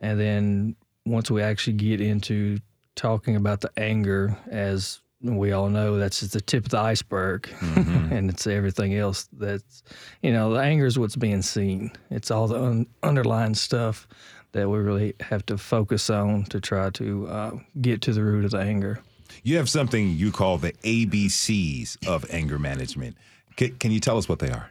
And 0.00 0.18
then 0.18 0.76
once 1.06 1.30
we 1.30 1.42
actually 1.42 1.74
get 1.74 2.00
into 2.00 2.58
talking 2.94 3.36
about 3.36 3.60
the 3.60 3.70
anger 3.76 4.36
as 4.50 5.00
we 5.22 5.52
all 5.52 5.68
know 5.68 5.98
that's 5.98 6.20
just 6.20 6.32
the 6.32 6.40
tip 6.40 6.64
of 6.64 6.70
the 6.70 6.78
iceberg, 6.78 7.48
and 7.60 8.28
it's 8.28 8.46
everything 8.46 8.94
else 8.94 9.28
that's, 9.32 9.82
you 10.22 10.32
know, 10.32 10.52
the 10.52 10.60
anger 10.60 10.86
is 10.86 10.98
what's 10.98 11.16
being 11.16 11.42
seen. 11.42 11.92
It's 12.10 12.30
all 12.30 12.48
the 12.48 12.62
un- 12.62 12.86
underlying 13.02 13.54
stuff 13.54 14.06
that 14.52 14.68
we 14.68 14.78
really 14.78 15.14
have 15.20 15.46
to 15.46 15.56
focus 15.56 16.10
on 16.10 16.44
to 16.44 16.60
try 16.60 16.90
to 16.90 17.26
uh, 17.28 17.50
get 17.80 18.02
to 18.02 18.12
the 18.12 18.22
root 18.22 18.44
of 18.44 18.50
the 18.50 18.58
anger. 18.58 19.00
You 19.42 19.56
have 19.56 19.68
something 19.68 20.10
you 20.10 20.30
call 20.30 20.58
the 20.58 20.72
ABCs 20.72 22.06
of 22.06 22.26
anger 22.30 22.58
management. 22.58 23.16
Can, 23.56 23.74
can 23.76 23.90
you 23.90 24.00
tell 24.00 24.18
us 24.18 24.28
what 24.28 24.38
they 24.38 24.50
are? 24.50 24.70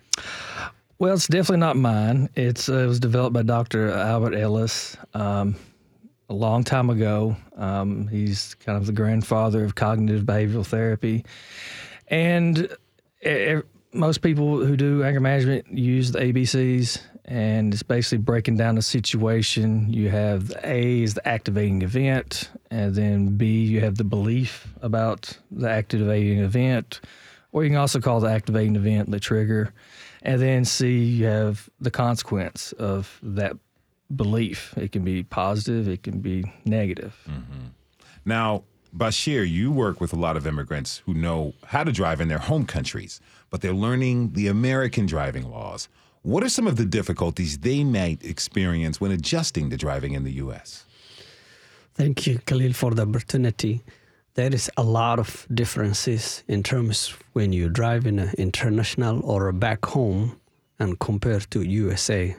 Well, 0.99 1.15
it's 1.15 1.27
definitely 1.27 1.57
not 1.57 1.77
mine. 1.77 2.29
It's 2.35 2.69
uh, 2.69 2.75
it 2.75 2.85
was 2.85 2.99
developed 2.99 3.33
by 3.33 3.41
Dr. 3.41 3.89
Albert 3.89 4.35
Ellis 4.35 4.95
um, 5.15 5.55
a 6.31 6.33
long 6.33 6.63
time 6.63 6.89
ago. 6.89 7.35
Um, 7.57 8.07
he's 8.07 8.55
kind 8.55 8.77
of 8.77 8.85
the 8.85 8.93
grandfather 8.93 9.65
of 9.65 9.75
cognitive 9.75 10.23
behavioral 10.23 10.65
therapy, 10.65 11.25
and 12.07 12.69
e- 13.25 13.29
e- 13.29 13.61
most 13.93 14.21
people 14.21 14.65
who 14.65 14.77
do 14.77 15.03
anger 15.03 15.19
management 15.19 15.67
use 15.67 16.13
the 16.13 16.19
ABCs, 16.19 17.01
and 17.25 17.73
it's 17.73 17.83
basically 17.83 18.19
breaking 18.19 18.55
down 18.55 18.75
the 18.75 18.81
situation. 18.81 19.91
You 19.91 20.07
have 20.09 20.47
the 20.47 20.69
A 20.69 21.01
is 21.01 21.15
the 21.15 21.27
activating 21.27 21.81
event, 21.81 22.49
and 22.71 22.95
then 22.95 23.35
B 23.35 23.65
you 23.65 23.81
have 23.81 23.97
the 23.97 24.05
belief 24.05 24.73
about 24.81 25.37
the 25.51 25.69
activating 25.69 26.39
event, 26.39 27.01
or 27.51 27.65
you 27.65 27.71
can 27.71 27.77
also 27.77 27.99
call 27.99 28.21
the 28.21 28.31
activating 28.31 28.77
event 28.77 29.11
the 29.11 29.19
trigger. 29.19 29.73
And 30.21 30.41
then 30.41 30.63
C, 30.63 30.99
you 30.99 31.25
have 31.25 31.69
the 31.81 31.91
consequence 31.91 32.71
of 32.73 33.19
that 33.21 33.57
belief. 34.15 34.73
It 34.77 34.91
can 34.91 35.03
be 35.03 35.23
positive, 35.23 35.87
it 35.87 36.03
can 36.03 36.19
be 36.19 36.43
negative. 36.65 37.15
Mm-hmm. 37.29 37.67
Now, 38.25 38.63
Bashir, 38.95 39.49
you 39.49 39.71
work 39.71 40.01
with 40.01 40.11
a 40.13 40.17
lot 40.17 40.35
of 40.35 40.45
immigrants 40.45 41.01
who 41.05 41.13
know 41.13 41.53
how 41.65 41.83
to 41.83 41.91
drive 41.91 42.19
in 42.19 42.27
their 42.27 42.39
home 42.39 42.65
countries, 42.65 43.21
but 43.49 43.61
they're 43.61 43.73
learning 43.73 44.33
the 44.33 44.47
American 44.47 45.05
driving 45.05 45.49
laws. 45.49 45.87
What 46.23 46.43
are 46.43 46.49
some 46.49 46.67
of 46.67 46.75
the 46.75 46.85
difficulties 46.85 47.59
they 47.59 47.83
might 47.83 48.23
experience 48.23 49.01
when 49.01 49.11
adjusting 49.11 49.69
to 49.69 49.77
driving 49.77 50.13
in 50.13 50.23
the 50.23 50.33
U.S.? 50.33 50.85
Thank 51.95 52.27
you, 52.27 52.39
Khalil, 52.45 52.73
for 52.73 52.91
the 52.91 53.03
opportunity. 53.03 53.81
There 54.35 54.53
is 54.53 54.69
a 54.77 54.83
lot 54.83 55.19
of 55.19 55.47
differences 55.53 56.43
in 56.47 56.63
terms 56.63 57.13
when 57.33 57.51
you 57.53 57.69
drive 57.69 58.05
in 58.05 58.19
an 58.19 58.33
international 58.37 59.21
or 59.25 59.51
back 59.51 59.85
home 59.85 60.39
and 60.79 60.99
compared 60.99 61.49
to 61.51 61.61
USA. 61.61 62.35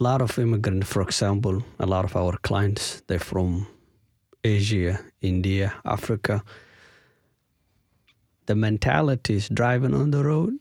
A 0.00 0.02
lot 0.02 0.22
of 0.22 0.38
immigrants, 0.38 0.88
for 0.88 1.02
example, 1.02 1.62
a 1.78 1.84
lot 1.84 2.06
of 2.06 2.16
our 2.16 2.38
clients, 2.38 3.02
they're 3.06 3.18
from 3.18 3.66
Asia, 4.42 4.98
India, 5.20 5.74
Africa. 5.84 6.42
The 8.46 8.54
mentality 8.54 9.34
is 9.34 9.50
driving 9.50 9.92
on 9.92 10.10
the 10.10 10.24
road. 10.24 10.54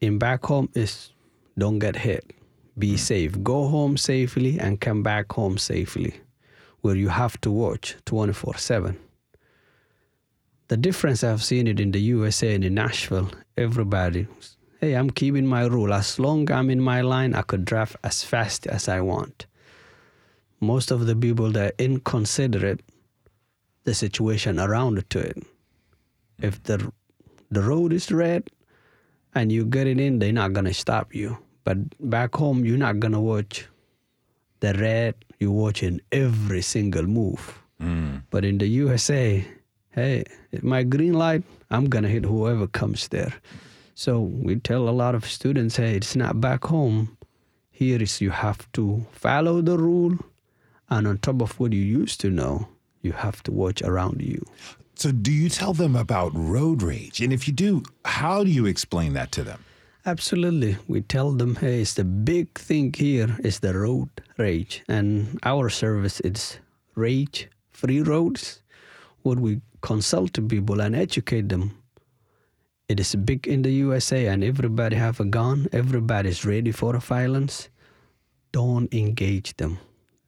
In 0.00 0.18
back 0.18 0.46
home 0.46 0.70
is 0.74 1.12
don't 1.58 1.78
get 1.78 1.96
hit, 1.96 2.32
be 2.78 2.96
safe, 2.96 3.42
go 3.42 3.68
home 3.68 3.98
safely 3.98 4.58
and 4.58 4.80
come 4.80 5.02
back 5.02 5.32
home 5.32 5.58
safely 5.58 6.14
where 6.80 6.96
you 6.96 7.10
have 7.10 7.38
to 7.42 7.50
watch 7.50 7.94
24 8.06 8.56
7. 8.56 8.96
The 10.68 10.78
difference 10.78 11.22
I've 11.22 11.44
seen 11.44 11.66
it 11.66 11.78
in 11.78 11.92
the 11.92 12.00
USA 12.00 12.54
and 12.54 12.64
in 12.64 12.74
Nashville, 12.74 13.30
everybody, 13.58 14.26
hey, 14.80 14.94
I'm 14.94 15.10
keeping 15.10 15.46
my 15.46 15.66
rule. 15.66 15.92
As 15.92 16.18
long 16.18 16.50
I'm 16.50 16.70
in 16.70 16.80
my 16.80 17.00
line, 17.00 17.34
I 17.34 17.42
could 17.42 17.64
drive 17.64 17.96
as 18.04 18.22
fast 18.22 18.66
as 18.66 18.88
I 18.88 19.00
want. 19.00 19.46
Most 20.60 20.90
of 20.90 21.06
the 21.06 21.14
people 21.14 21.50
that 21.52 21.72
are 21.72 21.74
inconsiderate 21.78 22.80
the 23.84 23.94
situation 23.94 24.58
around 24.58 25.08
to 25.10 25.18
it. 25.18 25.38
If 26.40 26.62
the 26.64 26.92
the 27.50 27.62
road 27.62 27.92
is 27.92 28.12
red 28.12 28.50
and 29.34 29.50
you 29.50 29.64
get 29.64 29.86
it 29.86 29.98
in, 29.98 30.18
they're 30.18 30.32
not 30.32 30.52
gonna 30.52 30.74
stop 30.74 31.14
you. 31.14 31.38
But 31.64 31.78
back 32.10 32.34
home, 32.34 32.64
you're 32.64 32.78
not 32.78 33.00
gonna 33.00 33.20
watch 33.20 33.66
the 34.60 34.74
red, 34.74 35.14
you're 35.40 35.50
watching 35.50 36.00
every 36.12 36.62
single 36.62 37.04
move. 37.04 37.62
Mm. 37.80 38.22
But 38.30 38.44
in 38.44 38.58
the 38.58 38.66
USA, 38.66 39.44
hey, 39.90 40.24
my 40.62 40.82
green 40.82 41.14
light, 41.14 41.42
I'm 41.70 41.86
gonna 41.88 42.08
hit 42.08 42.24
whoever 42.24 42.66
comes 42.66 43.08
there. 43.08 43.32
So 43.98 44.20
we 44.20 44.54
tell 44.60 44.88
a 44.88 44.94
lot 44.94 45.16
of 45.16 45.28
students, 45.28 45.76
hey, 45.76 45.96
it's 45.96 46.14
not 46.14 46.40
back 46.40 46.62
home. 46.66 47.18
Here 47.72 48.00
is 48.00 48.20
you 48.20 48.30
have 48.30 48.70
to 48.74 49.04
follow 49.10 49.60
the 49.60 49.76
rule, 49.76 50.16
and 50.88 51.08
on 51.08 51.18
top 51.18 51.42
of 51.42 51.58
what 51.58 51.72
you 51.72 51.82
used 51.82 52.20
to 52.20 52.30
know, 52.30 52.68
you 53.02 53.10
have 53.10 53.42
to 53.42 53.50
watch 53.50 53.82
around 53.82 54.22
you. 54.22 54.46
So, 54.94 55.10
do 55.10 55.32
you 55.32 55.48
tell 55.48 55.72
them 55.72 55.96
about 55.96 56.30
road 56.32 56.80
rage? 56.80 57.20
And 57.20 57.32
if 57.32 57.48
you 57.48 57.52
do, 57.52 57.82
how 58.04 58.44
do 58.44 58.50
you 58.50 58.66
explain 58.66 59.14
that 59.14 59.32
to 59.32 59.42
them? 59.42 59.64
Absolutely. 60.06 60.76
We 60.86 61.00
tell 61.00 61.32
them, 61.32 61.56
hey, 61.56 61.80
it's 61.80 61.94
the 61.94 62.04
big 62.04 62.56
thing 62.56 62.94
here 62.96 63.36
is 63.42 63.58
the 63.58 63.76
road 63.76 64.10
rage. 64.36 64.84
And 64.86 65.40
our 65.42 65.68
service 65.70 66.20
is 66.20 66.60
rage 66.94 67.48
free 67.72 68.02
roads. 68.02 68.62
What 69.22 69.40
we 69.40 69.60
consult 69.80 70.34
to 70.34 70.42
people 70.42 70.80
and 70.80 70.94
educate 70.94 71.48
them. 71.48 71.77
It 72.88 73.00
is 73.00 73.14
big 73.14 73.46
in 73.46 73.62
the 73.62 73.70
USA 73.70 74.26
and 74.26 74.42
everybody 74.42 74.96
have 74.96 75.20
a 75.20 75.24
gun. 75.24 75.68
Everybody's 75.72 76.44
ready 76.44 76.72
for 76.72 76.96
a 76.96 77.00
violence. 77.00 77.68
Don't 78.52 78.92
engage 78.94 79.56
them. 79.56 79.78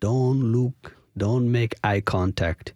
Don't 0.01 0.53
look. 0.53 0.95
Don't 1.17 1.51
make 1.51 1.75
eye 1.83 2.01
contact. 2.01 2.75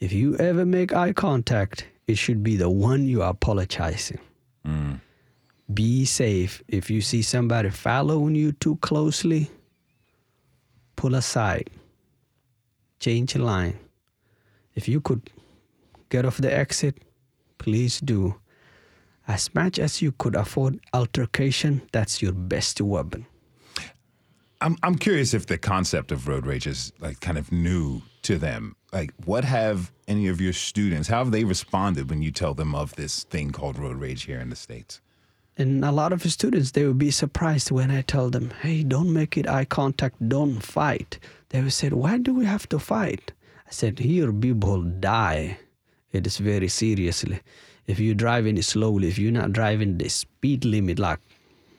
If 0.00 0.12
you 0.12 0.36
ever 0.38 0.64
make 0.64 0.92
eye 0.92 1.12
contact, 1.12 1.86
it 2.06 2.16
should 2.16 2.42
be 2.42 2.56
the 2.56 2.70
one 2.70 3.06
you 3.06 3.22
are 3.22 3.30
apologizing 3.30 4.18
mm. 4.66 5.00
be 5.72 6.04
safe. 6.04 6.62
If 6.68 6.90
you 6.90 7.00
see 7.00 7.22
somebody 7.22 7.70
following 7.70 8.34
you 8.34 8.52
too 8.52 8.76
closely, 8.76 9.50
pull 10.96 11.14
aside, 11.14 11.70
change 12.98 13.36
line. 13.36 13.78
If 14.74 14.88
you 14.88 15.00
could 15.00 15.30
get 16.08 16.24
off 16.24 16.38
the 16.38 16.52
exit, 16.52 16.98
please 17.58 18.00
do. 18.00 18.39
As 19.30 19.54
much 19.54 19.78
as 19.78 20.02
you 20.02 20.10
could 20.10 20.34
afford 20.34 20.80
altercation, 20.92 21.82
that's 21.92 22.20
your 22.20 22.32
best 22.32 22.80
weapon. 22.80 23.26
I'm 24.60 24.76
I'm 24.82 24.96
curious 24.96 25.34
if 25.34 25.46
the 25.46 25.56
concept 25.56 26.10
of 26.10 26.26
road 26.26 26.46
rage 26.46 26.66
is 26.66 26.92
like 26.98 27.20
kind 27.20 27.38
of 27.38 27.52
new 27.52 28.02
to 28.22 28.38
them. 28.38 28.74
Like, 28.92 29.12
what 29.24 29.44
have 29.44 29.92
any 30.08 30.26
of 30.26 30.40
your 30.40 30.52
students? 30.52 31.06
How 31.06 31.18
have 31.22 31.30
they 31.30 31.44
responded 31.44 32.10
when 32.10 32.22
you 32.22 32.32
tell 32.32 32.54
them 32.54 32.74
of 32.74 32.96
this 32.96 33.22
thing 33.32 33.52
called 33.52 33.78
road 33.78 33.98
rage 33.98 34.24
here 34.24 34.40
in 34.40 34.50
the 34.50 34.56
states? 34.56 35.00
And 35.56 35.84
a 35.84 35.92
lot 35.92 36.12
of 36.12 36.22
students, 36.22 36.72
they 36.72 36.84
will 36.84 37.02
be 37.08 37.12
surprised 37.12 37.70
when 37.70 37.90
I 37.92 38.02
tell 38.02 38.30
them, 38.30 38.50
hey, 38.62 38.82
don't 38.82 39.12
make 39.12 39.36
it 39.36 39.46
eye 39.48 39.64
contact, 39.64 40.16
don't 40.28 40.58
fight. 40.60 41.20
They 41.50 41.62
will 41.62 41.70
say, 41.70 41.90
why 41.90 42.18
do 42.18 42.34
we 42.34 42.46
have 42.46 42.68
to 42.70 42.78
fight? 42.80 43.32
I 43.68 43.70
said, 43.70 44.00
here 44.00 44.32
people 44.32 44.82
die. 44.82 45.58
It 46.10 46.26
is 46.26 46.38
very 46.38 46.68
seriously. 46.68 47.38
If 47.90 47.98
you're 47.98 48.14
driving 48.14 48.62
slowly, 48.62 49.08
if 49.08 49.18
you're 49.18 49.32
not 49.32 49.52
driving 49.52 49.98
the 49.98 50.08
speed 50.08 50.64
limit, 50.64 51.00
like 51.00 51.18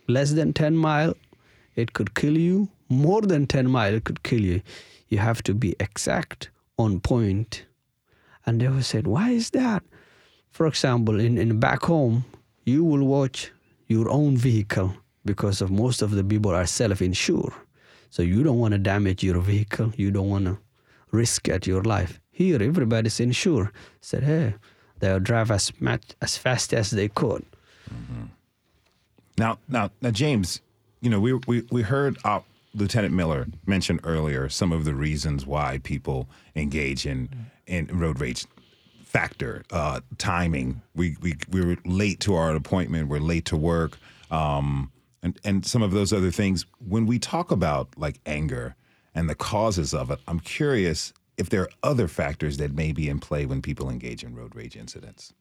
less 0.07 0.31
than 0.31 0.51
10 0.51 0.75
mile, 0.75 1.15
it 1.77 1.93
could 1.93 2.15
kill 2.15 2.37
you. 2.37 2.67
More 2.89 3.21
than 3.21 3.47
10 3.47 3.71
mile, 3.71 3.93
it 3.93 4.03
could 4.03 4.21
kill 4.23 4.41
you. 4.41 4.61
You 5.07 5.19
have 5.19 5.41
to 5.43 5.53
be 5.53 5.73
exact, 5.79 6.49
on 6.77 6.99
point. 6.99 7.63
And 8.45 8.59
they 8.59 8.67
will 8.67 8.83
say, 8.83 8.99
why 8.99 9.29
is 9.29 9.51
that? 9.51 9.83
For 10.49 10.67
example, 10.67 11.17
in, 11.17 11.37
in 11.37 11.61
back 11.61 11.83
home, 11.83 12.25
you 12.65 12.83
will 12.83 13.05
watch 13.05 13.49
your 13.87 14.09
own 14.09 14.35
vehicle 14.35 14.93
because 15.23 15.61
of 15.61 15.71
most 15.71 16.01
of 16.01 16.11
the 16.11 16.25
people 16.25 16.51
are 16.51 16.65
self-insured. 16.65 17.53
So 18.09 18.21
you 18.21 18.43
don't 18.43 18.59
want 18.59 18.73
to 18.73 18.77
damage 18.79 19.23
your 19.23 19.39
vehicle. 19.39 19.93
You 19.95 20.11
don't 20.11 20.29
want 20.29 20.45
to 20.45 20.57
risk 21.11 21.47
at 21.47 21.65
your 21.65 21.83
life. 21.83 22.19
Here, 22.31 22.61
everybody's 22.61 23.21
insured. 23.21 23.69
Said, 24.01 24.23
hey, 24.23 24.55
they'll 25.01 25.19
drive 25.19 25.51
as 25.51 25.73
much 25.81 26.03
as 26.21 26.37
fast 26.37 26.73
as 26.73 26.91
they 26.91 27.09
could. 27.09 27.43
Now, 29.37 29.57
now, 29.67 29.91
now, 30.01 30.11
James, 30.11 30.61
you 31.01 31.09
know, 31.09 31.19
we 31.19 31.33
we 31.33 31.63
we 31.71 31.81
heard 31.81 32.17
uh, 32.23 32.39
Lieutenant 32.73 33.13
Miller 33.13 33.47
mention 33.65 33.99
earlier 34.03 34.47
some 34.49 34.71
of 34.71 34.85
the 34.85 34.93
reasons 34.93 35.45
why 35.45 35.79
people 35.83 36.29
engage 36.55 37.05
in 37.05 37.29
in 37.67 37.87
road 37.87 38.21
rage. 38.21 38.45
Factor, 39.03 39.65
uh, 39.71 39.99
timing. 40.17 40.81
We 40.95 41.17
we 41.21 41.35
we 41.49 41.65
were 41.65 41.77
late 41.83 42.21
to 42.21 42.35
our 42.35 42.55
appointment. 42.55 43.09
We're 43.09 43.19
late 43.19 43.43
to 43.45 43.57
work, 43.57 43.97
um, 44.29 44.89
and 45.21 45.37
and 45.43 45.65
some 45.65 45.83
of 45.83 45.91
those 45.91 46.13
other 46.13 46.31
things. 46.31 46.65
When 46.87 47.05
we 47.05 47.19
talk 47.19 47.51
about 47.51 47.89
like 47.97 48.21
anger 48.25 48.73
and 49.13 49.29
the 49.29 49.35
causes 49.35 49.93
of 49.93 50.11
it, 50.11 50.19
I'm 50.29 50.39
curious 50.39 51.11
if 51.37 51.49
there 51.49 51.61
are 51.61 51.69
other 51.83 52.07
factors 52.07 52.57
that 52.57 52.73
may 52.73 52.91
be 52.91 53.09
in 53.09 53.19
play 53.19 53.45
when 53.45 53.61
people 53.61 53.89
engage 53.89 54.23
in 54.23 54.35
road 54.35 54.55
rage 54.55 54.75
incidents. 54.75 55.33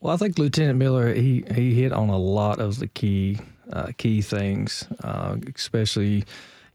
Well, 0.00 0.14
I 0.14 0.16
think 0.16 0.38
Lieutenant 0.38 0.78
Miller 0.78 1.12
he 1.12 1.44
he 1.54 1.74
hit 1.74 1.92
on 1.92 2.08
a 2.08 2.18
lot 2.18 2.60
of 2.60 2.78
the 2.78 2.86
key 2.86 3.38
uh, 3.72 3.92
key 3.96 4.22
things, 4.22 4.86
uh, 5.02 5.36
especially 5.54 6.24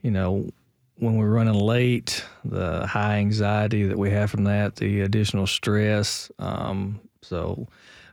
you 0.02 0.12
know 0.12 0.52
when 0.98 1.18
we're 1.18 1.30
running 1.30 1.54
late, 1.54 2.24
the 2.46 2.86
high 2.86 3.18
anxiety 3.18 3.86
that 3.88 3.98
we 3.98 4.12
have 4.12 4.30
from 4.30 4.44
that, 4.46 4.76
the 4.76 5.02
additional 5.02 5.48
stress, 5.48 6.32
um, 6.40 7.00
So, 7.22 7.68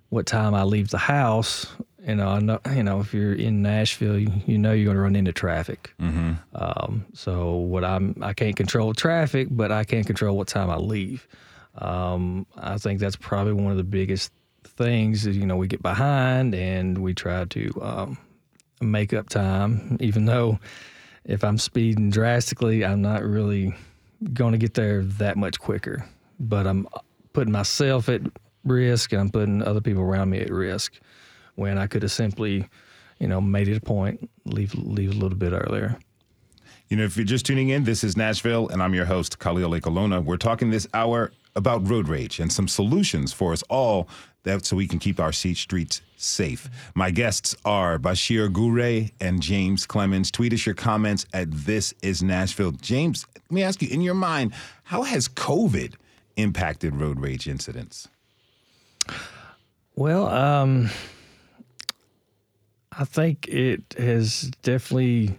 what 0.08 0.26
time 0.26 0.54
I 0.54 0.62
leave 0.64 0.88
the 0.88 0.98
house, 0.98 1.66
you 2.10 2.16
know, 2.16 2.28
I 2.28 2.40
know, 2.40 2.60
you 2.74 2.82
know, 2.82 2.98
if 2.98 3.14
you're 3.14 3.32
in 3.32 3.62
Nashville, 3.62 4.18
you, 4.18 4.32
you 4.44 4.58
know 4.58 4.72
you're 4.72 4.86
going 4.86 4.96
to 4.96 5.02
run 5.02 5.14
into 5.14 5.32
traffic. 5.32 5.94
Mm-hmm. 6.00 6.32
Um, 6.54 7.06
so 7.14 7.54
what 7.54 7.84
I'm, 7.84 8.16
I 8.20 8.32
can't 8.32 8.56
control 8.56 8.92
traffic, 8.94 9.46
but 9.50 9.70
I 9.70 9.84
can 9.84 10.02
control 10.02 10.36
what 10.36 10.48
time 10.48 10.70
I 10.70 10.76
leave. 10.76 11.28
Um, 11.76 12.46
I 12.56 12.78
think 12.78 12.98
that's 12.98 13.14
probably 13.14 13.52
one 13.52 13.70
of 13.70 13.76
the 13.76 13.84
biggest 13.84 14.32
things. 14.64 15.24
Is, 15.24 15.36
you 15.36 15.46
know, 15.46 15.56
we 15.56 15.68
get 15.68 15.82
behind 15.82 16.52
and 16.52 16.98
we 16.98 17.14
try 17.14 17.44
to 17.44 17.70
um, 17.80 18.18
make 18.80 19.14
up 19.14 19.28
time, 19.28 19.96
even 20.00 20.24
though 20.24 20.58
if 21.24 21.44
I'm 21.44 21.58
speeding 21.58 22.10
drastically, 22.10 22.84
I'm 22.84 23.02
not 23.02 23.22
really 23.22 23.72
going 24.32 24.50
to 24.50 24.58
get 24.58 24.74
there 24.74 25.04
that 25.04 25.36
much 25.36 25.60
quicker. 25.60 26.04
But 26.40 26.66
I'm 26.66 26.88
putting 27.34 27.52
myself 27.52 28.08
at 28.08 28.22
risk 28.64 29.12
and 29.12 29.20
I'm 29.20 29.30
putting 29.30 29.62
other 29.62 29.80
people 29.80 30.02
around 30.02 30.30
me 30.30 30.40
at 30.40 30.50
risk 30.50 31.00
when 31.60 31.76
I 31.76 31.86
could 31.86 32.02
have 32.02 32.10
simply, 32.10 32.66
you 33.18 33.28
know, 33.28 33.38
made 33.38 33.68
it 33.68 33.76
a 33.76 33.80
point, 33.80 34.30
leave 34.46 34.74
leave 34.74 35.10
a 35.10 35.18
little 35.18 35.36
bit 35.36 35.52
earlier. 35.52 35.98
You 36.88 36.96
know, 36.96 37.04
if 37.04 37.18
you're 37.18 37.26
just 37.26 37.44
tuning 37.44 37.68
in, 37.68 37.84
this 37.84 38.02
is 38.02 38.16
Nashville, 38.16 38.68
and 38.68 38.82
I'm 38.82 38.94
your 38.94 39.04
host, 39.04 39.38
Khalil 39.38 39.72
Ekulona. 39.72 40.24
We're 40.24 40.38
talking 40.38 40.70
this 40.70 40.88
hour 40.94 41.32
about 41.54 41.86
road 41.86 42.08
rage 42.08 42.40
and 42.40 42.50
some 42.50 42.66
solutions 42.66 43.34
for 43.34 43.52
us 43.52 43.62
all 43.68 44.08
that 44.44 44.64
so 44.64 44.74
we 44.74 44.88
can 44.88 44.98
keep 44.98 45.20
our 45.20 45.32
streets 45.32 46.00
safe. 46.16 46.70
My 46.94 47.10
guests 47.10 47.54
are 47.66 47.98
Bashir 47.98 48.50
Gure 48.50 49.10
and 49.20 49.42
James 49.42 49.86
Clemmons. 49.86 50.32
Tweet 50.32 50.54
us 50.54 50.64
your 50.64 50.74
comments 50.74 51.26
at 51.34 51.50
This 51.50 51.92
Is 52.02 52.22
Nashville. 52.22 52.72
James, 52.72 53.26
let 53.34 53.52
me 53.52 53.62
ask 53.62 53.82
you, 53.82 53.88
in 53.88 54.00
your 54.00 54.14
mind, 54.14 54.54
how 54.84 55.02
has 55.02 55.28
COVID 55.28 55.94
impacted 56.36 56.96
road 56.96 57.20
rage 57.20 57.46
incidents? 57.46 58.08
Well, 59.94 60.26
um, 60.28 60.88
I 62.92 63.04
think 63.04 63.48
it 63.48 63.94
has 63.98 64.50
definitely, 64.62 65.38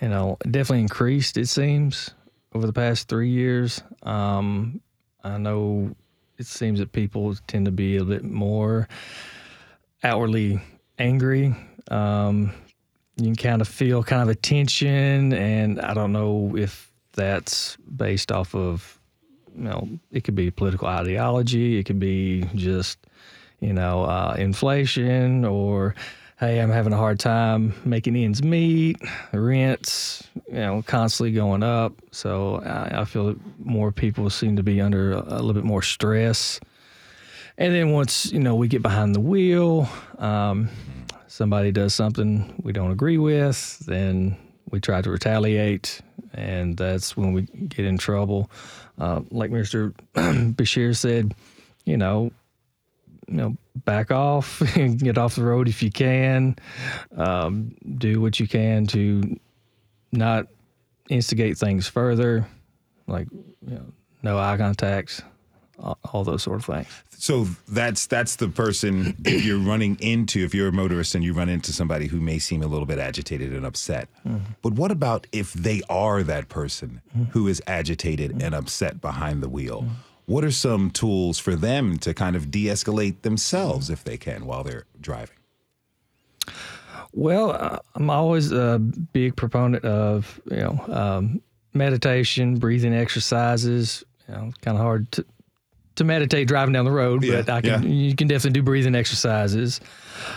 you 0.00 0.08
know, 0.08 0.38
definitely 0.42 0.80
increased. 0.80 1.36
It 1.36 1.46
seems 1.48 2.10
over 2.54 2.66
the 2.66 2.72
past 2.72 3.08
three 3.08 3.30
years. 3.30 3.82
Um, 4.02 4.80
I 5.22 5.38
know 5.38 5.94
it 6.38 6.46
seems 6.46 6.80
that 6.80 6.92
people 6.92 7.34
tend 7.46 7.66
to 7.66 7.70
be 7.70 7.96
a 7.96 8.04
bit 8.04 8.24
more 8.24 8.88
outwardly 10.02 10.60
angry. 10.98 11.54
Um, 11.90 12.52
you 13.16 13.26
can 13.26 13.36
kind 13.36 13.60
of 13.60 13.68
feel 13.68 14.02
kind 14.02 14.22
of 14.22 14.28
a 14.28 14.34
tension, 14.34 15.32
and 15.32 15.80
I 15.80 15.94
don't 15.94 16.12
know 16.12 16.56
if 16.56 16.90
that's 17.12 17.76
based 17.76 18.32
off 18.32 18.54
of, 18.54 18.98
you 19.54 19.64
know, 19.64 19.88
it 20.10 20.24
could 20.24 20.34
be 20.34 20.50
political 20.50 20.88
ideology, 20.88 21.78
it 21.78 21.84
could 21.84 22.00
be 22.00 22.44
just, 22.54 22.98
you 23.60 23.72
know, 23.72 24.04
uh, 24.04 24.34
inflation, 24.38 25.44
or 25.44 25.94
hey, 26.42 26.58
I'm 26.58 26.70
having 26.72 26.92
a 26.92 26.96
hard 26.96 27.20
time 27.20 27.72
making 27.84 28.16
ends 28.16 28.42
meet, 28.42 28.96
rents, 29.32 30.28
you 30.48 30.54
know, 30.54 30.82
constantly 30.82 31.30
going 31.30 31.62
up. 31.62 31.92
So 32.10 32.56
I, 32.64 33.02
I 33.02 33.04
feel 33.04 33.36
more 33.60 33.92
people 33.92 34.28
seem 34.28 34.56
to 34.56 34.62
be 34.64 34.80
under 34.80 35.12
a, 35.12 35.20
a 35.20 35.38
little 35.38 35.52
bit 35.52 35.62
more 35.62 35.82
stress. 35.82 36.58
And 37.58 37.72
then 37.72 37.92
once 37.92 38.32
you 38.32 38.40
know 38.40 38.56
we 38.56 38.66
get 38.66 38.82
behind 38.82 39.14
the 39.14 39.20
wheel, 39.20 39.88
um, 40.18 40.68
somebody 41.28 41.70
does 41.70 41.94
something 41.94 42.52
we 42.60 42.72
don't 42.72 42.90
agree 42.90 43.18
with, 43.18 43.78
then 43.86 44.36
we 44.68 44.80
try 44.80 45.00
to 45.00 45.10
retaliate, 45.12 46.00
and 46.32 46.76
that's 46.76 47.16
when 47.16 47.34
we 47.34 47.42
get 47.42 47.84
in 47.84 47.98
trouble. 47.98 48.50
Uh, 48.98 49.20
like 49.30 49.52
Mr. 49.52 49.94
Bashir 50.14 50.96
said, 50.96 51.36
you 51.84 51.96
know, 51.96 52.32
you 53.28 53.34
know, 53.34 53.56
back 53.84 54.10
off, 54.10 54.62
get 54.98 55.18
off 55.18 55.36
the 55.36 55.44
road 55.44 55.68
if 55.68 55.82
you 55.82 55.90
can, 55.90 56.56
um, 57.16 57.74
do 57.98 58.20
what 58.20 58.40
you 58.40 58.48
can 58.48 58.86
to 58.88 59.38
not 60.10 60.46
instigate 61.08 61.56
things 61.58 61.88
further, 61.88 62.46
like 63.06 63.28
you 63.32 63.74
know, 63.74 63.84
no 64.22 64.38
eye 64.38 64.56
contacts, 64.56 65.22
all, 65.78 65.98
all 66.12 66.24
those 66.24 66.42
sort 66.42 66.58
of 66.58 66.64
things. 66.64 66.86
So 67.10 67.46
that's 67.68 68.06
that's 68.06 68.36
the 68.36 68.48
person 68.48 69.16
if 69.24 69.44
you're 69.44 69.58
running 69.58 69.96
into 70.00 70.44
if 70.44 70.54
you're 70.54 70.68
a 70.68 70.72
motorist 70.72 71.14
and 71.14 71.22
you 71.22 71.32
run 71.32 71.48
into 71.48 71.72
somebody 71.72 72.08
who 72.08 72.20
may 72.20 72.38
seem 72.40 72.62
a 72.62 72.66
little 72.66 72.86
bit 72.86 72.98
agitated 72.98 73.52
and 73.52 73.64
upset. 73.64 74.08
But 74.60 74.72
what 74.74 74.90
about 74.90 75.26
if 75.32 75.52
they 75.52 75.82
are 75.88 76.22
that 76.24 76.48
person 76.48 77.00
who 77.30 77.46
is 77.46 77.62
agitated 77.66 78.42
and 78.42 78.54
upset 78.54 79.00
behind 79.00 79.42
the 79.42 79.48
wheel? 79.48 79.86
What 80.32 80.44
are 80.44 80.50
some 80.50 80.90
tools 80.90 81.38
for 81.38 81.54
them 81.54 81.98
to 81.98 82.14
kind 82.14 82.36
of 82.36 82.50
de-escalate 82.50 83.20
themselves 83.20 83.90
if 83.90 84.02
they 84.02 84.16
can 84.16 84.46
while 84.46 84.64
they're 84.64 84.86
driving? 84.98 85.36
Well, 87.12 87.50
uh, 87.50 87.78
I'm 87.94 88.08
always 88.08 88.50
a 88.50 88.78
big 88.78 89.36
proponent 89.36 89.84
of 89.84 90.40
you 90.50 90.56
know 90.56 90.84
um, 90.88 91.42
meditation, 91.74 92.56
breathing 92.56 92.94
exercises. 92.94 94.04
You 94.26 94.34
know, 94.34 94.52
kind 94.62 94.78
of 94.78 94.82
hard 94.82 95.12
to 95.12 95.26
to 95.96 96.04
meditate 96.04 96.48
driving 96.48 96.72
down 96.72 96.86
the 96.86 96.92
road, 96.92 97.22
Yeah, 97.22 97.42
but 97.42 97.50
I 97.50 97.60
can 97.60 97.92
you 97.92 98.16
can 98.16 98.26
definitely 98.26 98.58
do 98.58 98.62
breathing 98.62 98.94
exercises. 98.94 99.82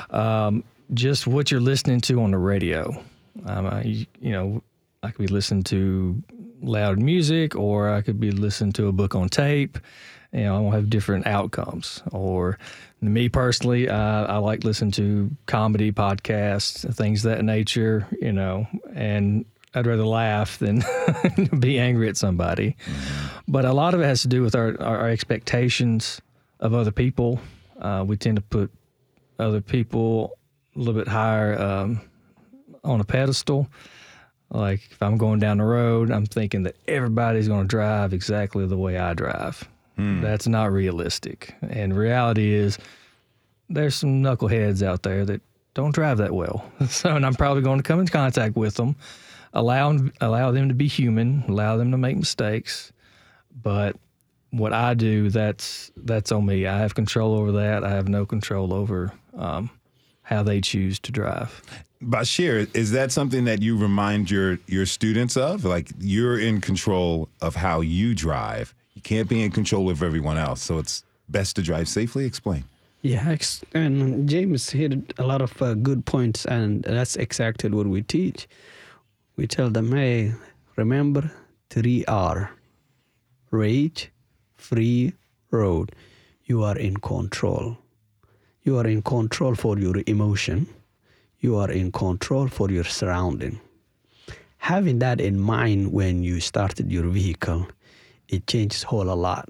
Um, 0.10 0.66
just 0.94 1.26
what 1.26 1.52
you're 1.52 1.62
listening 1.62 2.02
to 2.02 2.22
on 2.22 2.32
the 2.32 2.38
radio. 2.38 3.02
Um, 3.46 3.66
I, 3.66 3.84
you, 3.84 4.06
you 4.20 4.32
know, 4.34 4.62
I 5.04 5.12
could 5.12 5.26
be 5.26 5.34
listening 5.34 5.64
to 5.64 6.22
loud 6.62 7.00
music, 7.00 7.56
or 7.56 7.90
I 7.90 8.02
could 8.02 8.20
be 8.20 8.32
listening 8.32 8.74
to 8.74 8.88
a 8.88 8.92
book 8.92 9.16
on 9.16 9.30
tape. 9.30 9.78
You 10.32 10.44
know, 10.44 10.58
I 10.58 10.60
will 10.60 10.72
have 10.72 10.90
different 10.90 11.28
outcomes. 11.28 12.04
Or 12.12 12.58
me 13.02 13.30
personally, 13.30 13.88
uh, 13.88 14.26
I 14.26 14.38
like 14.38 14.64
listening 14.64 14.92
to 14.92 15.32
comedy 15.46 15.92
podcasts, 15.92 16.94
things 16.96 17.26
of 17.26 17.32
that 17.32 17.44
nature. 17.46 18.08
You 18.22 18.34
know, 18.34 18.68
and 18.94 19.46
I'd 19.74 19.88
rather 19.88 20.06
laugh 20.06 20.58
than 20.58 20.84
be 21.60 21.80
angry 21.80 22.08
at 22.08 22.18
somebody. 22.18 22.78
But 23.48 23.66
a 23.66 23.74
lot 23.74 23.94
of 23.94 24.02
it 24.02 24.06
has 24.06 24.22
to 24.22 24.28
do 24.28 24.42
with 24.42 24.56
our, 24.56 24.82
our, 24.82 25.00
our 25.00 25.10
expectations 25.10 26.22
of 26.60 26.74
other 26.74 26.92
people. 26.92 27.40
Uh, 27.80 28.04
we 28.08 28.16
tend 28.16 28.38
to 28.38 28.42
put 28.42 28.72
other 29.38 29.62
people 29.62 30.38
a 30.76 30.80
little 30.80 30.94
bit 30.94 31.08
higher 31.08 31.60
um, 31.60 32.02
on 32.84 33.02
a 33.02 33.04
pedestal. 33.04 33.68
Like 34.52 34.82
if 34.92 35.02
I'm 35.02 35.18
going 35.18 35.40
down 35.40 35.58
the 35.58 35.64
road, 35.66 36.12
I'm 36.12 36.26
thinking 36.26 36.64
that 36.64 36.76
everybody's 36.88 37.48
going 37.48 37.64
to 37.64 37.68
drive 37.68 38.14
exactly 38.14 38.66
the 38.66 38.78
way 38.78 38.98
I 38.98 39.14
drive. 39.14 39.68
That's 40.22 40.48
not 40.48 40.72
realistic. 40.72 41.56
And 41.68 41.96
reality 41.98 42.54
is, 42.54 42.78
there's 43.70 43.96
some 43.96 44.22
knuckleheads 44.22 44.84
out 44.84 45.04
there 45.04 45.26
that 45.26 45.42
don't 45.74 45.94
drive 45.96 46.18
that 46.20 46.34
well. 46.34 46.70
So, 46.88 47.16
and 47.16 47.26
I'm 47.26 47.34
probably 47.34 47.64
going 47.64 47.80
to 47.80 47.84
come 47.84 48.00
in 48.00 48.08
contact 48.08 48.56
with 48.56 48.76
them, 48.76 48.96
allow 49.54 49.98
allow 50.22 50.52
them 50.52 50.70
to 50.70 50.76
be 50.76 50.88
human, 50.88 51.44
allow 51.48 51.78
them 51.78 51.92
to 51.92 51.98
make 51.98 52.18
mistakes. 52.18 52.92
But 53.64 53.96
what 54.52 54.74
I 54.74 54.94
do, 54.94 55.30
that's 55.30 55.92
that's 55.98 56.32
on 56.32 56.46
me. 56.46 56.68
I 56.68 56.78
have 56.80 56.94
control 56.96 57.34
over 57.36 57.52
that. 57.54 57.84
I 57.84 57.90
have 57.90 58.08
no 58.08 58.26
control 58.26 58.74
over 58.74 59.12
um, 59.38 59.70
how 60.24 60.44
they 60.44 60.62
choose 60.62 61.00
to 61.00 61.12
drive. 61.12 61.62
Bashir, 62.04 62.70
is 62.76 62.92
that 62.92 63.12
something 63.12 63.46
that 63.46 63.62
you 63.62 63.78
remind 63.78 64.30
your 64.30 64.60
your 64.68 64.86
students 64.86 65.38
of? 65.38 65.66
Like 65.66 65.92
you're 66.00 66.40
in 66.40 66.62
control 66.62 67.30
of 67.42 67.56
how 67.56 67.82
you 67.82 68.14
drive. 68.14 68.74
You 68.94 69.02
can't 69.02 69.30
be 69.30 69.44
in 69.44 69.52
control 69.52 69.90
of 69.90 70.04
everyone 70.04 70.38
else. 70.38 70.62
So 70.62 70.78
it's 70.78 71.04
best 71.30 71.56
to 71.56 71.62
drive 71.62 71.88
safely. 71.88 72.26
Explain. 72.26 72.66
Yeah, 73.02 73.38
and 73.74 74.28
James 74.28 74.72
hit 74.72 75.14
a 75.20 75.28
lot 75.28 75.42
of 75.42 75.62
uh, 75.62 75.76
good 75.76 76.06
points, 76.06 76.46
and 76.46 76.84
that's 76.84 77.16
exactly 77.16 77.70
what 77.70 77.86
we 77.86 78.02
teach. 78.02 78.48
We 79.36 79.46
tell 79.46 79.70
them, 79.70 79.92
hey, 79.92 80.34
remember 80.76 81.32
three 81.70 82.04
R 82.06 82.52
rage, 83.52 84.12
free, 84.58 85.14
road. 85.52 85.92
You 86.46 86.64
are 86.64 86.78
in 86.78 86.98
control. 86.98 87.78
You 88.64 88.78
are 88.80 88.88
in 88.88 89.02
control 89.02 89.56
for 89.56 89.78
your 89.80 90.02
emotion. 90.08 90.68
You 91.40 91.58
are 91.58 91.72
in 91.72 91.92
control 91.92 92.48
for 92.48 92.72
your 92.72 92.84
surrounding. 92.84 93.60
Having 94.58 95.00
that 95.00 95.22
in 95.22 95.40
mind 95.40 95.92
when 95.92 96.24
you 96.24 96.40
started 96.40 96.92
your 96.92 97.08
vehicle, 97.08 97.68
it 98.28 98.48
changes 98.48 98.84
whole 98.84 99.12
a 99.12 99.14
lot. 99.14 99.50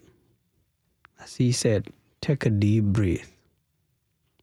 As 1.21 1.35
he 1.35 1.51
said, 1.51 1.87
take 2.21 2.45
a 2.45 2.49
deep 2.49 2.83
breath. 2.83 3.31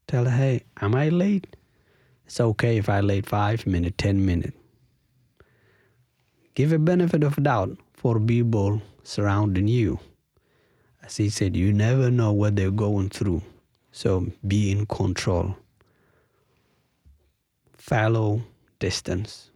Tell 0.06 0.24
her, 0.24 0.30
hey, 0.30 0.64
am 0.80 0.94
I 0.94 1.10
late? 1.10 1.56
It's 2.26 2.40
okay 2.40 2.78
if 2.78 2.88
I 2.88 3.00
late 3.00 3.26
five 3.26 3.66
minutes, 3.66 3.96
ten 3.98 4.24
minutes. 4.24 4.56
Give 6.54 6.72
a 6.72 6.78
benefit 6.78 7.22
of 7.24 7.42
doubt 7.42 7.78
for 7.92 8.18
people 8.20 8.80
surrounding 9.02 9.68
you. 9.68 9.98
As 11.02 11.16
he 11.16 11.28
said, 11.28 11.56
you 11.56 11.72
never 11.72 12.10
know 12.10 12.32
what 12.32 12.56
they're 12.56 12.70
going 12.70 13.10
through. 13.10 13.42
So 13.90 14.26
be 14.46 14.70
in 14.70 14.86
control. 14.86 15.56
Follow 17.82 18.40
distance. 18.78 19.50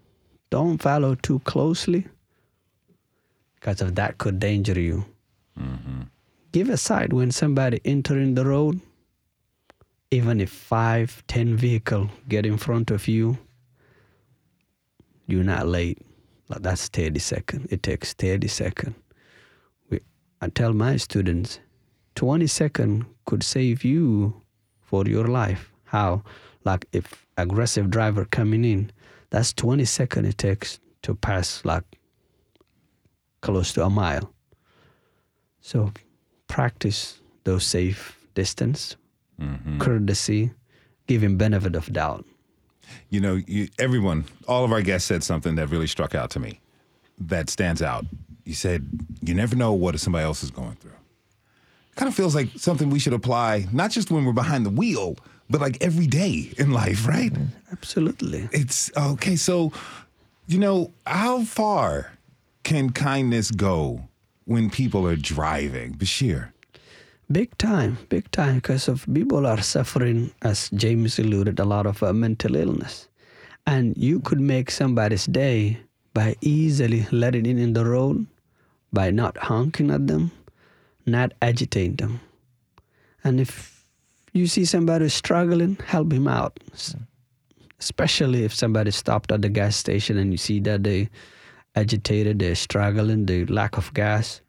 Don't 0.51 0.83
follow 0.83 1.14
too 1.14 1.39
closely 1.45 2.09
because 3.55 3.81
of 3.81 3.95
that 3.95 4.18
could 4.18 4.41
danger 4.41 4.79
you. 4.81 5.05
Mm-hmm. 5.57 6.01
give 6.51 6.68
a 6.68 6.77
side 6.77 7.12
when 7.12 7.31
somebody 7.31 7.81
entering 7.85 8.35
the 8.35 8.45
road. 8.45 8.81
Even 10.11 10.41
if 10.41 10.51
five, 10.51 11.22
ten 11.29 11.57
vehicle 11.57 12.11
get 12.29 12.45
in 12.45 12.59
front 12.59 12.91
of 12.91 13.07
you, 13.07 13.39
you're 15.29 15.45
not 15.45 15.68
late. 15.68 16.03
Like 16.49 16.62
that's 16.62 16.89
30 16.89 17.20
second. 17.20 17.68
It 17.70 17.85
takes 17.85 18.12
30 18.12 18.49
second. 18.49 18.97
We, 19.89 20.01
I 20.41 20.49
tell 20.49 20.72
my 20.72 20.97
students, 20.97 21.61
20 22.16 22.49
second 22.49 23.07
could 23.24 23.45
save 23.45 23.85
you 23.85 24.43
for 24.81 25.07
your 25.07 25.29
life. 25.29 25.70
How? 25.85 26.24
Like 26.67 26.85
if 26.93 27.25
aggressive 27.39 27.91
driver 27.91 28.25
coming 28.25 28.64
in, 28.64 28.91
that's 29.31 29.53
20 29.53 29.85
second 29.85 30.27
it 30.27 30.37
takes 30.37 30.81
to 31.03 31.14
pass 31.14 31.64
like 31.64 31.85
close 33.41 33.73
to 33.75 33.85
a 33.85 33.89
mile. 33.89 34.35
So 35.61 35.93
practice 36.49 37.21
those 37.45 37.64
safe 37.64 38.19
distance, 38.35 38.97
mm-hmm. 39.41 39.79
courtesy, 39.79 40.51
giving 41.07 41.37
benefit 41.37 41.77
of 41.77 41.93
doubt. 41.93 42.25
You 43.11 43.21
know, 43.21 43.41
you, 43.47 43.69
everyone, 43.79 44.25
all 44.49 44.64
of 44.64 44.73
our 44.73 44.83
guests 44.83 45.07
said 45.07 45.23
something 45.23 45.55
that 45.55 45.69
really 45.69 45.87
struck 45.87 46.17
out 46.17 46.31
to 46.31 46.41
me 46.41 46.61
that 47.19 47.49
stands 47.49 47.81
out. 47.81 48.05
You 48.45 48.55
said, 48.55 48.87
you 49.23 49.35
never 49.35 49.55
know 49.55 49.73
what 49.73 49.99
somebody 50.01 50.25
else 50.25 50.43
is 50.43 50.51
going 50.51 50.75
through. 50.77 50.91
It 50.91 51.97
Kind 51.97 52.09
of 52.09 52.14
feels 52.14 52.35
like 52.35 52.49
something 52.57 52.91
we 52.91 52.99
should 52.99 53.12
apply, 53.12 53.67
not 53.73 53.93
just 53.93 54.11
when 54.11 54.25
we're 54.25 54.33
behind 54.33 54.67
the 54.67 54.71
wheel, 54.71 55.17
but 55.49 55.61
like 55.61 55.79
every 55.81 56.07
day 56.07 56.53
in 56.59 56.71
life, 56.71 57.07
right? 57.07 57.33
Absolutely. 57.73 58.49
It's 58.53 58.91
okay. 58.97 59.37
So, 59.37 59.73
you 60.47 60.59
know, 60.59 60.93
how 61.07 61.45
far 61.45 62.13
can 62.65 62.91
kindness 62.91 63.51
go 63.51 64.09
when 64.45 64.71
people 64.71 65.07
are 65.07 65.17
driving? 65.17 65.95
Bashir. 65.95 66.53
Big 67.31 67.59
time, 67.59 67.99
big 68.09 68.31
time, 68.31 68.57
because 68.57 68.87
of 68.87 69.05
people 69.13 69.47
are 69.47 69.61
suffering, 69.61 70.31
as 70.43 70.71
James 70.71 71.19
alluded, 71.19 71.59
a 71.59 71.65
lot 71.65 71.85
of 71.85 72.01
uh, 72.01 72.13
mental 72.13 72.55
illness, 72.55 73.09
and 73.67 73.97
you 73.97 74.21
could 74.21 74.39
make 74.41 74.71
somebody's 74.71 75.27
day 75.27 75.81
by 76.15 76.37
easily 76.41 77.05
letting 77.11 77.45
in 77.45 77.59
in 77.59 77.73
the 77.73 77.85
road, 77.85 78.27
by 78.93 79.11
not 79.11 79.37
honking 79.39 79.91
at 79.91 80.07
them, 80.07 80.31
not 81.05 81.33
agitating 81.43 81.97
them, 81.97 82.21
and 83.25 83.41
if 83.41 83.76
you 84.37 84.47
see 84.47 84.64
somebody 84.64 85.09
struggling, 85.09 85.76
help 85.87 86.12
him 86.12 86.28
out. 86.28 86.59
S- 86.72 86.95
mm. 86.95 87.03
Especially 87.78 88.45
if 88.45 88.55
somebody 88.55 88.91
stopped 88.91 89.30
at 89.32 89.43
the 89.43 89.49
gas 89.49 89.76
station 89.76 90.16
and 90.16 90.32
you 90.32 90.39
see 90.39 90.61
that 90.61 90.82
they 90.82 91.11
agitated, 91.74 92.39
they're 92.39 92.55
struggling, 92.55 93.26
the 93.26 93.45
lack 93.47 93.76
of 93.76 93.93
gas, 93.93 94.41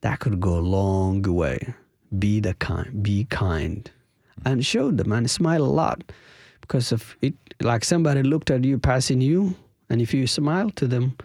that 0.00 0.18
could 0.18 0.40
go 0.40 0.58
a 0.58 0.60
long 0.60 1.22
way. 1.22 1.74
Be 2.18 2.40
the 2.40 2.54
kind 2.54 3.02
be 3.02 3.26
kind. 3.26 3.90
And 4.44 4.64
show 4.64 4.90
them 4.90 5.12
and 5.12 5.30
smile 5.30 5.62
a 5.62 5.74
lot. 5.82 6.02
Because 6.60 6.90
if 6.90 7.16
it 7.22 7.34
like 7.60 7.84
somebody 7.84 8.22
looked 8.22 8.50
at 8.50 8.64
you 8.64 8.78
passing 8.78 9.20
you 9.20 9.54
and 9.90 10.00
if 10.00 10.12
you 10.14 10.26
smile 10.26 10.70
to 10.70 10.86
them 10.86 11.16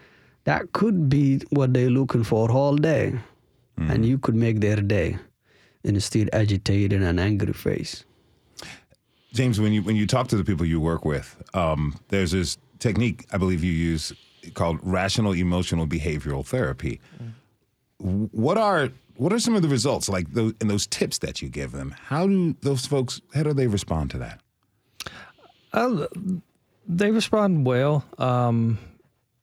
that 0.45 0.71
could 0.73 1.09
be 1.09 1.41
what 1.51 1.73
they're 1.73 1.89
looking 1.89 2.23
for 2.23 2.51
all 2.51 2.75
day. 2.75 3.13
Mm-hmm. 3.79 3.91
And 3.91 4.05
you 4.05 4.17
could 4.17 4.35
make 4.35 4.59
their 4.59 4.75
day 4.75 5.17
instead 5.84 6.29
agitated 6.34 7.01
and 7.01 7.19
angry 7.19 7.53
face 7.53 8.03
James, 9.34 9.59
when 9.59 9.73
you 9.73 9.81
when 9.81 9.95
you 9.95 10.05
talk 10.05 10.27
to 10.27 10.38
the 10.38 10.43
people 10.43 10.63
you 10.63 10.79
work 10.79 11.05
with, 11.05 11.41
um, 11.55 11.95
there's 12.09 12.31
this 12.31 12.55
technique 12.77 13.25
I 13.34 13.38
believe 13.39 13.63
you 13.63 13.71
use 13.71 14.13
called 14.53 14.77
rational 14.84 15.34
emotional 15.34 15.88
behavioral 15.88 16.45
therapy. 16.45 17.01
W- 17.99 18.29
What 18.31 18.59
are 18.59 18.89
what 19.15 19.34
are 19.34 19.39
some 19.39 19.55
of 19.55 19.63
the 19.63 19.67
results 19.69 20.07
like 20.07 20.31
those 20.34 20.53
and 20.61 20.69
those 20.69 20.86
tips 20.86 21.17
that 21.19 21.41
you 21.41 21.49
give 21.49 21.71
them? 21.71 21.95
How 22.09 22.27
do 22.27 22.55
those 22.61 22.86
folks 22.86 23.21
how 23.34 23.41
do 23.41 23.53
they 23.53 23.65
respond 23.65 24.11
to 24.11 24.19
that? 24.19 24.39
Uh, 25.73 26.05
they 26.88 27.09
respond 27.09 27.65
well. 27.65 28.05
Um, 28.19 28.77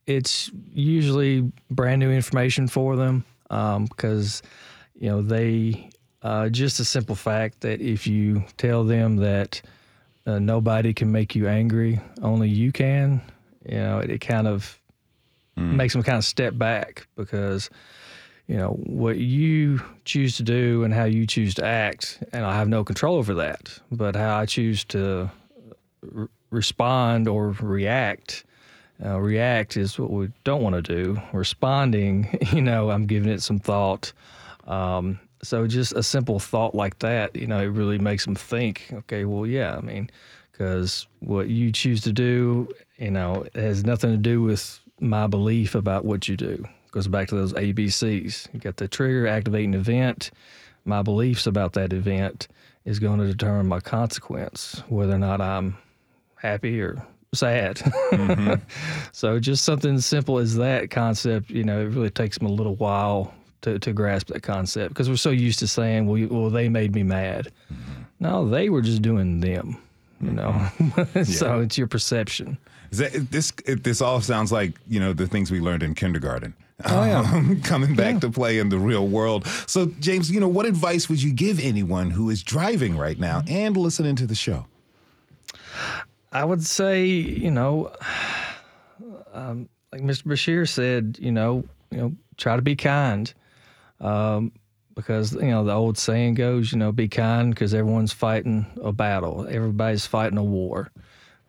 it's 0.07 0.53
usually 0.73 1.51
brand 1.69 1.99
new 1.99 2.13
information 2.13 2.69
for 2.69 2.95
them 2.95 3.25
because 3.49 4.41
you 4.95 5.09
know 5.09 5.21
they 5.21 5.91
uh, 6.23 6.49
just 6.49 6.81
a 6.81 6.85
simple 6.85 7.15
fact 7.15 7.61
that 7.61 7.81
if 7.81 8.07
you 8.07 8.45
tell 8.57 8.85
them 8.85 9.17
that 9.17 9.63
uh, 10.27 10.39
nobody 10.39 10.93
can 10.93 11.11
make 11.11 11.35
you 11.35 11.49
angry, 11.49 12.01
only 12.23 12.49
you 12.49 12.73
can. 12.73 13.23
You 13.67 13.79
know, 13.79 13.99
it, 14.01 14.11
it 14.11 14.19
kind 14.21 14.47
of 14.47 14.79
makes 15.77 15.93
them 15.93 16.03
kind 16.03 16.19
of 16.19 16.25
step 16.25 16.57
back 16.57 17.07
because 17.17 17.69
you 18.47 18.57
know 18.57 18.71
what 18.71 19.19
you 19.19 19.81
choose 20.05 20.37
to 20.39 20.43
do 20.43 20.85
and 20.85 20.93
how 20.93 21.05
you 21.05 21.27
choose 21.27 21.55
to 21.55 21.65
act, 21.65 22.23
and 22.33 22.45
I 22.45 22.55
have 22.55 22.69
no 22.69 22.85
control 22.85 23.17
over 23.17 23.35
that. 23.35 23.79
But 23.91 24.17
how 24.17 24.39
I 24.39 24.47
choose 24.47 24.85
to 24.85 25.31
r- 26.17 26.29
respond 26.51 27.29
or 27.29 27.51
react. 27.61 28.45
Uh, 29.03 29.19
react 29.19 29.79
is 29.79 29.99
what 29.99 30.11
we 30.11 30.29
don't 30.45 30.63
want 30.63 30.75
to 30.77 30.83
do. 30.83 31.21
Responding, 31.33 32.39
you 32.53 32.61
know, 32.61 32.91
I'm 32.91 33.07
giving 33.07 33.31
it 33.31 33.43
some 33.43 33.59
thought. 33.59 34.13
Um, 34.67 35.19
so 35.43 35.67
just 35.67 35.93
a 35.93 36.03
simple 36.03 36.39
thought 36.39 36.75
like 36.75 36.99
that, 36.99 37.35
you 37.35 37.47
know, 37.47 37.61
it 37.61 37.67
really 37.67 37.99
makes 37.99 38.25
them 38.25 38.35
think. 38.35 38.91
Okay, 38.93 39.25
well, 39.25 39.47
yeah, 39.47 39.77
I 39.77 39.81
mean, 39.81 40.11
because 40.53 41.07
what 41.21 41.49
you 41.49 41.73
choose 41.73 42.03
to 42.03 42.13
do, 42.13 42.69
you 42.99 43.11
know, 43.11 43.47
has 43.55 43.85
nothing 43.85 44.11
to 44.11 44.17
do 44.17 44.43
with 44.43 44.81
my 45.01 45.27
belief 45.27 45.75
about 45.75 46.05
what 46.05 46.29
you 46.29 46.37
do. 46.37 46.65
It 46.65 46.93
goes 46.93 47.09
back 47.09 47.29
to 47.29 47.35
those 47.35 47.55
ABCs. 47.55 48.53
You 48.53 48.61
got 48.61 48.77
the 48.77 48.89
trigger, 48.89 49.27
activating 49.27 49.75
event. 49.75 50.31
My 50.85 51.03
beliefs 51.03 51.47
about 51.47 51.73
that 51.75 51.93
event 51.93 52.49
is 52.85 52.99
going 52.99 53.21
to 53.21 53.27
determine 53.27 53.67
my 53.67 53.81
consequence, 53.81 54.83
whether 54.89 55.15
or 55.15 55.19
not 55.19 55.41
I'm 55.41 55.77
happy 56.37 56.81
or 56.81 57.03
sad. 57.35 57.77
Mm-hmm. 57.77 58.55
so 59.13 59.39
just 59.39 59.65
something 59.65 59.95
as 59.95 60.07
simple 60.07 60.39
as 60.39 60.57
that 60.57 60.91
concept, 60.91 61.51
you 61.51 61.65
know, 61.65 61.81
it 61.81 61.87
really 61.87 62.11
takes 62.11 62.39
them 62.39 62.49
a 62.49 62.53
little 62.53 62.77
while 62.77 63.33
to, 63.63 63.79
to 63.79 63.93
grasp 63.93 64.29
that 64.29 64.43
concept 64.43 64.91
because 64.91 65.09
we're 65.09 65.17
so 65.17 65.31
used 65.31 65.59
to 65.61 65.69
saying, 65.69 66.07
well, 66.07 66.19
you, 66.19 66.29
well, 66.29 66.51
they 66.51 66.69
made 66.69 66.95
me 66.95 67.03
mad. 67.03 67.53
No, 68.19 68.49
they 68.49 68.69
were 68.69 68.83
just 68.83 69.03
doing 69.03 69.41
them, 69.41 69.79
you 70.21 70.31
know. 70.31 70.69
so 71.25 71.61
it's 71.61 71.79
your 71.79 71.87
perception. 71.87 72.59
Is 72.91 72.99
that, 72.99 73.31
this 73.31 73.53
it, 73.67 73.85
this 73.85 74.01
all 74.01 74.21
sounds 74.21 74.51
like 74.51 74.75
you 74.89 75.01
know 75.01 75.13
the 75.13 75.27
things 75.27 75.51
we 75.51 75.61
learned 75.61 75.83
in 75.83 75.95
kindergarten. 75.95 76.55
Oh, 76.85 77.05
yeah. 77.05 77.21
Um, 77.31 77.61
coming 77.63 77.95
back 77.95 78.21
to 78.21 78.31
play 78.31 78.59
in 78.59 78.71
the 78.71 78.79
real 78.79 79.07
world. 79.07 79.47
So 79.67 79.87
James, 80.01 80.31
you 80.31 80.41
know 80.41 80.49
what 80.49 80.67
advice 80.67 81.09
would 81.09 81.23
you 81.23 81.33
give 81.33 81.61
anyone 81.61 82.11
who 82.11 82.31
is 82.31 82.43
driving 82.43 82.97
right 82.97 83.19
now 83.19 83.43
and 83.47 83.77
listening 83.77 84.17
to 84.17 84.27
the 84.27 84.35
show? 84.35 84.67
I 86.33 86.45
would 86.45 86.65
say, 86.65 87.07
you 87.07 87.51
know, 87.51 87.93
um, 89.33 89.69
like 89.93 90.03
Mr. 90.03 90.25
Bashir 90.25 90.69
said, 90.69 91.19
you 91.21 91.33
know, 91.33 91.65
you 91.91 91.99
know, 91.99 92.13
try 92.37 92.57
to 92.57 92.63
be 92.63 92.77
kind, 92.77 93.33
um, 94.01 94.53
because 94.95 95.33
you 95.33 95.43
know 95.43 95.65
the 95.65 95.73
old 95.73 95.99
saying 95.99 96.35
goes, 96.35 96.73
you 96.73 96.79
know, 96.79 96.93
be 96.93 97.09
kind 97.09 97.55
because 97.55 97.75
everyone's 97.75 98.13
fighting 98.13 98.67
a 98.83 98.93
battle, 98.93 99.47
everybody's 99.49 100.07
fighting 100.07 100.39
a 100.39 100.45
war, 100.45 100.91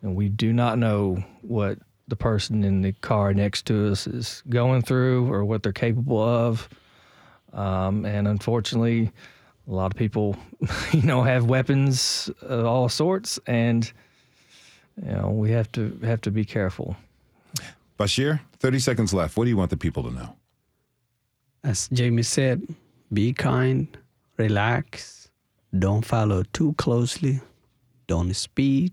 and 0.02 0.14
we 0.14 0.28
do 0.28 0.52
not 0.52 0.78
know 0.78 1.22
what 1.42 1.78
the 2.08 2.16
person 2.16 2.64
in 2.64 2.82
the 2.82 2.92
car 2.92 3.32
next 3.32 3.66
to 3.66 3.90
us 3.90 4.06
is 4.06 4.42
going 4.48 4.82
through 4.82 5.32
or 5.32 5.44
what 5.44 5.62
they're 5.62 5.72
capable 5.72 6.22
of, 6.22 6.68
um, 7.52 8.04
and 8.04 8.28
unfortunately, 8.28 9.10
a 9.68 9.72
lot 9.72 9.92
of 9.92 9.96
people, 9.96 10.36
you 10.92 11.02
know, 11.02 11.22
have 11.22 11.44
weapons 11.44 12.30
of 12.42 12.64
all 12.64 12.88
sorts, 12.88 13.38
and 13.46 13.90
you 15.02 15.12
know 15.12 15.30
we 15.30 15.50
have 15.50 15.70
to 15.72 15.98
have 16.04 16.20
to 16.22 16.30
be 16.30 16.44
careful. 16.44 16.96
Bashir, 17.98 18.40
thirty 18.58 18.78
seconds 18.78 19.12
left. 19.12 19.36
What 19.36 19.44
do 19.44 19.50
you 19.50 19.56
want 19.56 19.70
the 19.70 19.76
people 19.76 20.02
to 20.04 20.10
know? 20.10 20.36
As 21.64 21.88
Jamie 21.92 22.22
said, 22.24 22.62
be 23.12 23.32
kind, 23.32 23.86
relax, 24.36 25.30
don't 25.78 26.04
follow 26.04 26.42
too 26.52 26.74
closely, 26.74 27.40
don't 28.06 28.34
speed. 28.34 28.92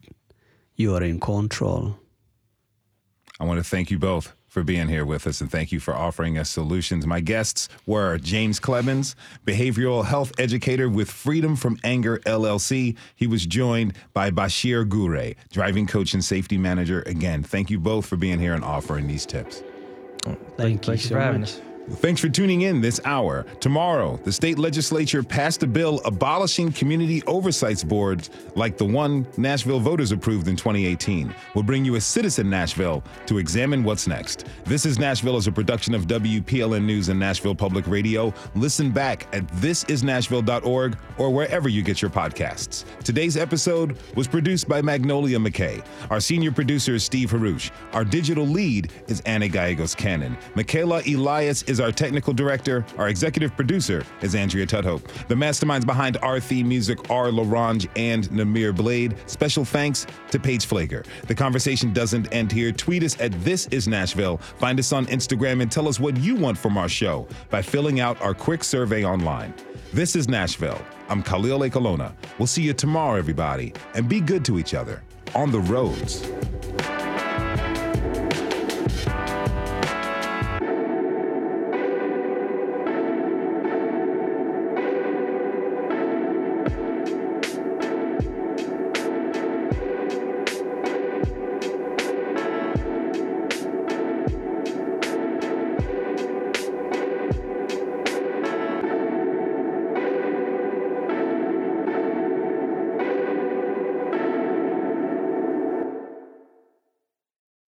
You 0.75 0.95
are 0.95 1.03
in 1.03 1.19
control. 1.19 1.97
I 3.39 3.45
want 3.45 3.57
to 3.59 3.63
thank 3.63 3.89
you 3.89 3.97
both 3.97 4.33
for 4.47 4.63
being 4.63 4.87
here 4.87 5.05
with 5.05 5.25
us 5.27 5.41
and 5.41 5.51
thank 5.51 5.71
you 5.71 5.79
for 5.79 5.95
offering 5.95 6.37
us 6.37 6.49
solutions. 6.49 7.05
My 7.05 7.19
guests 7.19 7.69
were 7.85 8.17
James 8.17 8.59
Clemmons, 8.59 9.15
behavioral 9.45 10.05
health 10.05 10.31
educator 10.39 10.89
with 10.89 11.09
Freedom 11.09 11.55
from 11.55 11.77
Anger 11.83 12.19
LLC. 12.19 12.95
He 13.15 13.27
was 13.27 13.45
joined 13.45 13.93
by 14.13 14.31
Bashir 14.31 14.87
Gure, 14.87 15.35
driving 15.51 15.87
coach 15.87 16.13
and 16.13 16.23
safety 16.23 16.57
manager. 16.57 17.01
Again, 17.05 17.43
thank 17.43 17.69
you 17.69 17.79
both 17.79 18.05
for 18.05 18.15
being 18.15 18.39
here 18.39 18.53
and 18.53 18.63
offering 18.63 19.07
these 19.07 19.25
tips. 19.25 19.63
Thank, 20.23 20.37
you 20.39 20.45
Thank 20.57 20.87
you 20.87 20.97
so 20.97 21.15
for 21.15 21.21
having 21.21 21.41
much. 21.41 21.49
us. 21.49 21.61
Thanks 21.95 22.21
for 22.21 22.29
tuning 22.29 22.61
in 22.61 22.81
this 22.81 23.01
hour. 23.03 23.45
Tomorrow, 23.59 24.19
the 24.23 24.31
state 24.31 24.59
legislature 24.59 25.23
passed 25.23 25.63
a 25.63 25.67
bill 25.67 26.01
abolishing 26.05 26.71
community 26.71 27.23
oversight 27.23 27.69
boards 27.87 28.29
like 28.55 28.77
the 28.77 28.85
one 28.85 29.27
Nashville 29.37 29.79
voters 29.79 30.11
approved 30.11 30.47
in 30.47 30.55
2018. 30.55 31.33
We'll 31.53 31.63
bring 31.63 31.85
you 31.85 31.95
a 31.95 32.01
citizen 32.01 32.49
Nashville 32.49 33.03
to 33.25 33.37
examine 33.37 33.83
what's 33.83 34.07
next. 34.07 34.45
This 34.65 34.85
is 34.85 34.99
Nashville 34.99 35.37
is 35.37 35.47
a 35.47 35.51
production 35.51 35.93
of 35.93 36.07
WPLN 36.07 36.83
News 36.83 37.09
and 37.09 37.19
Nashville 37.19 37.55
Public 37.55 37.87
Radio. 37.87 38.33
Listen 38.55 38.91
back 38.91 39.27
at 39.33 39.45
thisisnashville.org 39.47 40.97
or 41.17 41.29
wherever 41.31 41.69
you 41.69 41.81
get 41.81 42.01
your 42.01 42.11
podcasts. 42.11 42.85
Today's 43.03 43.37
episode 43.37 43.97
was 44.15 44.27
produced 44.27 44.67
by 44.67 44.81
Magnolia 44.81 45.37
McKay. 45.37 45.83
Our 46.09 46.19
senior 46.19 46.51
producer 46.51 46.95
is 46.95 47.03
Steve 47.03 47.31
Haruch. 47.31 47.71
Our 47.93 48.05
digital 48.05 48.45
lead 48.45 48.91
is 49.07 49.21
Anna 49.21 49.47
Gallegos 49.47 49.95
Cannon. 49.95 50.37
Michaela 50.55 51.01
Elias 51.07 51.63
is 51.63 51.78
our 51.79 51.91
technical 51.91 52.33
director. 52.33 52.85
Our 52.97 53.09
executive 53.09 53.55
producer 53.55 54.05
is 54.21 54.35
Andrea 54.35 54.65
Tudhope. 54.65 55.03
The 55.27 55.35
masterminds 55.35 55.85
behind 55.85 56.17
our 56.17 56.39
theme 56.39 56.67
music 56.67 57.09
are 57.09 57.27
Larange 57.27 57.87
and 57.95 58.29
Namir 58.29 58.75
Blade. 58.75 59.15
Special 59.25 59.65
thanks 59.65 60.05
to 60.31 60.39
Paige 60.39 60.67
Flager. 60.67 61.05
The 61.27 61.35
conversation 61.35 61.93
doesn't 61.93 62.33
end 62.33 62.51
here. 62.51 62.71
Tweet 62.71 63.03
us 63.03 63.19
at 63.19 63.31
This 63.43 63.67
Is 63.67 63.87
Nashville. 63.87 64.37
Find 64.37 64.79
us 64.79 64.91
on 64.91 65.05
Instagram 65.07 65.61
and 65.61 65.71
tell 65.71 65.87
us 65.87 65.99
what 65.99 66.17
you 66.17 66.35
want 66.35 66.57
from 66.57 66.77
our 66.77 66.89
show 66.89 67.27
by 67.49 67.61
filling 67.61 67.99
out 67.99 68.21
our 68.21 68.33
quick 68.33 68.63
survey 68.63 69.03
online. 69.03 69.53
This 69.93 70.15
is 70.15 70.27
Nashville. 70.27 70.81
I'm 71.09 71.23
Khalil 71.23 71.61
Ekulona. 71.61 72.13
We'll 72.37 72.47
see 72.47 72.61
you 72.61 72.73
tomorrow, 72.73 73.17
everybody, 73.17 73.73
and 73.95 74.07
be 74.07 74.21
good 74.21 74.45
to 74.45 74.59
each 74.59 74.73
other 74.73 75.01
on 75.33 75.51
the 75.51 75.59
roads. 75.59 76.29